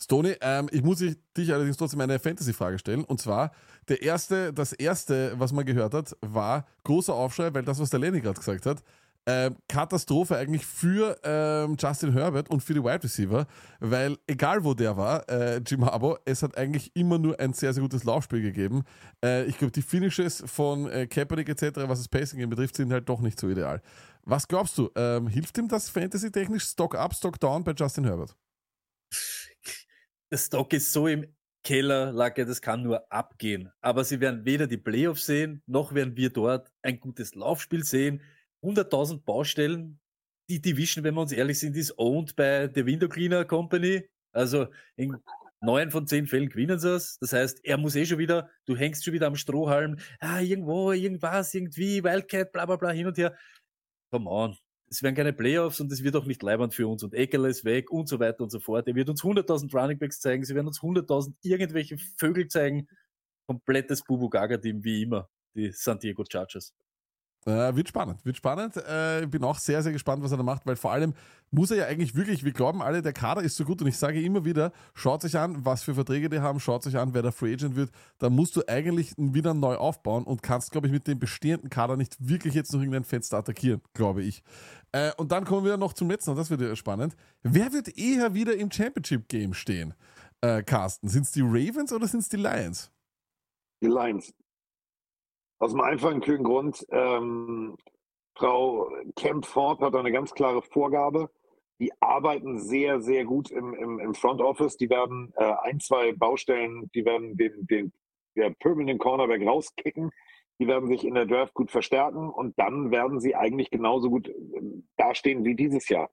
[0.01, 3.05] Stoney, ähm, ich muss ich, dich allerdings trotzdem eine Fantasy-Frage stellen.
[3.05, 3.53] Und zwar,
[3.89, 8.01] der erste, das erste, was man gehört hat, war großer Aufschrei, weil das, was der
[8.01, 8.83] Lenny gerade gesagt hat,
[9.27, 13.47] ähm, Katastrophe eigentlich für ähm, Justin Herbert und für die Wide Receiver,
[13.81, 17.73] weil egal wo der war, äh, Jim Harbaugh, es hat eigentlich immer nur ein sehr,
[17.73, 18.85] sehr gutes Laufspiel gegeben.
[19.25, 23.09] Äh, ich glaube, die Finishes von äh, Kaepernick etc., was das Pacing betrifft, sind halt
[23.09, 23.81] doch nicht so ideal.
[24.25, 28.37] Was glaubst du, ähm, hilft ihm das Fantasy-technisch Stock up, Stock down bei Justin Herbert?
[30.31, 31.27] Der Stock ist so im
[31.63, 33.71] Keller, Lacke, das kann nur abgehen.
[33.81, 38.21] Aber sie werden weder die Playoffs sehen, noch werden wir dort ein gutes Laufspiel sehen.
[38.65, 40.01] 100.000 Baustellen.
[40.49, 44.09] Die Division, wenn wir uns ehrlich sind, ist owned bei der Window Cleaner Company.
[44.33, 45.17] Also in
[45.65, 47.19] neun von zehn Fällen gewinnen sie es.
[47.21, 50.93] Das heißt, er muss eh schon wieder, du hängst schon wieder am Strohhalm, ah, irgendwo,
[50.93, 53.37] irgendwas, irgendwie, Wildcat, bla bla bla, hin und her.
[54.11, 54.57] Come on.
[54.91, 57.65] Es werden keine Playoffs und es wird auch nicht leibend für uns und Eckler ist
[57.65, 58.87] weg und so weiter und so fort.
[58.87, 62.87] Er wird uns 100.000 Runningbacks zeigen, sie werden uns 100.000 irgendwelche Vögel zeigen.
[63.47, 66.73] Komplettes Bubu-Gaga-Team wie immer, die San Diego Chargers.
[67.47, 68.77] Äh, wird spannend, wird spannend.
[68.77, 71.13] Äh, bin auch sehr, sehr gespannt, was er da macht, weil vor allem
[71.51, 73.99] muss er ja eigentlich wirklich, wir glauben alle, der Kader ist so gut und ich
[73.99, 77.21] sage immer wieder, schaut euch an, was für Verträge die haben, schaut euch an, wer
[77.21, 77.91] der Free Agent wird.
[78.19, 81.99] Da musst du eigentlich wieder neu aufbauen und kannst, glaube ich, mit dem bestehenden Kader
[81.99, 84.43] nicht wirklich jetzt noch irgendein Fenster attackieren, glaube ich.
[84.93, 87.15] Äh, und dann kommen wir noch zum letzten und das wird ja spannend.
[87.43, 89.93] Wer wird eher wieder im Championship Game stehen?
[90.41, 92.91] Äh, Carsten, sind es die Ravens oder sind es die Lions?
[93.83, 94.33] Die Lions.
[95.59, 97.77] Aus dem einfachen kühlen Grund, ähm,
[98.37, 101.31] Frau Kemp Ford hat eine ganz klare Vorgabe.
[101.81, 104.77] Die arbeiten sehr, sehr gut im, im, im Front Office.
[104.77, 107.93] Die werden äh, ein, zwei Baustellen, die werden den, den
[108.37, 110.11] der Permanent Cornerback rauskicken.
[110.61, 114.29] Die werden sich in der Draft gut verstärken und dann werden sie eigentlich genauso gut
[114.29, 114.35] äh,
[114.97, 116.11] dastehen wie dieses Jahr.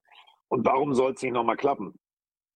[0.47, 1.93] Und warum soll es nicht nochmal klappen?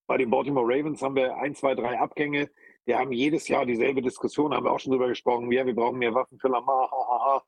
[0.07, 2.49] Bei den Baltimore Ravens haben wir ein, zwei, drei Abgänge.
[2.85, 5.51] Wir haben jedes Jahr dieselbe Diskussion, haben wir auch schon drüber gesprochen.
[5.51, 7.43] Ja, wir brauchen mehr Waffen für Lamar.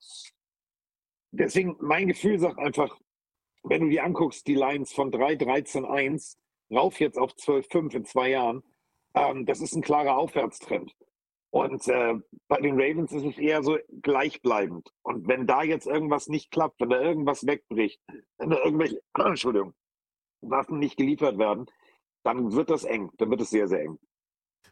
[1.32, 2.98] Deswegen, mein Gefühl sagt einfach,
[3.64, 6.38] wenn du dir anguckst, die Lines von 3, 13, 1
[6.72, 8.64] rauf jetzt auf 12, 5 in zwei Jahren,
[9.14, 10.96] ähm, das ist ein klarer Aufwärtstrend.
[11.50, 12.16] Und äh,
[12.48, 14.92] bei den Ravens ist es eher so gleichbleibend.
[15.02, 18.02] Und wenn da jetzt irgendwas nicht klappt, wenn da irgendwas wegbricht,
[18.38, 19.74] wenn da irgendwelche, Entschuldigung,
[20.42, 21.68] Waffen nicht geliefert werden,
[22.24, 23.12] dann wird das eng.
[23.18, 24.00] Dann wird es sehr, sehr eng.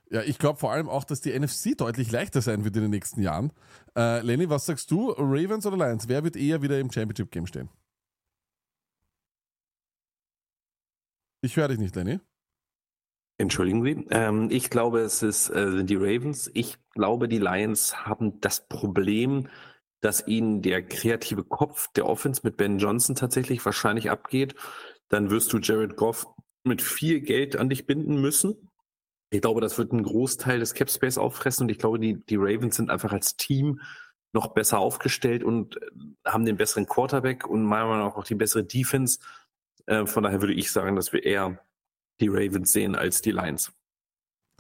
[0.10, 2.91] Ja, ich glaube vor allem auch, dass die NFC deutlich leichter sein wird in den
[2.91, 3.51] nächsten Jahren.
[3.95, 5.12] Äh, Lenny, was sagst du?
[5.12, 6.08] Ravens oder Lions?
[6.08, 7.70] Wer wird eher wieder im Championship Game stehen?
[11.41, 12.20] Ich höre dich nicht, Lenny.
[13.38, 14.08] Entschuldigen Sie.
[14.12, 16.49] Ähm, ich glaube, es ist, äh, sind die Ravens.
[16.53, 19.49] Ich glaube, die Lions haben das Problem,
[19.99, 24.56] dass ihnen der kreative Kopf der Offense mit Ben Johnson tatsächlich wahrscheinlich abgeht.
[25.10, 26.28] Dann wirst du Jared Goff
[26.64, 28.70] mit viel Geld an dich binden müssen.
[29.32, 32.38] Ich glaube, das wird einen Großteil des Cap Space auffressen und ich glaube, die, die
[32.38, 33.82] Ravens sind einfach als Team
[34.34, 35.80] noch besser aufgestellt und äh,
[36.26, 39.19] haben den besseren Quarterback und meiner Meinung nach auch die bessere Defense.
[39.88, 41.59] Äh, von daher würde ich sagen, dass wir eher
[42.19, 43.73] die Ravens sehen als die Lions.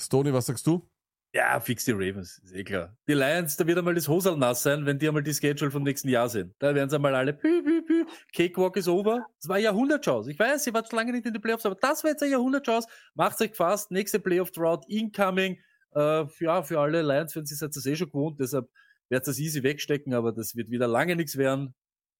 [0.01, 0.89] Stoney, was sagst du?
[1.33, 2.95] Ja, fix die Ravens, ist eh klar.
[3.07, 5.83] Die Lions, da wird einmal das Hosal nass sein, wenn die einmal die Schedule vom
[5.83, 6.55] nächsten Jahr sind.
[6.59, 7.94] Da werden sie einmal alle pü, pü, pü.
[8.33, 9.25] Cakewalk ist over.
[9.39, 10.31] Das war eine Jahrhundertchance.
[10.31, 12.31] Ich weiß, ihr wart schon lange nicht in den Playoffs, aber das war jetzt eine
[12.31, 12.87] Jahrhundertchance.
[13.13, 13.91] Macht euch fast.
[13.91, 15.59] Nächste Playoff-Drought incoming.
[15.93, 18.69] Äh, ja, für alle Lions, wenn sie seid das eh schon gewohnt, deshalb
[19.09, 21.73] werdet das easy wegstecken, aber das wird wieder lange nichts werden.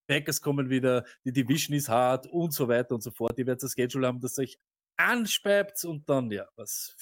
[0.07, 3.38] Packers kommen wieder, die Division ist hart und so weiter und so fort.
[3.38, 4.59] Ihr werdet das Schedule haben, das euch
[4.97, 6.95] anspeibt und dann, ja, was.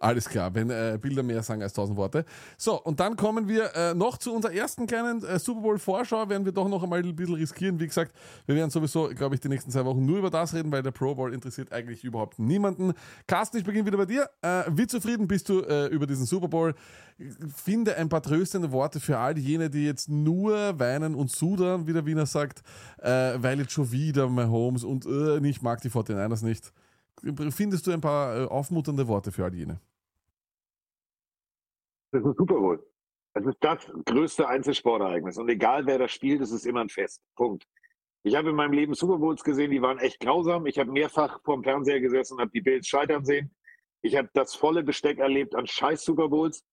[0.00, 2.24] Alles klar, wenn äh, Bilder mehr sagen als tausend Worte.
[2.56, 6.28] So, und dann kommen wir äh, noch zu unserer ersten kleinen äh, Super Bowl-Vorschau.
[6.28, 7.80] Werden wir doch noch einmal ein bisschen riskieren.
[7.80, 8.14] Wie gesagt,
[8.46, 10.92] wir werden sowieso, glaube ich, die nächsten zwei Wochen nur über das reden, weil der
[10.92, 12.92] Pro Bowl interessiert eigentlich überhaupt niemanden.
[13.26, 14.30] Carsten, ich beginne wieder bei dir.
[14.40, 16.74] Äh, wie zufrieden bist du äh, über diesen Super Bowl?
[17.56, 21.92] Finde ein paar tröstende Worte für all jene, die jetzt nur weinen und sudern, wie
[21.92, 22.62] der Wiener sagt,
[22.98, 25.06] äh, weil jetzt schon wieder Mahomes und
[25.44, 26.72] ich mag die 49ers nicht.
[27.50, 29.80] Findest du ein paar äh, aufmunternde Worte für all jene?
[32.12, 32.86] Das ist ein Super Bowl.
[33.34, 35.38] Das ist das größte Einzelsportereignis.
[35.38, 37.22] Und egal wer das spielt, es ist immer ein Fest.
[37.36, 37.66] Punkt.
[38.24, 40.66] Ich habe in meinem Leben Super Bowls gesehen, die waren echt grausam.
[40.66, 43.54] Ich habe mehrfach vor dem Fernseher gesessen und habe die Bills scheitern sehen.
[44.02, 46.64] Ich habe das volle Besteck erlebt an scheiß Super Bowls.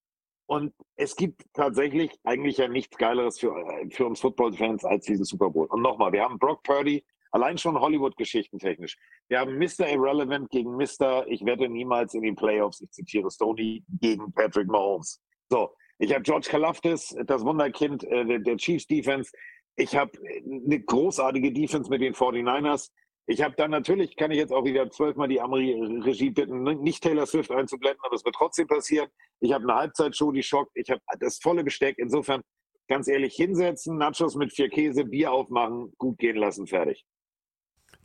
[0.47, 3.53] Und es gibt tatsächlich eigentlich ja nichts Geileres für,
[3.89, 5.67] für uns Football-Fans als diese Super Bowl.
[5.67, 7.03] Und nochmal, wir haben Brock Purdy,
[7.35, 8.97] allein schon Hollywood-Geschichten technisch.
[9.27, 9.89] Wir haben Mr.
[9.89, 11.27] Irrelevant gegen Mr.
[11.27, 15.21] Ich wette niemals in den Playoffs, ich zitiere Stoney, gegen Patrick Mahomes.
[15.49, 19.31] So, ich habe George Kalafdis, das Wunderkind äh, der, Chiefs Defense.
[19.75, 20.11] Ich habe
[20.45, 22.89] eine großartige Defense mit den 49ers.
[23.27, 27.25] Ich habe dann natürlich, kann ich jetzt auch wieder zwölfmal die Amri-Regie bitten, nicht Taylor
[27.25, 29.09] Swift einzublenden, aber es wird trotzdem passieren.
[29.41, 30.71] Ich habe eine Halbzeitshow, die schockt.
[30.75, 31.97] Ich habe das volle Besteck.
[31.97, 32.41] Insofern,
[32.87, 37.03] ganz ehrlich, hinsetzen, Nachos mit vier Käse, Bier aufmachen, gut gehen lassen, fertig.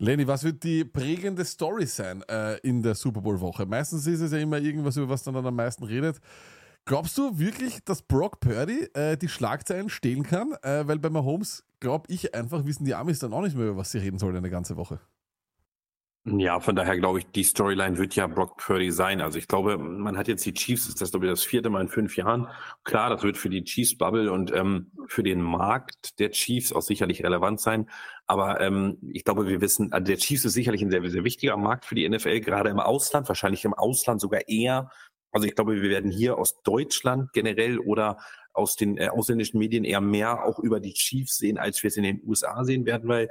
[0.02, 3.66] Lenny, was wird die prägende Story sein äh, in der Super Bowl-Woche?
[3.66, 6.20] Meistens ist es ja immer irgendwas, über was dann, dann am meisten redet.
[6.86, 10.54] Glaubst du wirklich, dass Brock Purdy äh, die Schlagzeilen stehlen kann?
[10.62, 13.76] Äh, weil bei Mahomes, glaube ich einfach, wissen die Amis dann auch nicht mehr, über
[13.76, 15.00] was sie reden sollen eine ganze Woche.
[16.26, 19.22] Ja, von daher glaube ich, die Storyline wird ja Brock Purdy sein.
[19.22, 21.80] Also ich glaube, man hat jetzt die Chiefs, ist das glaube ich das vierte Mal
[21.80, 22.46] in fünf Jahren.
[22.84, 26.82] Klar, das wird für die Chiefs Bubble und ähm, für den Markt der Chiefs auch
[26.82, 27.88] sicherlich relevant sein.
[28.26, 31.56] Aber ähm, ich glaube, wir wissen, also der Chiefs ist sicherlich ein sehr, sehr wichtiger
[31.56, 34.90] Markt für die NFL, gerade im Ausland, wahrscheinlich im Ausland sogar eher.
[35.32, 38.18] Also ich glaube, wir werden hier aus Deutschland generell oder
[38.52, 41.96] aus den äh, ausländischen Medien eher mehr auch über die Chiefs sehen, als wir es
[41.96, 43.30] in den USA sehen werden, weil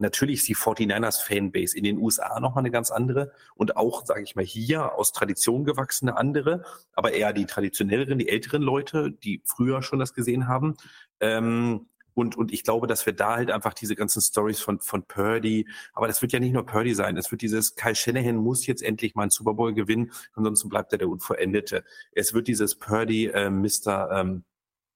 [0.00, 4.22] Natürlich ist die 49ers Fanbase in den USA nochmal eine ganz andere und auch, sage
[4.22, 9.42] ich mal, hier aus Tradition gewachsene andere, aber eher die traditionelleren, die älteren Leute, die
[9.44, 10.76] früher schon das gesehen haben.
[11.20, 15.04] Ähm, und, und ich glaube, dass wir da halt einfach diese ganzen Stories von, von
[15.04, 18.66] Purdy, aber das wird ja nicht nur Purdy sein, es wird dieses Kyle Shanahan muss
[18.66, 21.84] jetzt endlich mal einen Super Bowl gewinnen, ansonsten bleibt er der Unvollendete.
[22.12, 24.10] Es wird dieses Purdy, äh, Mr.
[24.12, 24.44] Ähm,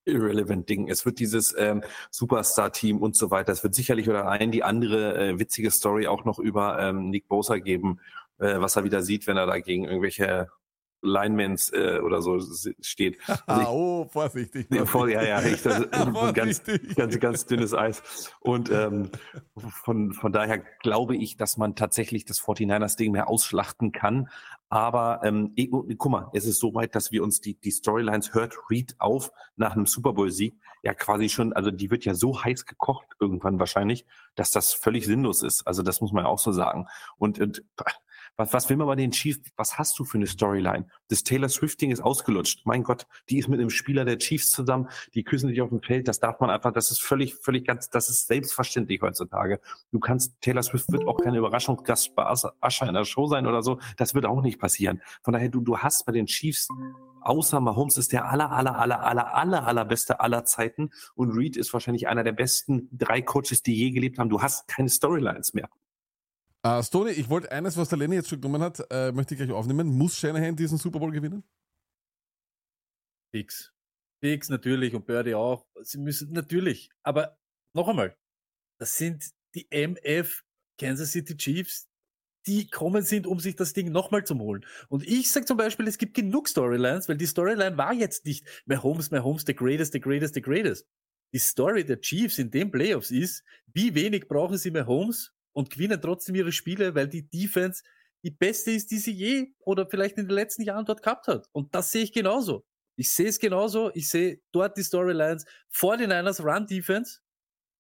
[0.05, 0.89] irrelevant Ding.
[0.89, 3.53] Es wird dieses ähm, Superstar-Team und so weiter.
[3.53, 7.29] Es wird sicherlich oder ein die andere äh, witzige Story auch noch über ähm, Nick
[7.29, 8.01] Bosa geben,
[8.39, 10.49] äh, was er wieder sieht, wenn er da gegen irgendwelche
[11.05, 12.41] Linemans äh, oder so
[12.81, 13.19] steht.
[13.47, 14.71] Also ich, oh, vorsichtig.
[14.71, 15.91] Nee, voll, ja, ja, ich, das,
[16.33, 16.63] ganz,
[16.97, 18.33] ganz, ganz dünnes Eis.
[18.41, 19.11] Und ähm,
[19.57, 24.31] von, von daher glaube ich, dass man tatsächlich das 49ers-Ding mehr ausschlachten kann.
[24.69, 28.35] Aber ähm, ich, guck mal, es ist so weit, dass wir uns die, die Storylines
[28.35, 30.59] hört Read auf nach einem Super Bowl-Sieg.
[30.83, 34.05] Ja, quasi schon, also die wird ja so heiß gekocht irgendwann wahrscheinlich,
[34.35, 35.67] dass das völlig sinnlos ist.
[35.67, 36.87] Also das muss man ja auch so sagen.
[37.19, 37.63] Und, und
[38.37, 39.41] was, was will man bei den Chiefs?
[39.57, 40.87] Was hast du für eine Storyline?
[41.09, 42.63] Das Taylor Swift-Ding ist ausgelutscht.
[42.65, 44.89] Mein Gott, die ist mit einem Spieler der Chiefs zusammen.
[45.15, 46.09] Die küssen sich auf dem Feld.
[46.09, 49.61] Das darf man einfach, das ist völlig, völlig ganz, das ist selbstverständlich heutzutage.
[49.93, 53.63] Du kannst, Taylor Swift wird auch keine Überraschungsgast bei Ascher in der Show sein oder
[53.63, 53.79] so.
[53.97, 55.01] Das wird auch nicht passieren.
[55.23, 56.69] Von daher, du, du hast bei den Chiefs
[57.21, 61.73] außer Mahomes ist der aller, aller, aller, aller, aller, allerbeste aller Zeiten und Reed ist
[61.73, 64.29] wahrscheinlich einer der besten drei Coaches, die je gelebt haben.
[64.29, 65.69] Du hast keine Storylines mehr.
[66.67, 69.39] Uh, Stoney, ich wollte eines, was der Lenny jetzt schon genommen hat, äh, möchte ich
[69.39, 69.87] gleich aufnehmen.
[69.87, 71.45] Muss Shanahan diesen Super Bowl gewinnen?
[73.35, 73.75] Fix.
[74.23, 75.67] Fix natürlich und Birdie auch.
[75.83, 76.89] Sie müssen natürlich.
[77.03, 77.37] Aber
[77.75, 78.17] noch einmal,
[78.81, 80.43] das sind die MF
[80.81, 81.87] Kansas City Chiefs,
[82.47, 84.65] die kommen sind, um sich das Ding nochmal zu holen.
[84.89, 88.47] Und ich sage zum Beispiel, es gibt genug Storylines, weil die Storyline war jetzt nicht
[88.65, 90.87] Mahomes, Mahomes, the greatest, the greatest, the greatest.
[91.35, 96.01] Die Story der Chiefs in den Playoffs ist, wie wenig brauchen sie Mahomes und gewinnen
[96.03, 97.83] trotzdem ihre Spiele, weil die Defense
[98.23, 101.49] die beste ist, die sie je oder vielleicht in den letzten Jahren dort gehabt hat.
[101.53, 102.67] Und das sehe ich genauso.
[102.97, 103.91] Ich sehe es genauso.
[103.95, 107.21] Ich sehe dort die Storylines vor den Niners Run Defense.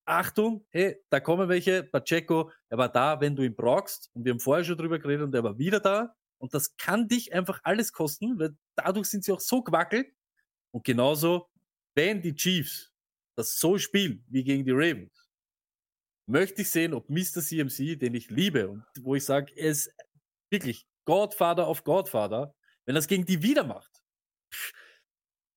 [0.07, 1.83] Achtung, hey, da kommen welche.
[1.83, 4.11] Pacheco, er war da, wenn du ihn brauchst.
[4.13, 6.15] Und wir haben vorher schon drüber geredet und er war wieder da.
[6.39, 10.09] Und das kann dich einfach alles kosten, weil dadurch sind sie auch so gewackelt.
[10.73, 11.49] Und genauso,
[11.95, 12.93] wenn die Chiefs
[13.37, 15.24] das so spielen wie gegen die Ravens,
[16.27, 17.43] möchte ich sehen, ob Mr.
[17.43, 19.91] CMC, den ich liebe und wo ich sage, er ist
[20.51, 22.55] wirklich Godfather of Godfather,
[22.87, 24.03] wenn er es gegen die wieder macht,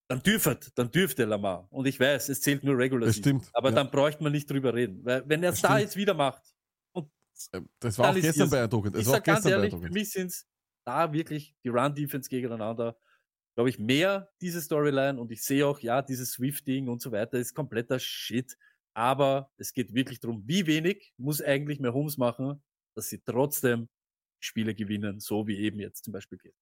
[0.10, 1.68] dann dürfte, dann dürfte Lamar.
[1.72, 3.40] Und ich weiß, es zählt nur Regular Das Season.
[3.42, 3.76] stimmt, Aber ja.
[3.76, 5.04] dann bräuchte man nicht drüber reden.
[5.04, 6.44] Weil wenn er es Das da jetzt wieder macht,
[6.94, 7.10] und
[7.52, 8.96] Äh, Das war auch gestern es- beeindruckend.
[8.96, 10.48] Es ich war auch sag ganz ehrlich, für mich sind es
[10.86, 12.98] da wirklich die Run-Defense gegeneinander,
[13.56, 17.38] glaube ich, mehr diese Storyline und ich sehe auch, ja, dieses Swift-Ding und so weiter
[17.38, 18.58] ist kompletter Shit.
[18.98, 22.64] Aber es geht wirklich darum, wie wenig muss eigentlich mehr Holmes machen,
[22.96, 23.90] dass sie trotzdem
[24.40, 26.56] Spiele gewinnen, so wie eben jetzt zum Beispiel geht.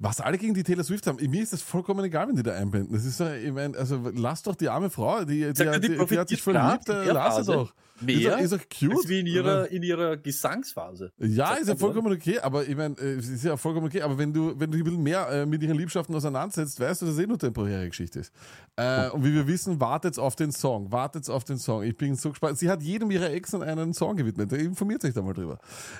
[0.00, 2.54] Was alle gegen die Taylor Swift haben, mir ist das vollkommen egal, wenn die da
[2.54, 2.94] einblenden.
[2.94, 6.06] Das ist, äh, ich mein, also lass doch die arme Frau, die, die, die, die
[6.06, 7.74] die, hat sich verliebt, äh, lass sie doch.
[8.00, 8.96] Mehr ist doch, ist doch cute.
[8.96, 11.12] als wie in ihrer, in ihrer Gesangsphase.
[11.18, 14.02] Ja, Sag ist ja vollkommen okay, aber ich meine, äh, es ist ja vollkommen okay,
[14.02, 17.02] aber wenn du, wenn du dich ein bisschen mehr äh, mit ihren Liebschaften auseinandersetzt, weißt
[17.02, 18.32] du, dass es eh nur temporäre Geschichte ist.
[18.76, 21.82] Äh, und wie wir wissen, wartet auf den Song, wartet auf den Song.
[21.82, 22.58] Ich bin so gespannt.
[22.58, 24.52] Sie hat jedem ihrer Exen einen Song gewidmet.
[24.52, 25.58] Informiert euch da mal drüber.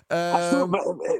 [0.09, 0.77] Hast du, Ähm,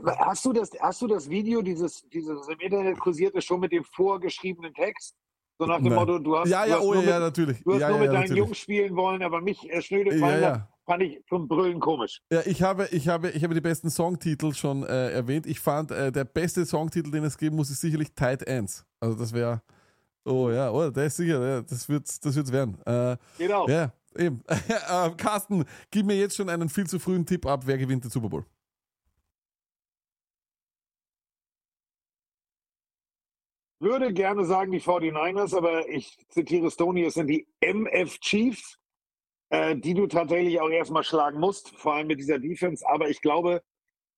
[0.07, 4.73] hast, du das, hast du das Video, dieses, dieses Internet kursierte, schon mit dem vorgeschriebenen
[4.75, 5.15] Text?
[5.59, 5.95] So nach dem Nein.
[5.95, 7.65] Motto, du hast, ja, du ja, hast oh nur ja, mit, natürlich.
[7.65, 8.39] du hast ja, nur ja, mit ja, deinen natürlich.
[8.39, 10.69] Jungs spielen wollen, aber mich äh, schnöde Ja, fallen, ja.
[10.87, 12.23] fand ich zum Brüllen komisch.
[12.31, 15.47] Ja, ich habe, ich habe, ich habe die besten Songtitel schon äh, erwähnt.
[15.47, 18.87] Ich fand, äh, der beste Songtitel, den es geben muss, ist sicherlich Tight Ends.
[19.01, 19.61] Also das wäre,
[20.25, 22.79] oh ja, oh, der ist sicher, ja, das wird, das wird's werden.
[22.87, 23.67] Äh, Genau.
[23.69, 24.41] ja, eben.
[24.47, 28.13] äh, Carsten, gib mir jetzt schon einen viel zu frühen Tipp ab, wer gewinnt den
[28.13, 28.45] Super Bowl.
[33.81, 38.79] Würde gerne sagen die 49ers, aber ich zitiere Stoney, es sind die MF Chiefs,
[39.51, 42.85] äh, die du tatsächlich auch erstmal schlagen musst, vor allem mit dieser Defense.
[42.89, 43.63] Aber ich glaube,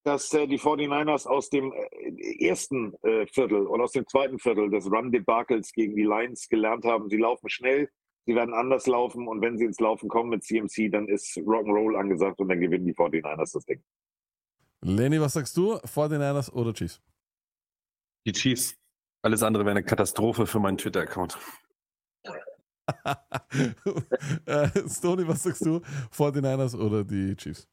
[0.04, 4.70] dass äh, die 49ers aus dem äh, ersten äh, Viertel oder aus dem zweiten Viertel
[4.70, 7.10] des Run-Debakels gegen die Lions gelernt haben.
[7.10, 7.90] Sie laufen schnell,
[8.24, 11.96] sie werden anders laufen und wenn sie ins Laufen kommen mit CMC, dann ist Rock'n'Roll
[11.96, 13.82] angesagt und dann gewinnen die 49ers das Ding.
[14.82, 15.74] Lenny, was sagst du?
[15.74, 17.02] 49ers oder Chiefs?
[18.24, 18.79] Die Chiefs.
[19.22, 21.38] Alles andere wäre eine Katastrophe für meinen Twitter-Account.
[24.46, 25.76] äh, Stoney, was sagst du?
[26.12, 27.68] 49ers oder die Chiefs?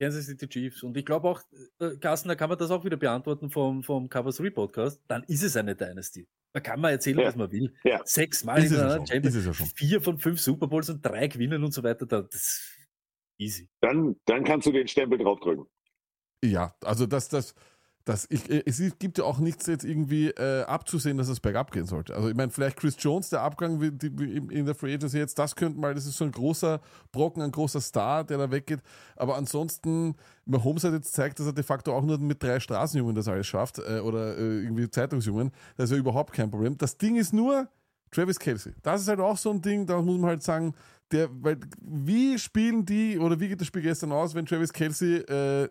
[0.00, 0.82] Kansas City Chiefs.
[0.82, 1.40] Und ich glaube auch,
[1.80, 5.02] äh, Carsten, da kann man das auch wieder beantworten vom, vom Cover 3 Podcast.
[5.08, 6.28] Dann ist es eine Dynasty.
[6.52, 7.26] Da kann man erzählen, Ja.
[7.28, 7.74] was man will.
[7.84, 8.00] Ja.
[8.04, 9.14] Sechs Mal Ist es ja hintereinander schon.
[9.22, 9.66] Champions, ja schon.
[9.74, 12.06] vier von fünf Super Bowls und drei gewinnen und so weiter.
[12.06, 12.76] Da, das ist
[13.38, 13.68] easy.
[13.80, 15.66] Dann, dann kannst du den Stempel draufdrücken.
[16.44, 17.54] Ja, also das, das,
[18.06, 21.72] das, ich, äh, es gibt ja auch nichts jetzt irgendwie äh, abzusehen, dass es bergab
[21.72, 22.14] gehen sollte.
[22.14, 25.80] Also ich meine, vielleicht Chris Jones, der Abgang in der Free Agency jetzt, das könnte
[25.80, 26.80] mal, das ist so ein großer
[27.10, 28.80] Brocken, ein großer Star, der da weggeht.
[29.16, 30.14] Aber ansonsten,
[30.44, 33.48] Mahomes hat jetzt gezeigt, dass er de facto auch nur mit drei Straßenjungen das alles
[33.48, 35.50] schafft äh, oder äh, irgendwie Zeitungsjungen.
[35.76, 36.78] Das ist ja überhaupt kein Problem.
[36.78, 37.68] Das Ding ist nur,
[38.12, 38.72] Travis Kelsey.
[38.82, 40.74] Das ist halt auch so ein Ding, da muss man halt sagen,
[41.12, 45.18] der, weil, wie spielen die oder wie geht das Spiel gestern aus, wenn Travis Kelsey
[45.18, 45.68] äh,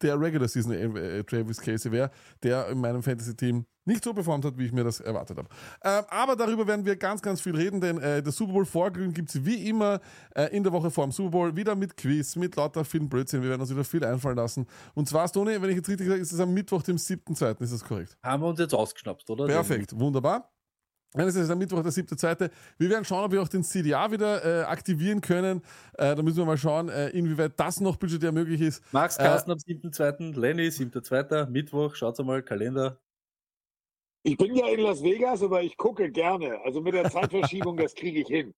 [0.00, 2.10] der Regular Season äh, Travis Kelsey wäre,
[2.42, 5.48] der in meinem Fantasy-Team nicht so performt hat, wie ich mir das erwartet habe.
[5.82, 9.12] Ähm, aber darüber werden wir ganz, ganz viel reden, denn äh, das Super Bowl Vorglühen
[9.12, 10.00] gibt es wie immer
[10.34, 13.42] äh, in der Woche vor dem Super Bowl wieder mit Quiz, mit lauter vielen Blödsinn.
[13.42, 14.66] Wir werden uns wieder viel einfallen lassen.
[14.94, 17.72] Und zwar, Stone, wenn ich jetzt richtig sage, ist es am Mittwoch, dem 7.2., ist
[17.72, 18.16] das korrekt?
[18.22, 19.46] Haben wir uns jetzt ausgeschnappt, oder?
[19.46, 20.50] Perfekt, wunderbar.
[21.18, 22.48] Dann ist es am Mittwoch, der siebte, zweite.
[22.78, 25.62] Wir werden schauen, ob wir auch den CDA wieder äh, aktivieren können.
[25.94, 28.84] Äh, da müssen wir mal schauen, äh, inwieweit das noch budgetär möglich ist.
[28.92, 33.00] Max Äh, Carsten am 7.2., Lenny 7.2., Mittwoch, schaut mal, Kalender.
[34.22, 36.60] Ich bin ja in Las Vegas, aber ich gucke gerne.
[36.64, 38.54] Also mit der Zeitverschiebung, das kriege ich hin.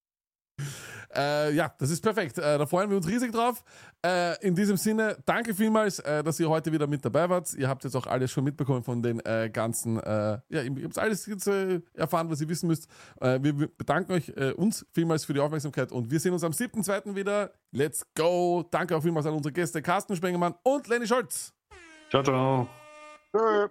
[1.15, 2.39] Äh, ja, das ist perfekt.
[2.39, 3.63] Äh, da freuen wir uns riesig drauf.
[4.05, 7.53] Äh, in diesem Sinne, danke vielmals, äh, dass ihr heute wieder mit dabei wart.
[7.55, 10.99] Ihr habt jetzt auch alles schon mitbekommen von den äh, ganzen, äh, ja, ihr habt
[10.99, 12.89] alles jetzt äh, erfahren, was ihr wissen müsst.
[13.21, 16.53] Äh, wir bedanken euch äh, uns vielmals für die Aufmerksamkeit und wir sehen uns am
[16.53, 17.15] 7.2.
[17.15, 17.53] wieder.
[17.73, 18.65] Let's go.
[18.71, 21.53] Danke auch vielmals an unsere Gäste Carsten Spengemann und Lenny Scholz.
[22.11, 22.69] Ciao, ciao.
[23.33, 23.69] Tschö.